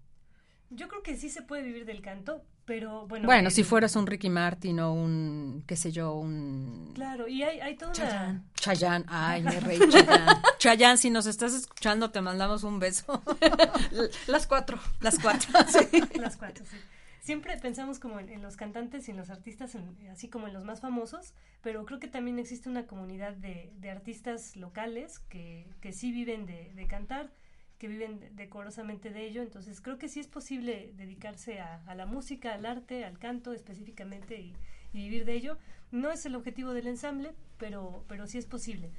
Yo 0.70 0.88
creo 0.88 1.02
que 1.02 1.18
sí 1.18 1.28
se 1.28 1.42
puede 1.42 1.62
vivir 1.64 1.84
del 1.84 2.00
canto, 2.00 2.42
pero 2.68 3.06
bueno. 3.08 3.26
Bueno, 3.26 3.48
eh, 3.48 3.50
si 3.50 3.64
fueras 3.64 3.96
un 3.96 4.06
Ricky 4.06 4.28
Martin 4.30 4.78
o 4.78 4.92
un, 4.92 5.64
qué 5.66 5.74
sé 5.74 5.90
yo, 5.90 6.14
un 6.14 6.92
Claro, 6.94 7.26
y 7.26 7.42
hay, 7.42 7.58
hay 7.60 7.76
toda 7.76 7.90
una... 7.92 8.44
Chayanne, 8.54 9.04
ay, 9.08 9.42
Chayanne. 9.90 10.32
Chayanne, 10.58 10.96
si 10.98 11.10
nos 11.10 11.26
estás 11.26 11.54
escuchando, 11.54 12.10
te 12.10 12.20
mandamos 12.20 12.62
un 12.64 12.78
beso. 12.78 13.22
Las 14.28 14.46
cuatro. 14.46 14.78
Las 15.00 15.18
cuatro, 15.18 15.50
sí. 15.90 16.02
Las 16.20 16.36
cuatro, 16.36 16.64
sí. 16.70 16.76
Siempre 17.20 17.56
pensamos 17.58 17.98
como 17.98 18.20
en, 18.20 18.28
en 18.30 18.42
los 18.42 18.56
cantantes 18.56 19.08
y 19.08 19.10
en 19.10 19.16
los 19.16 19.28
artistas, 19.30 19.74
en- 19.74 19.96
así 20.10 20.28
como 20.28 20.46
en 20.46 20.54
los 20.54 20.64
más 20.64 20.80
famosos, 20.80 21.34
pero 21.62 21.84
creo 21.84 21.98
que 21.98 22.08
también 22.08 22.38
existe 22.38 22.68
una 22.68 22.86
comunidad 22.86 23.32
de, 23.32 23.72
de 23.80 23.90
artistas 23.90 24.56
locales 24.56 25.18
que, 25.28 25.66
que 25.80 25.92
sí 25.92 26.12
viven 26.12 26.46
de, 26.46 26.72
de 26.74 26.86
cantar, 26.86 27.30
que 27.78 27.88
viven 27.88 28.20
de- 28.20 28.30
decorosamente 28.30 29.10
de 29.10 29.26
ello. 29.26 29.42
Entonces 29.42 29.80
creo 29.80 29.98
que 29.98 30.08
sí 30.08 30.20
es 30.20 30.26
posible 30.26 30.92
dedicarse 30.96 31.60
a, 31.60 31.82
a 31.86 31.94
la 31.94 32.06
música, 32.06 32.54
al 32.54 32.66
arte, 32.66 33.04
al 33.04 33.18
canto 33.18 33.52
específicamente 33.52 34.40
y, 34.40 34.54
y 34.92 34.98
vivir 35.04 35.24
de 35.24 35.34
ello. 35.34 35.58
No 35.92 36.10
es 36.10 36.26
el 36.26 36.34
objetivo 36.34 36.72
del 36.74 36.86
ensamble, 36.86 37.32
pero, 37.58 38.04
pero 38.08 38.26
sí 38.26 38.38
es 38.38 38.46
posible. 38.46 38.90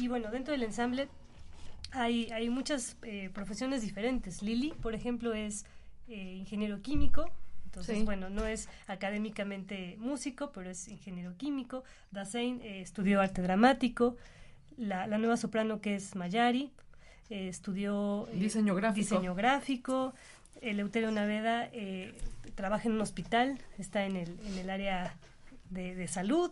Y 0.00 0.08
bueno, 0.08 0.30
dentro 0.30 0.52
del 0.52 0.62
ensamble 0.62 1.08
hay, 1.92 2.30
hay 2.32 2.48
muchas 2.48 2.96
eh, 3.02 3.30
profesiones 3.32 3.82
diferentes. 3.82 4.42
Lili, 4.42 4.72
por 4.80 4.94
ejemplo, 4.94 5.34
es 5.34 5.66
eh, 6.08 6.34
ingeniero 6.36 6.80
químico. 6.80 7.30
Entonces, 7.66 7.98
Sí. 7.98 8.04
bueno, 8.04 8.28
no 8.28 8.44
es 8.46 8.68
académicamente 8.86 9.96
músico, 9.98 10.52
pero 10.52 10.70
es 10.70 10.88
ingeniero 10.88 11.36
químico. 11.36 11.84
Dasein 12.10 12.60
eh, 12.62 12.80
estudió 12.80 13.20
arte 13.20 13.42
dramático. 13.42 14.16
La, 14.78 15.06
la 15.06 15.18
nueva 15.18 15.36
soprano 15.36 15.80
que 15.80 15.94
es 15.94 16.16
Mayari 16.16 16.70
eh, 17.30 17.48
estudió 17.48 18.28
eh, 18.28 18.36
Diseño 18.36 18.74
gráfico. 18.74 19.00
diseño 19.00 19.34
gráfico. 19.34 20.14
Eleuterio 20.60 21.10
Naveda 21.10 21.68
eh, 21.72 22.14
trabaja 22.54 22.88
en 22.88 22.94
un 22.94 23.00
hospital, 23.00 23.58
está 23.78 24.04
en 24.06 24.16
el, 24.16 24.38
en 24.46 24.58
el 24.58 24.70
área 24.70 25.16
de, 25.70 25.94
de 25.94 26.06
salud. 26.08 26.50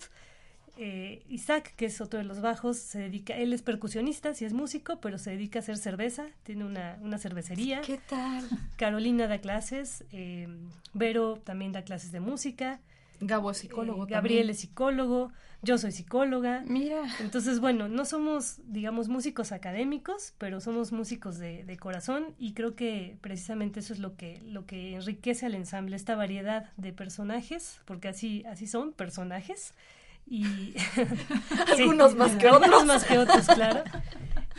Eh, 0.82 1.22
Isaac, 1.28 1.74
que 1.76 1.86
es 1.86 2.00
otro 2.00 2.18
de 2.18 2.24
los 2.24 2.40
bajos, 2.40 2.78
se 2.78 2.98
dedica, 3.00 3.36
él 3.36 3.52
es 3.52 3.60
percusionista, 3.60 4.32
sí 4.32 4.46
es 4.46 4.54
músico, 4.54 4.98
pero 5.00 5.18
se 5.18 5.30
dedica 5.30 5.58
a 5.58 5.62
hacer 5.62 5.76
cerveza, 5.76 6.26
tiene 6.42 6.64
una, 6.64 6.96
una 7.02 7.18
cervecería. 7.18 7.82
¿Qué 7.82 7.98
tal? 8.08 8.48
Carolina 8.76 9.26
da 9.26 9.38
clases, 9.38 10.04
eh, 10.10 10.48
Vero 10.94 11.36
también 11.44 11.72
da 11.72 11.82
clases 11.82 12.12
de 12.12 12.20
música, 12.20 12.80
Gabo 13.20 13.50
es 13.50 13.58
psicólogo. 13.58 14.04
Eh, 14.06 14.10
Gabriel 14.10 14.48
es 14.48 14.60
psicólogo, 14.60 15.30
yo 15.62 15.78
soy 15.78 15.92
psicóloga. 15.92 16.62
Mira. 16.66 17.02
Entonces, 17.20 17.60
bueno, 17.60 17.88
no 17.88 18.04
somos, 18.04 18.56
digamos, 18.64 19.08
músicos 19.08 19.52
académicos, 19.52 20.34
pero 20.38 20.60
somos 20.60 20.92
músicos 20.92 21.38
de, 21.38 21.64
de, 21.64 21.76
corazón 21.76 22.34
y 22.38 22.54
creo 22.54 22.74
que 22.74 23.16
precisamente 23.20 23.80
eso 23.80 23.92
es 23.92 23.98
lo 23.98 24.16
que, 24.16 24.40
lo 24.46 24.66
que 24.66 24.94
enriquece 24.94 25.46
al 25.46 25.54
ensamble, 25.54 25.96
esta 25.96 26.16
variedad 26.16 26.70
de 26.76 26.92
personajes, 26.92 27.80
porque 27.84 28.08
así, 28.08 28.44
así 28.46 28.66
son, 28.66 28.92
personajes. 28.92 29.74
Y 30.26 30.74
algunos 31.78 32.14
más 32.14 32.36
que 32.36 32.48
otros. 32.48 32.62
Algunos 32.62 32.86
más 32.86 33.04
que 33.04 33.18
otros, 33.18 33.46
claro. 33.46 33.82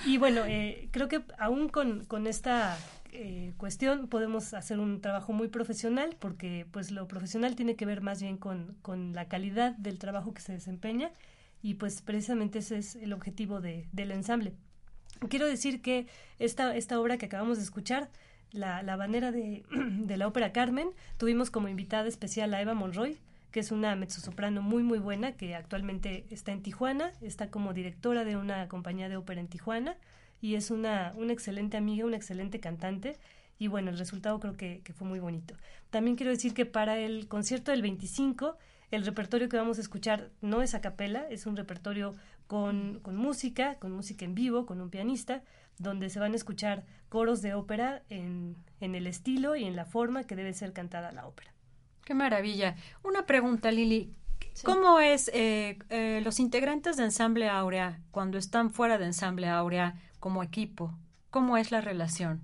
Y 0.05 0.17
bueno, 0.17 0.41
eh, 0.45 0.89
creo 0.91 1.07
que 1.07 1.23
aún 1.37 1.69
con, 1.69 2.03
con 2.05 2.27
esta 2.27 2.77
eh, 3.11 3.53
cuestión 3.57 4.07
podemos 4.07 4.53
hacer 4.53 4.79
un 4.79 5.01
trabajo 5.01 5.33
muy 5.33 5.49
profesional 5.49 6.15
porque 6.19 6.65
pues 6.71 6.91
lo 6.91 7.07
profesional 7.07 7.55
tiene 7.55 7.75
que 7.75 7.85
ver 7.85 8.01
más 8.01 8.21
bien 8.21 8.37
con, 8.37 8.75
con 8.81 9.13
la 9.13 9.27
calidad 9.27 9.75
del 9.75 9.99
trabajo 9.99 10.33
que 10.33 10.41
se 10.41 10.53
desempeña 10.53 11.11
y 11.61 11.75
pues 11.75 12.01
precisamente 12.01 12.59
ese 12.59 12.77
es 12.77 12.95
el 12.95 13.13
objetivo 13.13 13.61
de, 13.61 13.87
del 13.91 14.11
ensamble. 14.11 14.53
Quiero 15.29 15.47
decir 15.47 15.81
que 15.81 16.07
esta, 16.39 16.75
esta 16.75 16.99
obra 16.99 17.17
que 17.17 17.25
acabamos 17.27 17.57
de 17.57 17.63
escuchar, 17.63 18.09
la, 18.51 18.81
la 18.81 18.95
banera 18.95 19.31
de, 19.31 19.63
de 19.71 20.17
la 20.17 20.27
ópera 20.27 20.51
Carmen, 20.51 20.89
tuvimos 21.17 21.51
como 21.51 21.67
invitada 21.67 22.07
especial 22.07 22.53
a 22.53 22.61
Eva 22.61 22.73
Monroy, 22.73 23.17
que 23.51 23.59
es 23.59 23.71
una 23.71 23.95
mezzosoprano 23.95 24.61
muy 24.61 24.83
muy 24.83 24.99
buena 24.99 25.33
que 25.33 25.55
actualmente 25.55 26.25
está 26.29 26.53
en 26.53 26.63
Tijuana, 26.63 27.11
está 27.21 27.49
como 27.49 27.73
directora 27.73 28.23
de 28.23 28.37
una 28.37 28.67
compañía 28.69 29.09
de 29.09 29.17
ópera 29.17 29.41
en 29.41 29.47
Tijuana 29.47 29.97
y 30.41 30.55
es 30.55 30.71
una, 30.71 31.13
una 31.15 31.33
excelente 31.33 31.77
amiga, 31.77 32.05
una 32.05 32.17
excelente 32.17 32.59
cantante 32.59 33.17
y 33.59 33.67
bueno, 33.67 33.91
el 33.91 33.97
resultado 33.99 34.39
creo 34.39 34.57
que, 34.57 34.81
que, 34.83 34.91
fue 34.91 35.07
muy 35.07 35.19
bonito. 35.19 35.55
También 35.91 36.15
quiero 36.17 36.31
decir 36.31 36.55
que 36.55 36.65
para 36.65 36.97
el 36.97 37.27
concierto 37.27 37.69
del 37.69 37.83
25, 37.83 38.57
el 38.89 39.05
repertorio 39.05 39.49
que 39.49 39.57
vamos 39.57 39.77
a 39.77 39.81
escuchar 39.81 40.31
no 40.41 40.63
es 40.63 40.73
a 40.73 40.81
capela, 40.81 41.27
es 41.29 41.45
un 41.45 41.55
repertorio 41.55 42.15
con, 42.47 42.99
con 43.01 43.15
música, 43.15 43.75
con 43.75 43.91
música 43.91 44.25
en 44.25 44.33
vivo, 44.33 44.65
con 44.65 44.81
un 44.81 44.89
pianista, 44.89 45.43
donde 45.77 46.09
se 46.09 46.19
van 46.19 46.33
a 46.33 46.35
escuchar 46.35 46.83
coros 47.07 47.41
de 47.41 47.53
ópera 47.53 48.03
en, 48.09 48.57
en 48.79 48.95
el 48.95 49.07
estilo 49.07 49.55
y 49.55 49.63
en 49.63 49.75
la 49.75 49.85
forma 49.85 50.23
que 50.23 50.35
debe 50.35 50.53
ser 50.53 50.73
cantada 50.73 51.11
la 51.11 51.27
ópera. 51.27 51.53
Qué 52.03 52.13
maravilla. 52.13 52.75
Una 53.03 53.25
pregunta, 53.25 53.71
Lili. 53.71 54.13
Sí. 54.53 54.65
¿Cómo 54.65 54.99
es 54.99 55.29
eh, 55.33 55.77
eh, 55.89 56.19
los 56.25 56.39
integrantes 56.39 56.97
de 56.97 57.03
Ensamble 57.03 57.47
Áurea 57.47 58.01
cuando 58.11 58.37
están 58.37 58.71
fuera 58.71 58.97
de 58.97 59.05
Ensamble 59.05 59.47
Áurea 59.47 59.95
como 60.21 60.43
equipo? 60.43 60.93
¿Cómo 61.29 61.57
es 61.57 61.71
la 61.71 61.81
relación? 61.81 62.41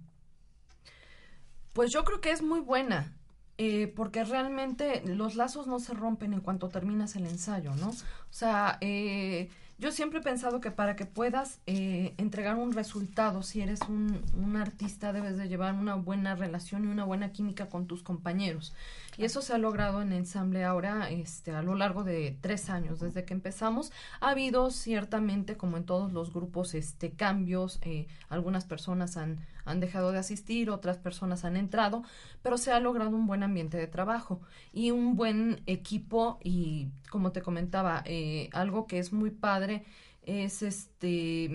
Pues 1.72 1.94
yo 1.94 2.04
creo 2.04 2.20
que 2.20 2.32
es 2.32 2.42
muy 2.42 2.60
buena, 2.60 3.14
eh, 3.58 3.88
porque 3.96 4.26
realmente 4.26 5.04
los 5.06 5.36
lazos 5.36 5.68
no 5.68 5.80
se 5.80 5.94
rompen 5.94 6.34
en 6.34 6.42
cuanto 6.42 6.68
terminas 6.68 7.16
el 7.16 7.26
ensayo, 7.26 7.74
¿no? 7.76 7.90
O 7.90 7.94
sea, 8.32 8.78
eh, 8.82 9.50
yo 9.78 9.92
siempre 9.92 10.20
he 10.20 10.24
pensado 10.24 10.60
que 10.60 10.72
para 10.72 10.96
que 10.96 11.06
puedas 11.06 11.60
eh, 11.68 12.16
entregar 12.18 12.56
un 12.56 12.74
resultado, 12.74 13.44
si 13.44 13.62
eres 13.62 13.82
un, 13.88 14.20
un, 14.34 14.56
artista, 14.56 15.14
debes 15.14 15.38
de 15.38 15.48
llevar 15.48 15.76
una 15.76 15.94
buena 15.94 16.34
relación 16.34 16.84
y 16.84 16.88
una 16.88 17.04
buena 17.06 17.32
química 17.32 17.70
con 17.70 17.86
tus 17.86 18.02
compañeros. 18.02 18.74
Y 19.18 19.26
eso 19.26 19.42
se 19.42 19.54
ha 19.54 19.58
logrado 19.58 20.02
en 20.02 20.14
Ensamble 20.14 20.64
ahora 20.64 21.10
este, 21.10 21.52
a 21.52 21.64
lo 21.64 21.74
largo 21.74 22.04
de 22.04 22.38
tres 22.40 22.70
años, 22.70 23.00
desde 23.00 23.26
que 23.26 23.34
empezamos. 23.34 23.92
Ha 24.20 24.30
habido 24.30 24.70
ciertamente, 24.70 25.58
como 25.58 25.78
en 25.78 25.86
todos 25.86 26.14
los 26.14 26.32
grupos, 26.32 26.76
este, 26.76 27.12
cambios. 27.12 27.80
Eh, 27.82 28.08
algunas 28.30 28.66
personas 28.66 29.18
han, 29.18 29.40
han 29.66 29.80
dejado 29.80 30.12
de 30.12 30.20
asistir, 30.20 30.70
otras 30.70 30.98
personas 30.98 31.46
han 31.46 31.58
entrado, 31.58 32.04
pero 32.44 32.58
se 32.58 32.72
ha 32.72 32.80
logrado 32.80 33.16
un 33.16 33.26
buen 33.26 33.42
ambiente 33.42 33.78
de 33.78 33.88
trabajo 33.88 34.40
y 34.72 34.92
un 34.92 35.16
buen 35.16 35.62
equipo 35.66 36.40
y, 36.44 36.90
como 37.10 37.32
te 37.32 37.42
comentaba, 37.42 38.04
eh, 38.06 38.50
algo 38.54 38.86
que 38.86 39.00
es 39.00 39.14
muy 39.14 39.32
padre 39.32 39.84
es 40.28 40.62
este 40.62 41.50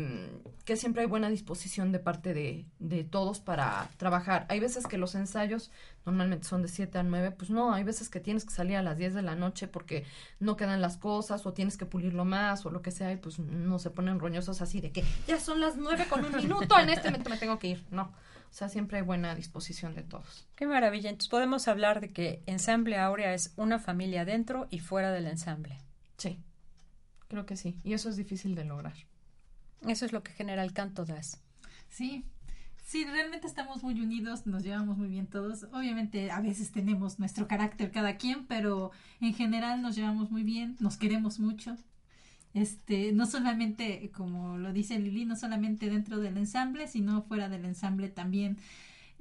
que 0.65 0.77
siempre 0.77 1.03
hay 1.03 1.09
buena 1.09 1.29
disposición 1.29 1.93
de 1.93 1.99
parte 1.99 2.33
de, 2.33 2.67
de, 2.79 3.05
todos 3.05 3.39
para 3.41 3.91
trabajar. 3.99 4.47
Hay 4.49 4.61
veces 4.61 4.87
que 4.87 4.97
los 4.97 5.15
ensayos 5.15 5.71
normalmente 6.07 6.47
son 6.47 6.63
de 6.63 6.69
7 6.69 6.99
a 6.99 7.03
9, 7.03 7.33
pues 7.33 7.51
no, 7.51 7.75
hay 7.75 7.85
veces 7.85 8.09
que 8.09 8.19
tienes 8.19 8.45
que 8.45 8.53
salir 8.53 8.77
a 8.77 8.83
las 8.83 8.97
10 8.97 9.15
de 9.15 9.23
la 9.23 9.37
noche 9.37 9.69
porque 9.69 10.05
no 10.41 10.57
quedan 10.57 10.81
las 10.81 10.97
cosas 10.97 11.45
o 11.45 11.53
tienes 11.53 11.77
que 11.77 11.85
pulirlo 11.85 12.25
más 12.25 12.65
o 12.65 12.71
lo 12.71 12.81
que 12.81 12.91
sea 12.91 13.13
y 13.13 13.17
pues 13.17 13.39
no 13.39 13.79
se 13.79 13.91
ponen 13.91 14.19
roñosos 14.19 14.63
así 14.63 14.81
de 14.81 14.91
que 14.91 15.05
ya 15.27 15.39
son 15.39 15.61
las 15.61 15.77
9 15.77 16.07
con 16.09 16.25
un 16.25 16.35
minuto, 16.35 16.79
en 16.79 16.89
este 16.89 17.09
momento 17.09 17.29
me 17.29 17.37
tengo 17.37 17.59
que 17.59 17.69
ir. 17.69 17.85
No, 17.91 18.03
o 18.05 18.55
sea, 18.55 18.69
siempre 18.69 18.99
hay 18.99 19.05
buena 19.05 19.35
disposición 19.35 19.95
de 19.95 20.03
todos. 20.03 20.47
Qué 20.57 20.67
maravilla. 20.67 21.11
Entonces 21.11 21.29
podemos 21.29 21.69
hablar 21.69 22.01
de 22.01 22.13
que 22.13 22.43
Ensamble 22.47 22.99
Aurea 22.99 23.35
es 23.35 23.53
una 23.57 23.79
familia 23.79 24.25
dentro 24.25 24.67
y 24.71 24.79
fuera 24.79 25.13
del 25.13 25.27
ensamble. 25.27 25.79
Sí. 26.17 26.39
Creo 27.33 27.47
que 27.47 27.57
sí, 27.57 27.81
y 27.83 27.95
eso 27.95 28.11
es 28.11 28.19
difícil 28.19 28.55
de 28.55 28.67
lograr. 28.67 28.93
Eso 29.89 30.05
es 30.05 30.13
lo 30.13 30.23
que 30.23 30.33
genera 30.33 30.63
el 30.63 30.75
canto 30.75 31.07
das. 31.07 31.41
Sí, 31.89 32.27
sí, 32.85 33.07
realmente 33.07 33.47
estamos 33.47 33.83
muy 33.83 33.99
unidos, 33.99 34.47
nos 34.47 34.63
llevamos 34.63 34.99
muy 34.99 35.09
bien 35.09 35.27
todos. 35.27 35.67
Obviamente 35.73 36.31
a 36.31 36.43
veces 36.43 36.73
tenemos 36.73 37.19
nuestro 37.19 37.49
carácter 37.49 37.91
cada 37.91 38.19
quien, 38.19 38.47
pero 38.47 38.91
en 39.23 39.33
general 39.33 39.81
nos 39.81 39.97
llevamos 39.97 40.31
muy 40.31 40.43
bien, 40.43 40.77
nos 40.79 40.99
queremos 40.99 41.41
mucho. 41.41 41.75
Este, 42.53 43.13
no 43.13 43.25
solamente, 43.25 44.11
como 44.15 44.59
lo 44.59 44.75
dice 44.75 44.99
Lili, 44.99 45.25
no 45.25 45.35
solamente 45.35 45.89
dentro 45.89 46.19
del 46.19 46.37
ensamble, 46.37 46.87
sino 46.87 47.23
fuera 47.23 47.49
del 47.49 47.65
ensamble 47.65 48.11
también. 48.11 48.59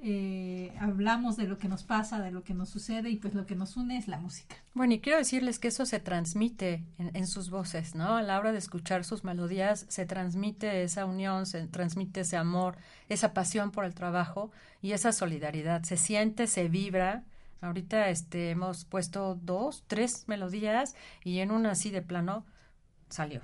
Eh, 0.04 0.74
hablamos 0.80 1.36
de 1.36 1.46
lo 1.46 1.58
que 1.58 1.68
nos 1.68 1.84
pasa, 1.84 2.20
de 2.20 2.32
lo 2.32 2.42
que 2.42 2.54
nos 2.54 2.68
sucede 2.68 3.08
y 3.08 3.16
pues 3.16 3.34
lo 3.34 3.46
que 3.46 3.54
nos 3.54 3.76
une 3.76 3.96
es 3.96 4.08
la 4.08 4.18
música. 4.18 4.56
Bueno, 4.74 4.94
y 4.94 5.00
quiero 5.00 5.16
decirles 5.16 5.60
que 5.60 5.68
eso 5.68 5.86
se 5.86 6.00
transmite 6.00 6.82
en, 6.98 7.26
sus 7.28 7.50
voces, 7.50 7.94
¿no? 7.94 8.16
A 8.16 8.22
la 8.22 8.40
hora 8.40 8.50
de 8.50 8.58
escuchar 8.58 9.04
sus 9.04 9.22
melodías 9.22 9.86
se 9.88 10.04
transmite 10.04 10.82
esa 10.82 11.06
unión, 11.06 11.46
se 11.46 11.68
transmite 11.68 12.22
ese 12.22 12.36
amor, 12.36 12.78
esa 13.08 13.32
pasión 13.32 13.70
por 13.70 13.84
el 13.84 13.94
trabajo 13.94 14.50
y 14.80 14.90
esa 14.90 15.12
solidaridad. 15.12 15.84
Se 15.84 15.96
siente, 15.96 16.48
se 16.48 16.66
vibra. 16.66 17.22
Ahorita 17.60 18.08
este, 18.08 18.50
hemos 18.50 18.84
puesto 18.84 19.38
dos, 19.40 19.84
tres 19.86 20.24
melodías 20.26 20.96
y 21.22 21.38
en 21.38 21.52
una 21.52 21.70
así 21.70 21.90
de 21.90 22.02
plano 22.02 22.44
salió, 23.08 23.42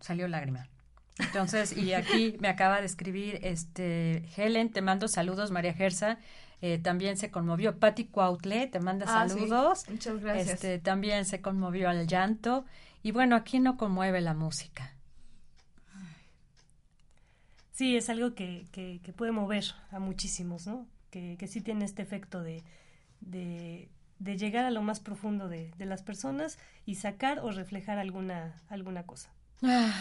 salió 0.00 0.26
lágrima. 0.26 0.71
Entonces, 1.18 1.76
y 1.76 1.92
aquí 1.92 2.36
me 2.40 2.48
acaba 2.48 2.80
de 2.80 2.86
escribir 2.86 3.38
este 3.42 4.24
Helen, 4.36 4.70
te 4.70 4.80
mando 4.80 5.08
saludos, 5.08 5.50
María 5.50 5.74
Gersa. 5.74 6.18
Eh, 6.62 6.78
también 6.78 7.16
se 7.16 7.30
conmovió 7.30 7.78
Patti 7.78 8.04
Cuautle, 8.04 8.68
te 8.68 8.78
manda 8.78 9.04
ah, 9.08 9.28
saludos. 9.28 9.80
Sí. 9.80 9.92
Muchas 9.92 10.20
gracias. 10.20 10.48
Este, 10.54 10.78
también 10.78 11.24
se 11.24 11.40
conmovió 11.40 11.88
al 11.88 12.06
llanto. 12.06 12.64
Y 13.02 13.10
bueno, 13.10 13.34
aquí 13.34 13.58
no 13.58 13.76
conmueve 13.76 14.20
la 14.20 14.32
música. 14.32 14.94
Sí, 17.72 17.96
es 17.96 18.08
algo 18.10 18.34
que, 18.34 18.66
que, 18.70 19.00
que 19.02 19.12
puede 19.12 19.32
mover 19.32 19.64
a 19.90 19.98
muchísimos, 19.98 20.66
¿no? 20.66 20.86
Que, 21.10 21.36
que 21.38 21.48
sí 21.48 21.60
tiene 21.60 21.84
este 21.84 22.02
efecto 22.02 22.42
de, 22.42 22.62
de, 23.20 23.88
de 24.18 24.36
llegar 24.36 24.64
a 24.64 24.70
lo 24.70 24.82
más 24.82 25.00
profundo 25.00 25.48
de, 25.48 25.72
de, 25.78 25.86
las 25.86 26.02
personas 26.02 26.58
y 26.86 26.94
sacar 26.94 27.40
o 27.40 27.50
reflejar 27.50 27.98
alguna, 27.98 28.54
alguna 28.68 29.02
cosa. 29.02 29.30
Ah. 29.62 29.92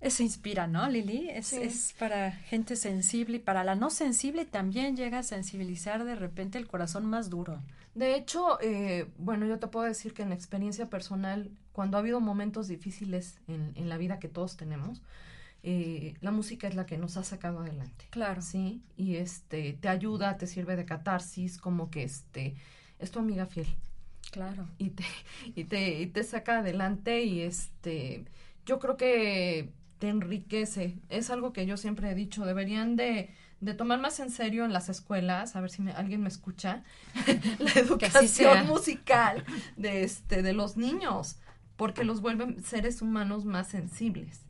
Eso 0.00 0.22
inspira, 0.22 0.66
¿no, 0.66 0.88
Lili? 0.88 1.28
Es, 1.28 1.48
sí. 1.48 1.56
es, 1.60 1.94
para 1.98 2.30
gente 2.32 2.76
sensible 2.76 3.38
y 3.38 3.40
para 3.40 3.64
la 3.64 3.74
no 3.74 3.90
sensible 3.90 4.44
también 4.44 4.96
llega 4.96 5.18
a 5.18 5.22
sensibilizar 5.22 6.04
de 6.04 6.14
repente 6.14 6.58
el 6.58 6.68
corazón 6.68 7.04
más 7.04 7.30
duro. 7.30 7.60
De 7.94 8.14
hecho, 8.14 8.60
eh, 8.60 9.06
bueno, 9.18 9.46
yo 9.46 9.58
te 9.58 9.66
puedo 9.66 9.86
decir 9.86 10.14
que 10.14 10.22
en 10.22 10.32
experiencia 10.32 10.88
personal, 10.88 11.50
cuando 11.72 11.96
ha 11.96 12.00
habido 12.00 12.20
momentos 12.20 12.68
difíciles 12.68 13.40
en, 13.48 13.72
en 13.74 13.88
la 13.88 13.96
vida 13.96 14.20
que 14.20 14.28
todos 14.28 14.56
tenemos, 14.56 15.02
eh, 15.64 16.14
la 16.20 16.30
música 16.30 16.68
es 16.68 16.76
la 16.76 16.86
que 16.86 16.96
nos 16.98 17.16
ha 17.16 17.24
sacado 17.24 17.60
adelante. 17.60 18.06
Claro. 18.10 18.40
Sí, 18.40 18.80
y 18.96 19.16
este, 19.16 19.72
te 19.72 19.88
ayuda, 19.88 20.36
te 20.36 20.46
sirve 20.46 20.76
de 20.76 20.84
catarsis, 20.84 21.58
como 21.58 21.90
que 21.90 22.04
este, 22.04 22.54
es 23.00 23.10
tu 23.10 23.18
amiga 23.18 23.46
fiel. 23.46 23.66
Claro. 24.30 24.68
Y 24.78 24.90
te, 24.90 25.04
y 25.56 25.64
te, 25.64 26.00
y 26.00 26.06
te 26.06 26.22
saca 26.22 26.58
adelante 26.58 27.24
y 27.24 27.40
este, 27.40 28.24
yo 28.64 28.78
creo 28.78 28.96
que 28.96 29.70
te 29.98 30.08
enriquece. 30.08 30.98
Es 31.08 31.30
algo 31.30 31.52
que 31.52 31.66
yo 31.66 31.76
siempre 31.76 32.10
he 32.10 32.14
dicho, 32.14 32.44
deberían 32.44 32.96
de, 32.96 33.34
de 33.60 33.74
tomar 33.74 34.00
más 34.00 34.20
en 34.20 34.30
serio 34.30 34.64
en 34.64 34.72
las 34.72 34.88
escuelas, 34.88 35.56
a 35.56 35.60
ver 35.60 35.70
si 35.70 35.82
me, 35.82 35.92
alguien 35.92 36.22
me 36.22 36.28
escucha, 36.28 36.84
la 37.58 37.72
educación 37.72 38.66
musical 38.66 39.44
de, 39.76 40.04
este, 40.04 40.42
de 40.42 40.52
los 40.52 40.76
niños, 40.76 41.36
porque 41.76 42.04
los 42.04 42.20
vuelven 42.20 42.62
seres 42.62 43.02
humanos 43.02 43.44
más 43.44 43.68
sensibles. 43.68 44.42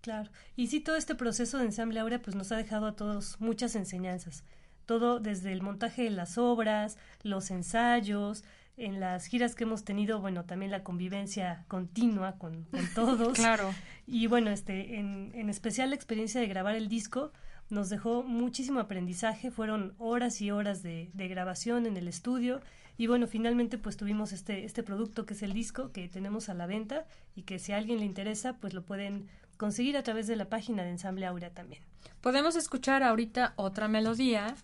Claro, 0.00 0.30
y 0.54 0.68
sí, 0.68 0.80
todo 0.80 0.96
este 0.96 1.16
proceso 1.16 1.58
de 1.58 1.64
ensamble 1.64 1.98
ahora 1.98 2.20
pues 2.22 2.36
nos 2.36 2.52
ha 2.52 2.56
dejado 2.56 2.86
a 2.86 2.94
todos 2.94 3.40
muchas 3.40 3.74
enseñanzas. 3.74 4.44
Todo 4.84 5.18
desde 5.18 5.52
el 5.52 5.62
montaje 5.62 6.04
de 6.04 6.10
las 6.10 6.38
obras, 6.38 6.96
los 7.24 7.50
ensayos, 7.50 8.44
en 8.76 9.00
las 9.00 9.26
giras 9.26 9.54
que 9.54 9.64
hemos 9.64 9.84
tenido, 9.84 10.20
bueno, 10.20 10.44
también 10.44 10.70
la 10.70 10.82
convivencia 10.82 11.64
continua 11.68 12.36
con, 12.38 12.64
con 12.64 12.86
todos. 12.94 13.32
claro. 13.34 13.74
Y 14.06 14.26
bueno, 14.26 14.50
este, 14.50 14.98
en, 14.98 15.32
en 15.34 15.48
especial 15.50 15.90
la 15.90 15.96
experiencia 15.96 16.40
de 16.40 16.46
grabar 16.46 16.76
el 16.76 16.88
disco 16.88 17.32
nos 17.68 17.88
dejó 17.88 18.22
muchísimo 18.22 18.80
aprendizaje, 18.80 19.50
fueron 19.50 19.94
horas 19.98 20.40
y 20.40 20.50
horas 20.50 20.82
de, 20.82 21.10
de 21.14 21.28
grabación 21.28 21.86
en 21.86 21.96
el 21.96 22.06
estudio 22.08 22.60
Y 22.96 23.08
bueno, 23.08 23.26
finalmente 23.26 23.76
pues 23.76 23.96
tuvimos 23.96 24.32
este, 24.32 24.64
este 24.64 24.82
producto 24.82 25.26
que 25.26 25.34
es 25.34 25.42
el 25.42 25.52
disco 25.52 25.90
que 25.92 26.08
tenemos 26.08 26.48
a 26.48 26.54
la 26.54 26.66
venta 26.66 27.06
y 27.34 27.42
que 27.42 27.58
si 27.58 27.72
a 27.72 27.76
alguien 27.76 27.98
le 27.98 28.04
interesa 28.04 28.54
pues 28.54 28.72
lo 28.72 28.82
pueden 28.84 29.28
conseguir 29.56 29.96
a 29.96 30.02
través 30.02 30.26
de 30.26 30.36
la 30.36 30.48
página 30.48 30.84
de 30.84 30.90
Ensamble 30.90 31.26
Aurea 31.26 31.50
también. 31.50 31.82
Podemos 32.20 32.56
escuchar 32.56 33.02
ahorita 33.02 33.54
otra 33.56 33.88
melodía 33.88 34.54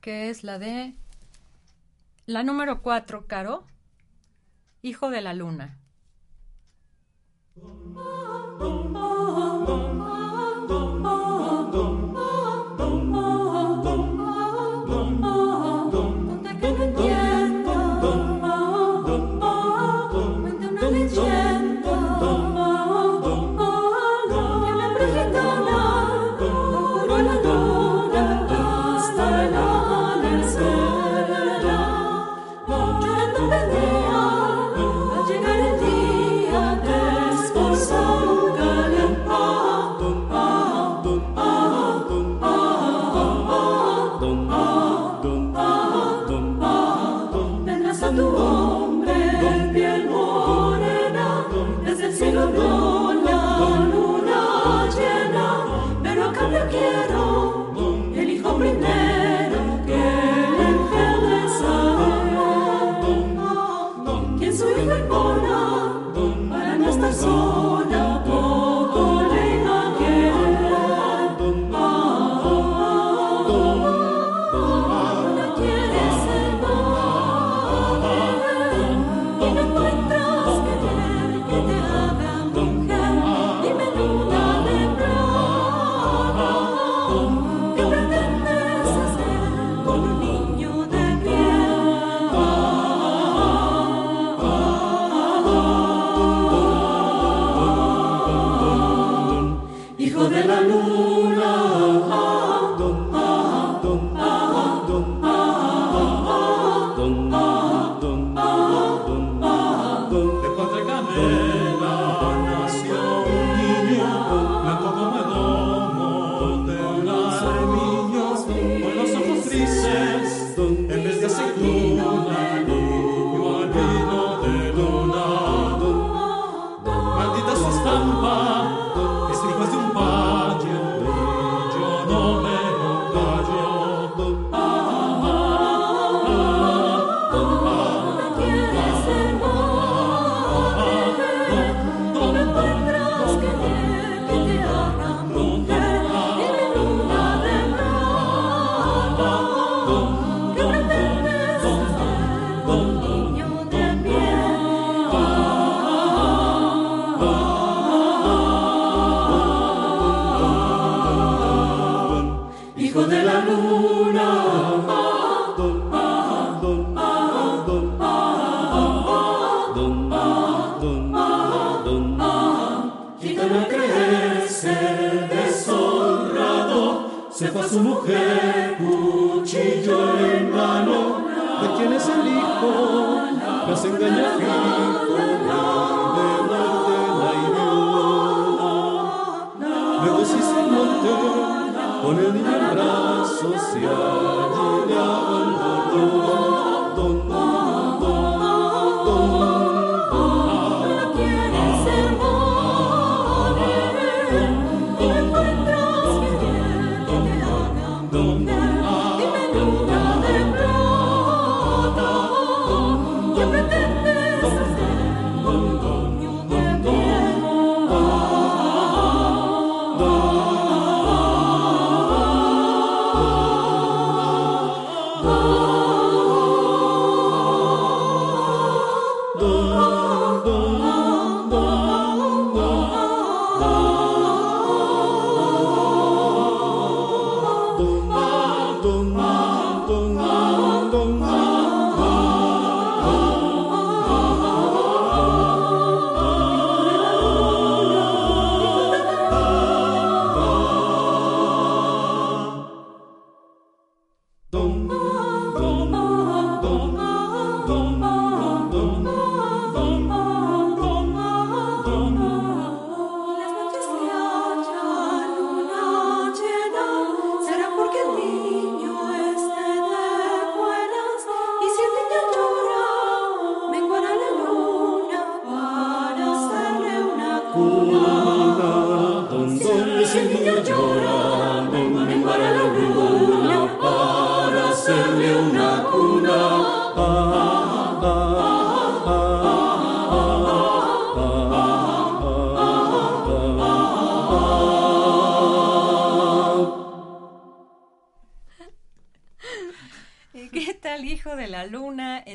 que 0.00 0.30
es 0.30 0.44
la 0.44 0.58
de 0.58 0.94
la 2.26 2.42
número 2.42 2.82
4, 2.82 3.26
Caro, 3.26 3.66
Hijo 4.80 5.10
de 5.10 5.20
la 5.20 5.34
Luna. 5.34 5.78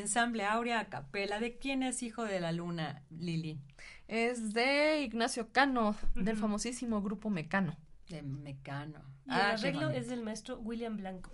Ensamble 0.08 0.44
Aurea 0.46 0.80
a 0.80 0.84
capela. 0.86 1.38
¿De 1.38 1.58
quién 1.58 1.82
es 1.82 2.02
Hijo 2.02 2.24
de 2.24 2.40
la 2.40 2.50
Luna, 2.50 3.02
Lili? 3.10 3.60
Es 4.08 4.54
de 4.54 5.02
Ignacio 5.02 5.52
Cano, 5.52 5.94
del 6.14 6.38
famosísimo 6.38 7.02
grupo 7.02 7.28
Mecano. 7.28 7.76
De 8.08 8.22
Mecano. 8.22 9.00
Y 9.26 9.30
Ah, 9.32 9.52
el 9.52 9.60
qué 9.60 9.68
arreglo 9.68 9.90
es 9.90 10.08
del 10.08 10.22
maestro 10.22 10.58
William 10.60 10.96
Blanco. 10.96 11.30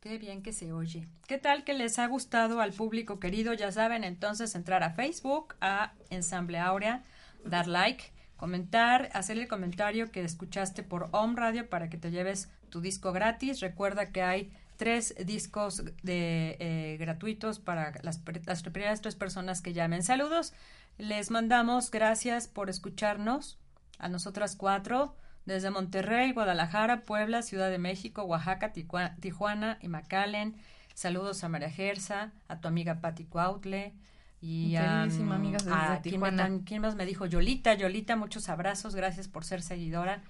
Qué 0.00 0.18
bien 0.18 0.42
que 0.42 0.52
se 0.52 0.74
oye. 0.74 1.08
¿Qué 1.26 1.38
tal 1.38 1.64
que 1.64 1.72
les 1.72 1.98
ha 1.98 2.06
gustado 2.06 2.60
al 2.60 2.74
público 2.74 3.18
querido? 3.18 3.54
Ya 3.54 3.72
saben, 3.72 4.04
entonces 4.04 4.54
entrar 4.54 4.82
a 4.82 4.90
Facebook, 4.90 5.54
a 5.62 5.94
Ensamble 6.10 6.58
Aurea, 6.58 7.02
dar 7.46 7.66
like, 7.66 8.12
comentar, 8.36 9.08
hacer 9.14 9.38
el 9.38 9.48
comentario 9.48 10.10
que 10.10 10.22
escuchaste 10.22 10.82
por 10.82 11.08
Home 11.12 11.36
Radio 11.36 11.70
para 11.70 11.88
que 11.88 11.96
te 11.96 12.10
lleves 12.10 12.50
tu 12.68 12.82
disco 12.82 13.12
gratis. 13.12 13.60
Recuerda 13.60 14.12
que 14.12 14.22
hay 14.22 14.52
tres 14.80 15.14
discos 15.26 15.84
de 16.02 16.56
eh, 16.58 16.96
gratuitos 16.98 17.58
para 17.58 17.92
las, 18.02 18.22
las 18.46 18.62
primeras 18.62 19.02
tres 19.02 19.14
personas 19.14 19.60
que 19.60 19.74
llamen. 19.74 20.02
Saludos. 20.02 20.54
Les 20.96 21.30
mandamos 21.30 21.90
gracias 21.90 22.48
por 22.48 22.70
escucharnos 22.70 23.58
a 23.98 24.08
nosotras 24.08 24.56
cuatro 24.56 25.14
desde 25.44 25.70
Monterrey, 25.70 26.32
Guadalajara, 26.32 27.02
Puebla, 27.02 27.42
Ciudad 27.42 27.68
de 27.70 27.76
México, 27.78 28.22
Oaxaca, 28.24 28.72
Tijuana 28.72 29.78
y 29.82 29.88
McAllen. 29.88 30.56
Saludos 30.94 31.44
a 31.44 31.48
María 31.50 31.70
Gersa, 31.70 32.32
a 32.48 32.60
tu 32.60 32.68
amiga 32.68 33.00
Patti 33.02 33.24
Cuautle 33.26 33.92
y 34.40 34.76
a, 34.76 35.02
Queridísima 35.02 35.34
amiga 35.36 35.58
desde 35.58 35.72
a- 35.72 36.00
¿quién, 36.02 36.14
Tijuana. 36.14 36.42
tan- 36.44 36.60
quién 36.60 36.80
más 36.80 36.94
me 36.94 37.04
dijo? 37.04 37.26
Yolita, 37.26 37.74
Yolita, 37.74 38.16
muchos 38.16 38.48
abrazos, 38.48 38.94
gracias 38.94 39.28
por 39.28 39.44
ser 39.44 39.60
seguidora. 39.60 40.22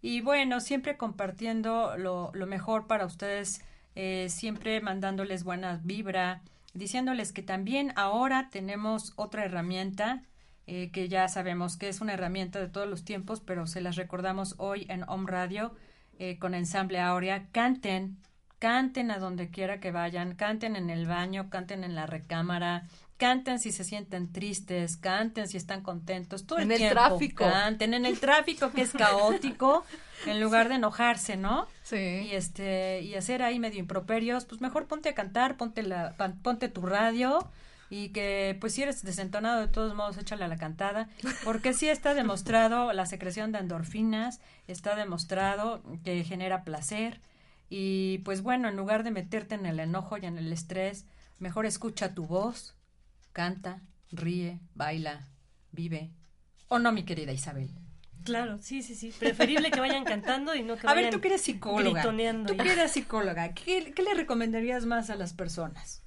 Y 0.00 0.20
bueno, 0.20 0.60
siempre 0.60 0.96
compartiendo 0.96 1.96
lo, 1.96 2.30
lo 2.32 2.46
mejor 2.46 2.86
para 2.86 3.04
ustedes, 3.04 3.60
eh, 4.00 4.28
siempre 4.28 4.80
mandándoles 4.80 5.42
buena 5.42 5.80
vibra, 5.82 6.42
diciéndoles 6.72 7.32
que 7.32 7.42
también 7.42 7.92
ahora 7.96 8.48
tenemos 8.48 9.12
otra 9.16 9.44
herramienta 9.44 10.22
eh, 10.68 10.92
que 10.92 11.08
ya 11.08 11.26
sabemos 11.26 11.76
que 11.76 11.88
es 11.88 12.00
una 12.00 12.12
herramienta 12.12 12.60
de 12.60 12.68
todos 12.68 12.86
los 12.86 13.04
tiempos, 13.04 13.40
pero 13.40 13.66
se 13.66 13.80
las 13.80 13.96
recordamos 13.96 14.54
hoy 14.58 14.86
en 14.88 15.02
Home 15.08 15.28
Radio 15.28 15.74
eh, 16.20 16.38
con 16.38 16.54
Ensamble 16.54 17.00
Aurea. 17.00 17.48
Canten, 17.50 18.18
canten 18.60 19.10
a 19.10 19.18
donde 19.18 19.50
quiera 19.50 19.80
que 19.80 19.90
vayan, 19.90 20.36
canten 20.36 20.76
en 20.76 20.90
el 20.90 21.08
baño, 21.08 21.50
canten 21.50 21.82
en 21.82 21.96
la 21.96 22.06
recámara, 22.06 22.86
canten 23.16 23.58
si 23.58 23.72
se 23.72 23.82
sienten 23.82 24.30
tristes, 24.30 24.96
canten 24.96 25.48
si 25.48 25.56
están 25.56 25.82
contentos, 25.82 26.46
todo 26.46 26.60
En 26.60 26.66
el, 26.66 26.72
el 26.72 26.78
tiempo, 26.78 26.94
tráfico. 26.94 27.44
canten 27.46 27.94
en 27.94 28.06
el 28.06 28.20
tráfico 28.20 28.70
que 28.70 28.82
es 28.82 28.92
caótico, 28.92 29.84
en 30.24 30.40
lugar 30.40 30.68
de 30.68 30.76
enojarse, 30.76 31.36
¿no? 31.36 31.66
Y 31.92 32.32
este 32.32 33.00
y 33.02 33.14
hacer 33.14 33.42
ahí 33.42 33.58
medio 33.58 33.78
improperios, 33.78 34.44
pues 34.44 34.60
mejor 34.60 34.86
ponte 34.86 35.08
a 35.08 35.14
cantar, 35.14 35.56
ponte 35.56 35.82
la 35.82 36.14
ponte 36.42 36.68
tu 36.68 36.82
radio 36.82 37.50
y 37.90 38.10
que 38.10 38.56
pues 38.60 38.74
si 38.74 38.82
eres 38.82 39.02
desentonado 39.02 39.60
de 39.60 39.68
todos 39.68 39.94
modos 39.94 40.18
échale 40.18 40.44
a 40.44 40.48
la 40.48 40.58
cantada, 40.58 41.08
porque 41.44 41.72
sí 41.72 41.88
está 41.88 42.14
demostrado 42.14 42.92
la 42.92 43.06
secreción 43.06 43.52
de 43.52 43.60
endorfinas, 43.60 44.40
está 44.66 44.94
demostrado 44.94 45.82
que 46.04 46.24
genera 46.24 46.64
placer 46.64 47.20
y 47.70 48.18
pues 48.18 48.42
bueno, 48.42 48.68
en 48.68 48.76
lugar 48.76 49.04
de 49.04 49.10
meterte 49.10 49.54
en 49.54 49.66
el 49.66 49.80
enojo 49.80 50.18
y 50.18 50.26
en 50.26 50.38
el 50.38 50.52
estrés, 50.52 51.06
mejor 51.38 51.66
escucha 51.66 52.14
tu 52.14 52.26
voz, 52.26 52.74
canta, 53.32 53.82
ríe, 54.10 54.58
baila, 54.74 55.28
vive. 55.72 56.10
¿O 56.68 56.78
no, 56.78 56.92
mi 56.92 57.04
querida 57.04 57.32
Isabel? 57.32 57.70
Claro, 58.28 58.58
sí, 58.60 58.82
sí, 58.82 58.94
sí. 58.94 59.12
Preferible 59.18 59.70
que 59.70 59.80
vayan 59.80 60.04
cantando 60.04 60.54
y 60.54 60.62
no 60.62 60.76
que 60.76 60.86
A 60.86 60.90
vayan 60.90 61.04
ver, 61.04 61.14
tú 61.14 61.20
que 61.20 61.28
eres 61.28 61.42
psicóloga. 61.42 62.02
Tú 62.02 62.56
que 62.56 62.72
eres 62.72 62.92
psicóloga, 62.92 63.52
¿qué, 63.54 63.92
qué 63.92 64.02
le 64.02 64.14
recomendarías 64.14 64.86
más 64.86 65.10
a 65.10 65.16
las 65.16 65.32
personas? 65.32 66.02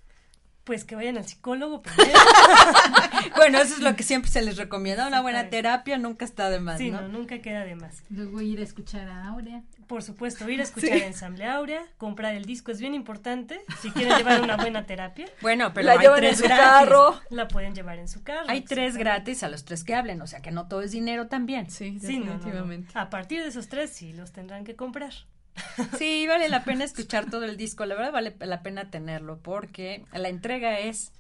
Pues 0.64 0.86
que 0.86 0.96
vayan 0.96 1.18
al 1.18 1.26
psicólogo 1.28 1.82
primero. 1.82 2.20
Bueno, 3.36 3.60
eso 3.60 3.76
es 3.76 3.80
lo 3.82 3.96
que 3.96 4.04
siempre 4.04 4.30
se 4.30 4.42
les 4.42 4.58
recomienda. 4.58 5.08
Una 5.08 5.22
buena 5.22 5.50
terapia 5.50 5.98
nunca 5.98 6.26
está 6.26 6.50
de 6.50 6.60
más, 6.60 6.78
Sí, 6.78 6.92
¿no? 6.92 7.02
no, 7.02 7.08
nunca 7.08 7.40
queda 7.40 7.64
de 7.66 7.76
más. 7.76 8.04
Luego 8.10 8.42
ir 8.42 8.60
a 8.60 8.64
escuchar 8.64 9.08
a 9.10 9.28
Aurea. 9.30 9.64
Por 9.88 10.04
supuesto, 10.04 10.48
ir 10.50 10.60
a 10.60 10.64
escuchar 10.70 10.98
Ensamble 10.98 11.46
Aurea, 11.46 11.84
comprar 11.98 12.36
el 12.36 12.46
disco 12.46 12.72
es 12.72 12.80
bien 12.80 12.94
importante. 12.94 13.62
Si 13.82 13.90
quieren 13.92 14.18
llevar 14.18 14.42
una 14.42 14.58
buena 14.58 14.86
terapia, 14.86 15.26
Bueno, 15.42 15.74
pero 15.74 15.88
La 15.88 15.94
hay 15.94 16.00
llevan 16.00 16.18
en 16.24 16.30
tres 16.30 16.38
su 16.40 16.44
gratis. 16.44 16.66
carro. 16.66 17.20
la 17.30 17.48
pueden 17.48 17.74
llevar 17.76 18.00
en 18.00 18.08
su 18.08 18.24
carro. 18.24 18.46
Hay 18.48 18.62
tres 18.62 18.98
gratis 18.98 19.44
a 19.44 19.50
los 19.50 19.66
tres 19.66 19.84
que 19.84 19.96
hablen, 19.96 20.22
o 20.22 20.28
sea 20.28 20.42
que 20.42 20.52
no 20.52 20.68
todo 20.68 20.82
es 20.82 20.92
dinero 20.92 21.28
también. 21.28 21.70
Sí, 21.70 22.00
Sí, 22.00 22.20
no, 22.20 22.26
no, 22.26 22.32
no. 22.32 22.38
definitivamente. 22.38 22.92
A 22.98 23.10
partir 23.10 23.42
de 23.42 23.50
esos 23.50 23.68
tres 23.68 23.90
sí 23.92 24.14
los 24.14 24.32
tendrán 24.32 24.64
que 24.64 24.76
comprar. 24.76 25.14
Sí, 25.98 26.26
vale 26.28 26.50
la 26.50 26.64
pena 26.64 26.84
escuchar 26.84 27.30
todo 27.30 27.44
el 27.46 27.58
disco, 27.58 27.86
la 27.86 27.96
verdad 27.96 28.12
vale 28.12 28.36
la 28.40 28.62
pena 28.64 28.90
tenerlo 28.90 29.40
porque 29.40 30.06
la 30.14 30.30
entrega 30.30 30.80
es 30.80 31.12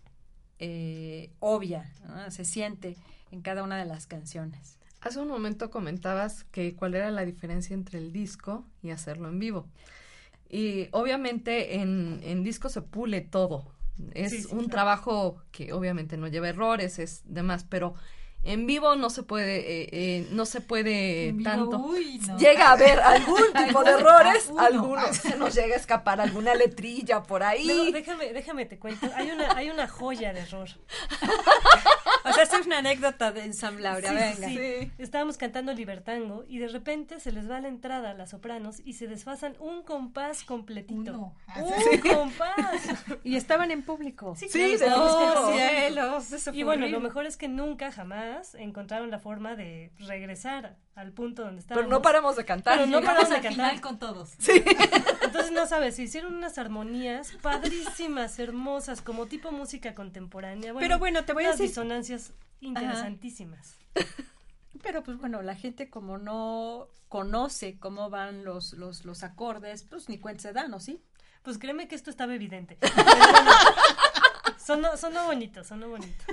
eh, 0.59 1.31
obvia, 1.39 1.91
¿no? 2.07 2.29
se 2.31 2.45
siente 2.45 2.97
en 3.31 3.41
cada 3.41 3.63
una 3.63 3.77
de 3.77 3.85
las 3.85 4.07
canciones. 4.07 4.77
Hace 5.01 5.19
un 5.19 5.27
momento 5.27 5.71
comentabas 5.71 6.43
que 6.45 6.75
cuál 6.75 6.93
era 6.95 7.09
la 7.11 7.25
diferencia 7.25 7.73
entre 7.73 7.97
el 7.97 8.11
disco 8.11 8.65
y 8.83 8.91
hacerlo 8.91 9.29
en 9.29 9.39
vivo. 9.39 9.67
Y 10.49 10.89
obviamente 10.91 11.75
en, 11.79 12.19
en 12.23 12.43
disco 12.43 12.69
se 12.69 12.81
pule 12.81 13.21
todo. 13.21 13.73
Es 14.13 14.31
Sí, 14.31 14.43
sí, 14.43 14.47
un 14.51 14.67
claro. 14.67 14.69
trabajo 14.69 15.41
que 15.51 15.73
obviamente 15.73 16.17
no 16.17 16.27
lleva 16.27 16.49
errores, 16.49 16.99
es 16.99 17.23
demás, 17.25 17.65
pero 17.67 17.95
en 18.43 18.65
vivo 18.65 18.95
no 18.95 19.09
se 19.09 19.23
puede, 19.23 19.57
eh, 19.59 19.89
eh, 19.91 20.27
no 20.31 20.45
se 20.45 20.61
puede 20.61 21.31
vivo, 21.31 21.43
tanto. 21.43 21.77
uy, 21.77 22.19
no. 22.27 22.37
Llega 22.37 22.69
a 22.69 22.71
haber 22.73 22.99
algún 22.99 23.43
tipo 23.65 23.83
de 23.83 23.91
errores, 23.91 24.47
Uno. 24.49 24.61
algunos 24.61 25.15
se 25.17 25.35
nos 25.37 25.53
llega 25.53 25.75
a 25.75 25.77
escapar 25.77 26.19
alguna 26.19 26.55
letrilla 26.55 27.21
por 27.23 27.43
ahí. 27.43 27.65
Luego, 27.67 27.91
déjame, 27.91 28.33
déjame 28.33 28.65
te 28.65 28.79
cuento. 28.79 29.07
Hay 29.15 29.29
una, 29.31 29.55
hay 29.55 29.69
una 29.69 29.87
joya 29.87 30.33
de 30.33 30.39
error. 30.41 30.69
O 32.31 32.33
sea, 32.33 32.43
esta 32.43 32.57
es 32.59 32.65
una 32.65 32.79
anécdota 32.79 33.31
de 33.31 33.43
ensamblabre, 33.45 34.07
Sí, 34.07 34.13
venga. 34.15 34.47
sí, 34.47 34.55
Sí. 34.57 34.91
Estábamos 34.97 35.37
cantando 35.37 35.73
Libertango 35.73 36.43
y 36.47 36.57
de 36.59 36.67
repente 36.67 37.19
se 37.19 37.31
les 37.31 37.49
va 37.49 37.59
la 37.59 37.67
entrada 37.67 38.11
a 38.11 38.13
las 38.13 38.31
sopranos 38.31 38.79
y 38.83 38.93
se 38.93 39.07
desfasan 39.07 39.55
un 39.59 39.83
compás 39.83 40.43
completito. 40.43 41.11
Uno. 41.13 41.35
Un 41.57 41.99
compás. 42.15 42.81
Y 43.23 43.35
estaban 43.35 43.71
en 43.71 43.83
público. 43.83 44.35
Sí, 44.37 44.47
Sí, 44.49 44.75
claro, 44.77 45.05
cantando. 45.05 45.53
cielos, 45.53 46.31
eso 46.31 46.51
Y 46.53 46.63
bueno, 46.63 46.83
horrible. 46.83 46.91
lo 46.91 46.99
mejor 47.01 47.25
es 47.25 47.37
que 47.37 47.47
nunca 47.47 47.91
jamás 47.91 48.55
encontraron 48.55 49.11
la 49.11 49.19
forma 49.19 49.55
de 49.55 49.91
regresar 49.99 50.75
al 50.95 51.11
punto 51.13 51.43
donde 51.43 51.61
estábamos. 51.61 51.85
Pero 51.87 51.97
no 51.97 52.01
paramos 52.01 52.35
de 52.35 52.45
cantar. 52.45 52.75
Pero 52.77 52.87
no 52.87 53.01
paramos 53.01 53.29
de 53.29 53.35
al 53.35 53.41
final 53.41 53.55
cantar. 53.57 53.81
con 53.81 53.99
todos. 53.99 54.33
Entonces, 55.31 55.51
no 55.51 55.67
sabes, 55.67 55.95
se 55.95 56.03
hicieron 56.03 56.35
unas 56.35 56.57
armonías 56.57 57.31
padrísimas, 57.41 58.37
hermosas, 58.39 59.01
como 59.01 59.25
tipo 59.27 59.51
música 59.51 59.95
contemporánea. 59.95 60.73
Pero 60.77 60.99
bueno, 60.99 61.23
te 61.25 61.33
voy 61.33 61.45
a 61.45 61.51
decir- 61.51 61.67
disonancias 61.67 62.31
interesantísimas. 62.59 63.75
Pero 64.83 65.03
pues 65.03 65.17
bueno, 65.17 65.41
la 65.41 65.55
gente 65.55 65.89
como 65.89 66.17
no 66.17 66.87
conoce 67.07 67.77
cómo 67.79 68.09
van 68.09 68.43
los, 68.45 68.73
los, 68.73 69.05
los 69.05 69.23
acordes, 69.23 69.83
pues 69.83 70.09
ni 70.09 70.17
cuenta 70.17 70.41
se 70.43 70.53
da, 70.53 70.67
¿no? 70.67 70.79
¿Sí? 70.79 71.01
Pues 71.43 71.57
créeme 71.57 71.87
que 71.87 71.95
esto 71.95 72.09
estaba 72.09 72.33
evidente. 72.35 72.77
Sonó, 74.57 74.95
sonó 74.95 75.25
bonito, 75.25 75.63
sonó 75.63 75.89
bonito. 75.89 76.23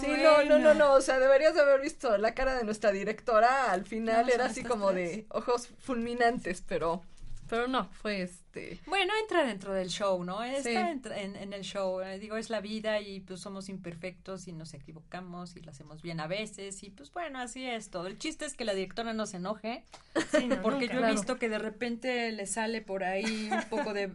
Sí, 0.00 0.06
no, 0.22 0.42
no, 0.44 0.58
no, 0.58 0.74
no, 0.74 0.92
o 0.94 1.00
sea, 1.00 1.18
deberías 1.18 1.54
de 1.54 1.60
haber 1.60 1.80
visto 1.80 2.16
la 2.18 2.34
cara 2.34 2.56
de 2.56 2.64
nuestra 2.64 2.92
directora, 2.92 3.70
al 3.70 3.84
final 3.84 4.26
No, 4.26 4.32
era 4.32 4.46
así 4.46 4.62
como 4.62 4.90
tres. 4.90 5.10
de 5.16 5.26
ojos 5.30 5.68
fulminantes, 5.80 6.62
pero, 6.66 7.02
pero 7.48 7.68
no, 7.68 7.88
fue 7.90 8.22
este, 8.22 8.80
Bueno, 8.86 9.12
entra 9.20 9.44
dentro 9.44 9.72
del 9.74 9.88
show, 9.88 10.24
¿no? 10.24 10.42
Está 10.42 10.62
Sí. 10.92 11.00
en, 11.16 11.36
en 11.36 11.52
el 11.52 11.62
show. 11.62 12.00
eh, 12.00 12.18
digo, 12.18 12.36
es 12.36 12.48
la 12.50 12.60
vida 12.60 13.00
y 13.00 13.20
pues 13.20 13.40
somos 13.40 13.68
imperfectos 13.68 14.48
y 14.48 14.52
nos 14.52 14.72
equivocamos 14.74 15.54
y 15.56 15.60
lo 15.60 15.70
hacemos 15.70 16.00
bien 16.02 16.20
a 16.20 16.26
veces 16.26 16.82
y 16.82 16.90
pues 16.90 17.12
bueno, 17.12 17.38
así 17.40 17.64
es 17.66 17.90
todo. 17.90 18.06
El 18.06 18.18
chiste 18.18 18.44
es 18.46 18.54
que 18.54 18.64
la 18.64 18.74
directora 18.74 19.12
no 19.12 19.26
se 19.26 19.36
enoje 19.38 19.84
Sí, 20.30 20.46
no, 20.46 20.62
porque 20.62 20.86
nunca. 20.86 20.92
yo 20.94 20.98
he 20.98 21.02
claro. 21.02 21.14
visto 21.14 21.38
que 21.38 21.48
de 21.48 21.58
repente 21.58 22.32
le 22.32 22.46
sale 22.46 22.80
por 22.80 23.04
ahí 23.04 23.48
un 23.52 23.68
poco 23.68 23.92
de, 23.92 24.08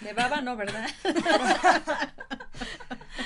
de 0.00 0.12
baba, 0.14 0.40
¿no? 0.40 0.56
¿Verdad? 0.56 0.88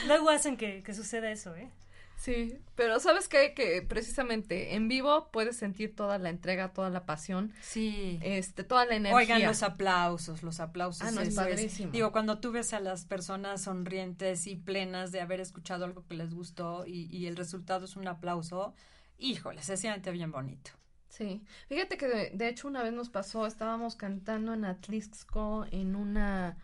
Luego 0.06 0.30
hacen 0.30 0.56
que, 0.56 0.82
que 0.82 0.94
suceda 0.94 1.30
eso, 1.30 1.54
¿eh? 1.56 1.68
Sí, 2.16 2.58
pero 2.74 2.98
¿sabes 3.00 3.28
qué? 3.28 3.54
Que 3.54 3.82
precisamente 3.82 4.74
en 4.74 4.88
vivo 4.88 5.30
puedes 5.32 5.56
sentir 5.56 5.94
toda 5.94 6.18
la 6.18 6.30
entrega, 6.30 6.72
toda 6.72 6.90
la 6.90 7.06
pasión, 7.06 7.52
Sí. 7.62 8.18
este, 8.22 8.64
toda 8.64 8.84
la 8.86 8.96
energía. 8.96 9.16
Oigan 9.16 9.42
los 9.44 9.62
aplausos, 9.62 10.42
los 10.42 10.60
aplausos. 10.60 11.06
Ah, 11.06 11.10
no, 11.10 11.20
es 11.20 11.34
padrísimo. 11.34 11.92
Digo, 11.92 12.12
cuando 12.12 12.38
tú 12.40 12.52
ves 12.52 12.72
a 12.72 12.80
las 12.80 13.04
personas 13.04 13.62
sonrientes 13.62 14.46
y 14.46 14.56
plenas 14.56 15.12
de 15.12 15.20
haber 15.20 15.40
escuchado 15.40 15.84
algo 15.84 16.04
que 16.06 16.14
les 16.14 16.34
gustó 16.34 16.84
y, 16.86 17.06
y 17.14 17.26
el 17.26 17.36
resultado 17.36 17.84
es 17.84 17.96
un 17.96 18.08
aplauso, 18.08 18.74
híjole, 19.18 19.62
se 19.62 19.76
siente 19.76 20.10
bien 20.10 20.30
bonito. 20.32 20.72
Sí, 21.16 21.42
fíjate 21.68 21.96
que 21.96 22.08
de, 22.08 22.30
de 22.34 22.48
hecho 22.48 22.68
una 22.68 22.82
vez 22.82 22.92
nos 22.92 23.08
pasó, 23.08 23.46
estábamos 23.46 23.96
cantando 23.96 24.52
en 24.52 24.66
Atlixco 24.66 25.64
en 25.70 25.96
una, 25.96 26.58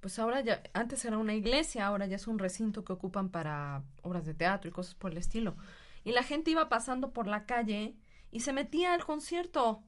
pues 0.00 0.18
ahora 0.18 0.42
ya, 0.42 0.62
antes 0.74 1.06
era 1.06 1.16
una 1.16 1.32
iglesia, 1.32 1.86
ahora 1.86 2.06
ya 2.06 2.16
es 2.16 2.26
un 2.26 2.38
recinto 2.38 2.84
que 2.84 2.92
ocupan 2.92 3.30
para 3.30 3.82
obras 4.02 4.26
de 4.26 4.34
teatro 4.34 4.68
y 4.68 4.72
cosas 4.74 4.94
por 4.94 5.12
el 5.12 5.16
estilo. 5.16 5.56
Y 6.04 6.12
la 6.12 6.22
gente 6.22 6.50
iba 6.50 6.68
pasando 6.68 7.14
por 7.14 7.26
la 7.26 7.46
calle 7.46 7.96
y 8.30 8.40
se 8.40 8.52
metía 8.52 8.92
al 8.92 9.06
concierto. 9.06 9.82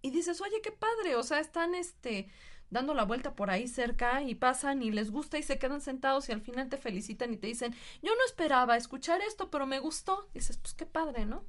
Y 0.00 0.10
dices, 0.12 0.40
oye, 0.40 0.60
qué 0.62 0.70
padre, 0.70 1.16
o 1.16 1.24
sea, 1.24 1.40
están 1.40 1.74
este, 1.74 2.30
dando 2.70 2.94
la 2.94 3.04
vuelta 3.04 3.34
por 3.34 3.50
ahí 3.50 3.66
cerca 3.66 4.22
y 4.22 4.36
pasan 4.36 4.80
y 4.80 4.92
les 4.92 5.10
gusta 5.10 5.38
y 5.38 5.42
se 5.42 5.58
quedan 5.58 5.80
sentados 5.80 6.28
y 6.28 6.32
al 6.32 6.40
final 6.40 6.68
te 6.68 6.76
felicitan 6.76 7.32
y 7.34 7.36
te 7.36 7.48
dicen, 7.48 7.74
yo 8.00 8.12
no 8.14 8.24
esperaba 8.26 8.76
escuchar 8.76 9.20
esto, 9.22 9.50
pero 9.50 9.66
me 9.66 9.80
gustó. 9.80 10.28
dices, 10.34 10.56
pues 10.58 10.74
qué 10.74 10.86
padre, 10.86 11.26
¿no? 11.26 11.44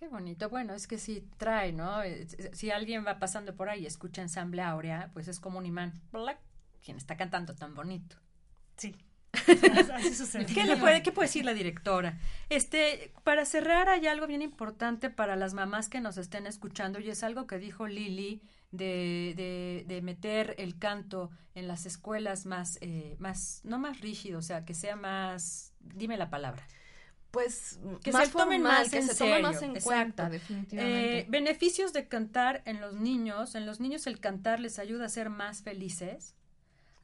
Qué 0.00 0.08
bonito. 0.08 0.48
Bueno, 0.48 0.72
es 0.72 0.86
que 0.86 0.96
si 0.96 1.20
trae, 1.36 1.74
¿no? 1.74 2.00
Si 2.54 2.70
alguien 2.70 3.04
va 3.06 3.18
pasando 3.18 3.54
por 3.54 3.68
ahí 3.68 3.82
y 3.82 3.86
escucha 3.86 4.22
ensamble 4.22 4.62
áurea, 4.62 5.10
pues 5.12 5.28
es 5.28 5.40
como 5.40 5.58
un 5.58 5.66
imán. 5.66 5.92
¿Quién 6.82 6.96
está 6.96 7.18
cantando 7.18 7.54
tan 7.54 7.74
bonito? 7.74 8.16
Sí. 8.78 8.96
¿Qué, 10.54 10.64
le 10.64 10.78
puede, 10.78 11.02
¿Qué 11.02 11.12
puede 11.12 11.28
decir 11.28 11.44
la 11.44 11.52
directora? 11.52 12.18
Este, 12.48 13.12
para 13.24 13.44
cerrar, 13.44 13.90
hay 13.90 14.06
algo 14.06 14.26
bien 14.26 14.40
importante 14.40 15.10
para 15.10 15.36
las 15.36 15.52
mamás 15.52 15.90
que 15.90 16.00
nos 16.00 16.16
estén 16.16 16.46
escuchando 16.46 16.98
y 16.98 17.10
es 17.10 17.22
algo 17.22 17.46
que 17.46 17.58
dijo 17.58 17.86
Lili 17.86 18.40
de, 18.70 19.34
de, 19.36 19.84
de 19.86 20.00
meter 20.00 20.54
el 20.56 20.78
canto 20.78 21.30
en 21.54 21.68
las 21.68 21.84
escuelas 21.84 22.46
más, 22.46 22.78
eh, 22.80 23.16
más, 23.18 23.60
no 23.64 23.78
más 23.78 24.00
rígido, 24.00 24.38
o 24.38 24.42
sea, 24.42 24.64
que 24.64 24.72
sea 24.72 24.96
más, 24.96 25.74
dime 25.78 26.16
la 26.16 26.30
palabra 26.30 26.66
pues 27.30 27.78
que 28.02 28.12
se 28.12 28.28
tomen 28.28 28.62
más 28.62 28.90
que 28.90 28.98
en 28.98 29.06
se 29.06 29.14
serio. 29.14 29.42
más 29.42 29.62
en 29.62 29.78
cuenta 29.80 30.28
definitivamente 30.28 31.20
eh, 31.20 31.26
beneficios 31.28 31.92
de 31.92 32.08
cantar 32.08 32.62
en 32.64 32.80
los 32.80 32.94
niños 32.94 33.54
en 33.54 33.66
los 33.66 33.78
niños 33.78 34.06
el 34.06 34.18
cantar 34.18 34.58
les 34.58 34.78
ayuda 34.78 35.06
a 35.06 35.08
ser 35.08 35.30
más 35.30 35.62
felices 35.62 36.34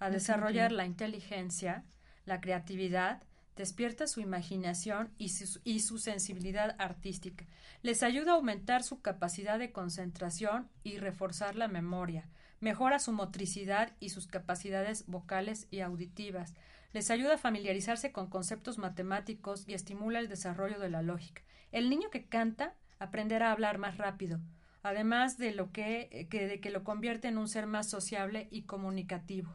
a 0.00 0.10
desarrollar 0.10 0.72
la 0.72 0.84
inteligencia 0.84 1.84
la 2.26 2.40
creatividad, 2.40 3.22
despierta 3.56 4.06
su 4.06 4.20
imaginación 4.20 5.14
y 5.16 5.30
su, 5.30 5.60
y 5.64 5.80
su, 5.80 5.98
sensibilidad 5.98 6.76
artística. 6.78 7.46
Les 7.82 8.02
ayuda 8.02 8.32
a 8.32 8.34
aumentar 8.34 8.82
su 8.82 9.00
capacidad 9.00 9.58
de 9.58 9.72
concentración 9.72 10.68
y 10.82 10.98
reforzar 10.98 11.56
la 11.56 11.68
memoria. 11.68 12.28
Mejora 12.60 12.98
su 12.98 13.12
motricidad 13.12 13.92
y 14.00 14.10
sus 14.10 14.26
capacidades 14.26 15.06
vocales 15.06 15.68
y 15.70 15.80
auditivas. 15.80 16.54
Les 16.96 17.10
ayuda 17.10 17.34
a 17.34 17.36
familiarizarse 17.36 18.10
con 18.10 18.30
conceptos 18.30 18.78
matemáticos 18.78 19.68
y 19.68 19.74
estimula 19.74 20.18
el 20.18 20.30
desarrollo 20.30 20.78
de 20.78 20.88
la 20.88 21.02
lógica. 21.02 21.42
El 21.70 21.90
niño 21.90 22.08
que 22.08 22.24
canta 22.24 22.72
aprenderá 22.98 23.50
a 23.50 23.52
hablar 23.52 23.76
más 23.76 23.98
rápido, 23.98 24.40
además 24.82 25.36
de 25.36 25.52
lo 25.52 25.72
que, 25.72 26.26
que, 26.30 26.46
de 26.46 26.58
que 26.58 26.70
lo 26.70 26.84
convierte 26.84 27.28
en 27.28 27.36
un 27.36 27.48
ser 27.48 27.66
más 27.66 27.90
sociable 27.90 28.48
y 28.50 28.62
comunicativo. 28.62 29.54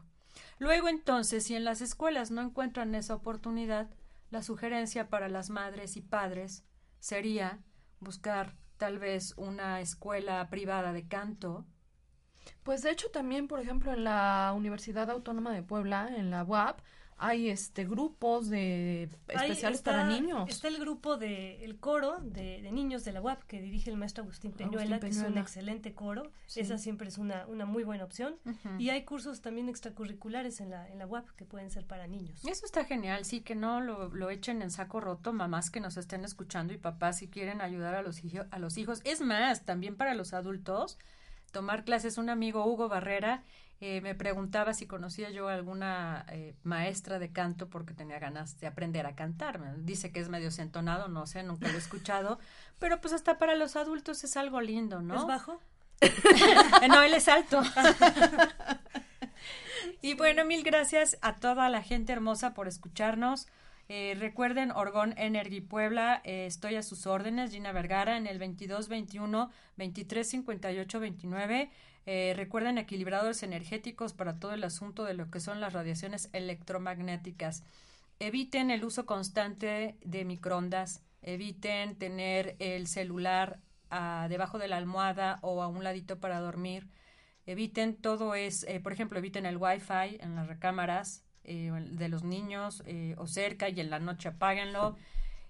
Luego 0.60 0.88
entonces, 0.88 1.42
si 1.42 1.56
en 1.56 1.64
las 1.64 1.80
escuelas 1.80 2.30
no 2.30 2.42
encuentran 2.42 2.94
esa 2.94 3.16
oportunidad, 3.16 3.90
la 4.30 4.44
sugerencia 4.44 5.08
para 5.08 5.28
las 5.28 5.50
madres 5.50 5.96
y 5.96 6.00
padres 6.00 6.64
sería 7.00 7.58
buscar 7.98 8.54
tal 8.76 9.00
vez 9.00 9.34
una 9.36 9.80
escuela 9.80 10.48
privada 10.48 10.92
de 10.92 11.08
canto. 11.08 11.66
Pues 12.62 12.82
de 12.82 12.92
hecho 12.92 13.10
también, 13.10 13.48
por 13.48 13.58
ejemplo, 13.58 13.92
en 13.92 14.04
la 14.04 14.52
Universidad 14.54 15.10
Autónoma 15.10 15.52
de 15.52 15.64
Puebla, 15.64 16.08
en 16.16 16.30
la 16.30 16.44
UAP, 16.44 16.80
hay 17.22 17.50
este 17.50 17.84
grupos 17.84 18.50
de 18.50 19.04
especiales 19.04 19.80
para 19.80 20.04
niños. 20.04 20.48
Está 20.48 20.66
el 20.66 20.78
grupo 20.78 21.16
de 21.16 21.64
el 21.64 21.78
coro 21.78 22.18
de, 22.20 22.68
niños 22.72 23.04
de 23.04 23.12
la 23.12 23.22
UAP 23.22 23.44
que 23.44 23.62
dirige 23.62 23.90
el 23.90 23.96
maestro 23.96 24.24
Agustín 24.24 24.50
Peñuela, 24.50 24.98
que 24.98 25.06
es 25.06 25.18
un 25.18 25.38
excelente 25.38 25.94
coro. 25.94 26.32
Esa 26.56 26.78
siempre 26.78 27.06
es 27.08 27.18
una, 27.18 27.46
una 27.46 27.64
muy 27.64 27.84
buena 27.84 28.04
opción. 28.04 28.36
Y 28.78 28.90
hay 28.90 29.04
cursos 29.04 29.40
también 29.40 29.68
extracurriculares 29.68 30.60
en 30.60 30.70
la, 30.70 30.88
en 30.88 30.98
la 30.98 31.06
UAP 31.06 31.30
que 31.36 31.44
pueden 31.44 31.70
ser 31.70 31.86
para 31.86 32.08
niños. 32.08 32.44
Eso 32.44 32.66
está 32.66 32.84
genial, 32.84 33.24
sí, 33.24 33.40
que 33.40 33.54
no 33.54 33.80
lo, 33.80 34.08
lo 34.08 34.28
echen 34.30 34.60
en 34.60 34.72
saco 34.72 35.00
roto, 35.00 35.32
mamás 35.32 35.70
que 35.70 35.80
nos 35.80 35.96
estén 35.96 36.24
escuchando 36.24 36.72
y 36.72 36.78
papás 36.78 37.18
si 37.18 37.28
quieren 37.28 37.60
ayudar 37.60 37.94
a 37.94 38.02
los, 38.02 38.20
a 38.50 38.58
los 38.58 38.78
hijos. 38.78 39.00
Es 39.04 39.20
más, 39.20 39.64
también 39.64 39.96
para 39.96 40.14
los 40.14 40.34
adultos, 40.34 40.98
tomar 41.52 41.84
clases. 41.84 42.18
Un 42.18 42.30
amigo, 42.30 42.66
Hugo 42.66 42.88
Barrera, 42.88 43.44
eh, 43.84 44.00
me 44.00 44.14
preguntaba 44.14 44.74
si 44.74 44.86
conocía 44.86 45.30
yo 45.30 45.48
alguna 45.48 46.24
eh, 46.28 46.54
maestra 46.62 47.18
de 47.18 47.32
canto 47.32 47.68
porque 47.68 47.94
tenía 47.94 48.20
ganas 48.20 48.60
de 48.60 48.68
aprender 48.68 49.06
a 49.06 49.16
cantar. 49.16 49.60
Dice 49.78 50.12
que 50.12 50.20
es 50.20 50.28
medio 50.28 50.52
sentonado, 50.52 51.08
no 51.08 51.26
sé, 51.26 51.42
nunca 51.42 51.66
lo 51.66 51.74
he 51.74 51.78
escuchado, 51.78 52.38
pero 52.78 53.00
pues 53.00 53.12
hasta 53.12 53.38
para 53.38 53.56
los 53.56 53.74
adultos 53.74 54.22
es 54.22 54.36
algo 54.36 54.60
lindo, 54.60 55.02
¿no? 55.02 55.16
¿Es 55.16 55.26
bajo? 55.26 55.60
no, 56.88 57.02
él 57.02 57.12
es 57.12 57.26
alto. 57.26 57.60
y 60.00 60.14
bueno, 60.14 60.44
mil 60.44 60.62
gracias 60.62 61.18
a 61.20 61.34
toda 61.34 61.68
la 61.68 61.82
gente 61.82 62.12
hermosa 62.12 62.54
por 62.54 62.68
escucharnos. 62.68 63.48
Eh, 63.88 64.14
recuerden, 64.16 64.70
Orgón 64.70 65.12
Energy 65.16 65.60
Puebla, 65.60 66.20
estoy 66.22 66.76
a 66.76 66.84
sus 66.84 67.08
órdenes, 67.08 67.50
Gina 67.50 67.72
Vergara, 67.72 68.16
en 68.16 68.28
el 68.28 68.38
22 68.38 68.86
21 68.86 69.50
23 69.76 70.28
58 70.28 71.00
29. 71.00 71.70
Eh, 72.04 72.32
recuerden 72.36 72.78
equilibradores 72.78 73.42
energéticos 73.42 74.12
para 74.12 74.38
todo 74.38 74.52
el 74.52 74.64
asunto 74.64 75.04
de 75.04 75.14
lo 75.14 75.30
que 75.30 75.40
son 75.40 75.60
las 75.60 75.72
radiaciones 75.72 76.30
electromagnéticas. 76.32 77.62
Eviten 78.18 78.70
el 78.70 78.84
uso 78.84 79.06
constante 79.06 79.96
de 80.04 80.24
microondas. 80.24 81.02
Eviten 81.22 81.96
tener 81.96 82.56
el 82.58 82.88
celular 82.88 83.60
ah, 83.90 84.26
debajo 84.28 84.58
de 84.58 84.68
la 84.68 84.76
almohada 84.78 85.38
o 85.42 85.62
a 85.62 85.68
un 85.68 85.84
ladito 85.84 86.18
para 86.18 86.40
dormir. 86.40 86.88
Eviten 87.46 87.96
todo 87.96 88.34
es, 88.34 88.64
eh, 88.64 88.80
por 88.80 88.92
ejemplo, 88.92 89.18
eviten 89.18 89.46
el 89.46 89.56
wifi 89.56 90.18
en 90.20 90.34
las 90.34 90.46
recámaras 90.48 91.24
eh, 91.44 91.70
de 91.90 92.08
los 92.08 92.22
niños 92.24 92.82
o 93.16 93.26
cerca 93.26 93.68
y 93.68 93.80
en 93.80 93.90
la 93.90 93.98
noche 93.98 94.28
apáguenlo. 94.28 94.96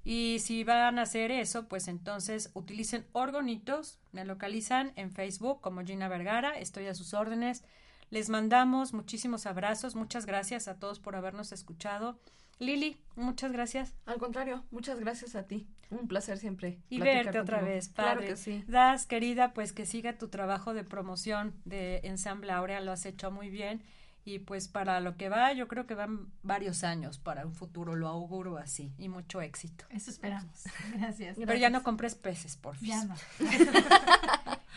Y 0.04 0.38
si 0.40 0.64
van 0.64 0.98
a 0.98 1.02
hacer 1.02 1.30
eso, 1.30 1.68
pues 1.68 1.88
entonces 1.88 2.50
utilicen 2.54 3.06
orgonitos. 3.12 3.98
Me 4.12 4.24
localizan 4.24 4.92
en 4.96 5.12
Facebook 5.12 5.60
como 5.60 5.84
Gina 5.84 6.08
Vergara. 6.08 6.58
Estoy 6.58 6.86
a 6.86 6.94
sus 6.94 7.14
órdenes. 7.14 7.64
Les 8.10 8.28
mandamos 8.28 8.92
muchísimos 8.92 9.46
abrazos. 9.46 9.94
Muchas 9.94 10.26
gracias 10.26 10.68
a 10.68 10.78
todos 10.78 10.98
por 10.98 11.14
habernos 11.14 11.52
escuchado. 11.52 12.18
Lili, 12.58 12.96
muchas 13.16 13.52
gracias. 13.52 13.94
Al 14.06 14.18
contrario, 14.18 14.64
muchas 14.70 15.00
gracias 15.00 15.34
a 15.34 15.46
ti. 15.46 15.66
Un 15.90 16.08
placer 16.08 16.38
siempre. 16.38 16.78
Y 16.88 17.00
verte 17.00 17.38
otra 17.38 17.60
vez, 17.60 17.88
padre. 17.88 18.12
Claro 18.12 18.26
que 18.26 18.36
sí. 18.36 18.64
Das, 18.66 19.06
querida, 19.06 19.52
pues 19.52 19.72
que 19.72 19.86
siga 19.86 20.18
tu 20.18 20.28
trabajo 20.28 20.74
de 20.74 20.84
promoción 20.84 21.54
de 21.64 22.00
Ensamble 22.04 22.52
Aurea. 22.52 22.80
Lo 22.80 22.92
has 22.92 23.04
hecho 23.06 23.30
muy 23.30 23.50
bien 23.50 23.82
y 24.24 24.38
pues 24.38 24.68
para 24.68 25.00
lo 25.00 25.16
que 25.16 25.28
va, 25.28 25.52
yo 25.52 25.66
creo 25.66 25.86
que 25.86 25.94
van 25.94 26.28
varios 26.42 26.84
años 26.84 27.18
para 27.18 27.44
un 27.44 27.54
futuro, 27.54 27.96
lo 27.96 28.06
auguro 28.06 28.56
así, 28.56 28.92
y 28.96 29.08
mucho 29.08 29.40
éxito. 29.40 29.84
Eso 29.90 30.10
esperamos. 30.10 30.64
Gracias. 30.96 31.36
Pero 31.36 31.54
ya 31.56 31.70
no 31.70 31.82
compres 31.82 32.14
peces, 32.14 32.56
por 32.56 32.76
favor. 32.76 32.88
Ya 32.88 33.04
no. 33.04 33.16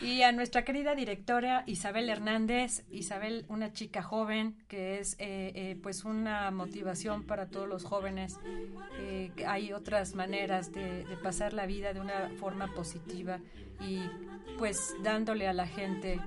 y 0.00 0.22
a 0.22 0.32
nuestra 0.32 0.64
querida 0.64 0.96
directora 0.96 1.62
Isabel 1.66 2.08
Hernández, 2.08 2.84
Isabel, 2.90 3.46
una 3.48 3.72
chica 3.72 4.02
joven 4.02 4.56
que 4.66 4.98
es 4.98 5.14
eh, 5.14 5.52
eh, 5.54 5.78
pues 5.80 6.04
una 6.04 6.50
motivación 6.50 7.24
para 7.24 7.46
todos 7.46 7.68
los 7.68 7.84
jóvenes. 7.84 8.38
Eh, 8.98 9.30
hay 9.46 9.72
otras 9.72 10.14
maneras 10.14 10.72
de, 10.72 11.04
de 11.04 11.16
pasar 11.18 11.52
la 11.52 11.66
vida 11.66 11.92
de 11.92 12.00
una 12.00 12.30
forma 12.40 12.74
positiva 12.74 13.38
y 13.80 14.00
pues 14.58 14.94
dándole 15.02 15.46
a 15.46 15.52
la 15.52 15.66
gente 15.66 16.18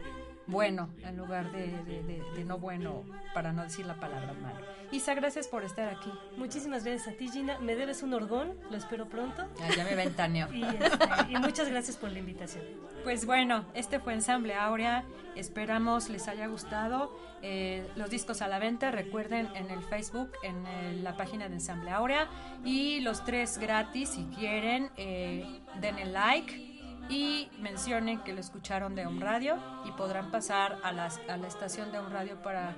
bueno 0.49 0.89
en 1.03 1.17
lugar 1.17 1.51
de, 1.51 1.67
de, 1.83 2.43
no 2.45 2.57
bueno, 2.57 3.03
para 3.33 3.53
no 3.53 3.63
decir 3.63 3.85
la 3.85 3.95
palabra 3.95 4.33
mal. 4.33 4.53
Isa, 4.91 5.13
gracias 5.13 5.47
por 5.47 5.63
estar 5.63 5.87
aquí. 5.87 6.11
Muchísimas 6.37 6.83
gracias 6.83 7.13
a 7.13 7.17
ti, 7.17 7.29
Gina. 7.29 7.59
Me 7.59 7.75
debes 7.75 8.01
un 8.01 8.13
orgón, 8.13 8.53
lo 8.71 8.77
espero 8.77 9.07
pronto. 9.07 9.47
Ah, 9.61 9.69
ya 9.75 9.83
me 9.83 9.95
ventaneo. 9.95 10.51
y, 10.51 10.63
este, 10.63 10.87
y 11.29 11.37
muchas 11.37 11.69
gracias 11.69 11.95
por 11.97 12.11
la 12.11 12.19
invitación. 12.19 12.63
Pues 13.03 13.25
bueno, 13.25 13.65
este 13.75 13.99
fue 13.99 14.13
Ensamble 14.13 14.55
Aurea. 14.55 15.03
Esperamos 15.35 16.09
les 16.09 16.27
haya 16.27 16.47
gustado. 16.47 17.15
Eh, 17.41 17.87
los 17.95 18.09
discos 18.09 18.41
a 18.41 18.47
la 18.47 18.59
venta, 18.59 18.91
recuerden 18.91 19.47
en 19.55 19.69
el 19.69 19.81
Facebook, 19.83 20.31
en 20.43 21.03
la 21.03 21.15
página 21.15 21.47
de 21.47 21.55
Ensamble 21.55 21.91
Aurea. 21.91 22.27
Y 22.65 22.99
los 23.01 23.23
tres 23.23 23.57
gratis, 23.59 24.09
si 24.09 24.23
quieren, 24.35 24.89
eh, 24.97 25.61
den 25.79 25.99
el 25.99 26.13
like 26.13 26.68
y 27.09 27.49
mencionen 27.59 28.19
que 28.19 28.33
lo 28.33 28.39
escucharon 28.39 28.95
de 28.95 29.07
un 29.07 29.19
radio 29.19 29.57
y 29.85 29.91
podrán 29.91 30.31
pasar 30.31 30.79
a, 30.83 30.89
a 30.89 31.37
la 31.37 31.47
estación 31.47 31.91
de 31.91 31.99
un 31.99 32.11
radio 32.11 32.41
para 32.41 32.75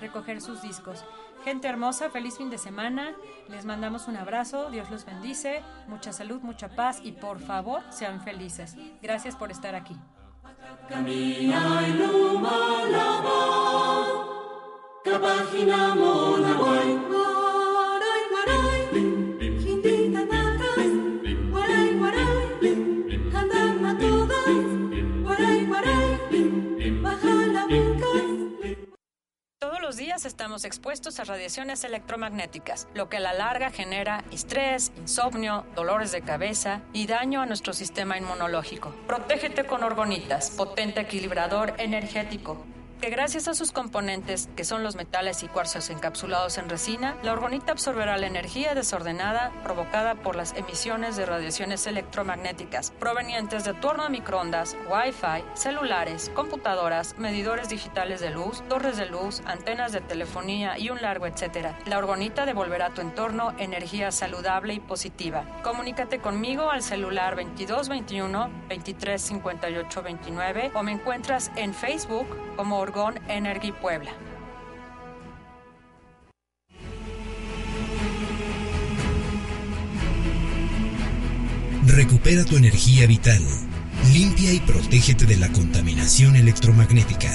recoger 0.00 0.40
sus 0.40 0.62
discos. 0.62 1.04
Gente 1.44 1.68
hermosa, 1.68 2.08
feliz 2.08 2.38
fin 2.38 2.48
de 2.48 2.56
semana. 2.56 3.14
Les 3.48 3.66
mandamos 3.66 4.08
un 4.08 4.16
abrazo, 4.16 4.70
Dios 4.70 4.90
los 4.90 5.04
bendice, 5.04 5.62
mucha 5.86 6.12
salud, 6.12 6.40
mucha 6.40 6.70
paz 6.70 7.00
y 7.02 7.12
por 7.12 7.38
favor 7.38 7.82
sean 7.90 8.22
felices. 8.22 8.76
Gracias 9.02 9.36
por 9.36 9.50
estar 9.50 9.74
aquí. 9.74 9.94
Días 29.92 30.24
estamos 30.24 30.64
expuestos 30.64 31.20
a 31.20 31.24
radiaciones 31.24 31.84
electromagnéticas, 31.84 32.88
lo 32.94 33.10
que 33.10 33.18
a 33.18 33.20
la 33.20 33.34
larga 33.34 33.70
genera 33.70 34.24
estrés, 34.32 34.92
insomnio, 34.96 35.66
dolores 35.76 36.10
de 36.10 36.22
cabeza 36.22 36.80
y 36.94 37.06
daño 37.06 37.42
a 37.42 37.46
nuestro 37.46 37.74
sistema 37.74 38.16
inmunológico. 38.16 38.94
Protégete 39.06 39.66
con 39.66 39.84
orgonitas, 39.84 40.50
potente 40.50 41.00
equilibrador 41.00 41.74
energético 41.76 42.64
gracias 43.10 43.48
a 43.48 43.54
sus 43.54 43.72
componentes, 43.72 44.48
que 44.56 44.64
son 44.64 44.82
los 44.82 44.96
metales 44.96 45.42
y 45.42 45.48
cuarzos 45.48 45.90
encapsulados 45.90 46.58
en 46.58 46.68
resina, 46.68 47.16
la 47.22 47.32
orgonita 47.32 47.72
absorberá 47.72 48.16
la 48.16 48.26
energía 48.26 48.74
desordenada 48.74 49.52
provocada 49.62 50.14
por 50.14 50.36
las 50.36 50.54
emisiones 50.54 51.16
de 51.16 51.26
radiaciones 51.26 51.86
electromagnéticas 51.86 52.92
provenientes 52.92 53.64
de 53.64 53.74
tu 53.74 53.88
horno 53.88 54.04
a 54.04 54.08
microondas, 54.08 54.76
Wi-Fi, 54.88 55.44
celulares, 55.54 56.30
computadoras, 56.34 57.18
medidores 57.18 57.68
digitales 57.68 58.20
de 58.20 58.30
luz, 58.30 58.62
torres 58.68 58.96
de 58.96 59.06
luz, 59.06 59.42
antenas 59.46 59.92
de 59.92 60.00
telefonía 60.00 60.78
y 60.78 60.90
un 60.90 61.00
largo 61.00 61.26
etcétera. 61.26 61.78
La 61.86 61.98
orgonita 61.98 62.46
devolverá 62.46 62.86
a 62.86 62.94
tu 62.94 63.00
entorno 63.00 63.54
energía 63.58 64.12
saludable 64.12 64.74
y 64.74 64.80
positiva. 64.80 65.44
Comunícate 65.62 66.18
conmigo 66.18 66.70
al 66.70 66.82
celular 66.82 67.36
2221 67.36 68.50
2358 68.68 70.02
29 70.02 70.72
o 70.74 70.82
me 70.82 70.92
encuentras 70.92 71.50
en 71.56 71.74
Facebook 71.74 72.26
como 72.56 72.78
Orgón 72.94 73.18
Energy 73.28 73.72
Puebla. 73.72 74.12
Recupera 81.86 82.44
tu 82.44 82.56
energía 82.56 83.08
vital. 83.08 83.42
Limpia 84.12 84.52
y 84.52 84.60
protégete 84.60 85.26
de 85.26 85.36
la 85.36 85.48
contaminación 85.48 86.36
electromagnética. 86.36 87.32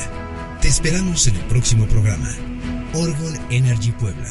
Te 0.62 0.70
esperamos 0.70 1.28
en 1.28 1.36
el 1.36 1.44
próximo 1.48 1.86
programa. 1.88 2.34
Orgon 2.94 3.52
Energy 3.52 3.92
Puebla. 3.92 4.30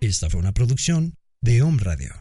Esta 0.00 0.28
fue 0.28 0.40
una 0.40 0.52
producción 0.52 1.14
de 1.40 1.62
Home 1.62 1.78
Radio. 1.82 2.14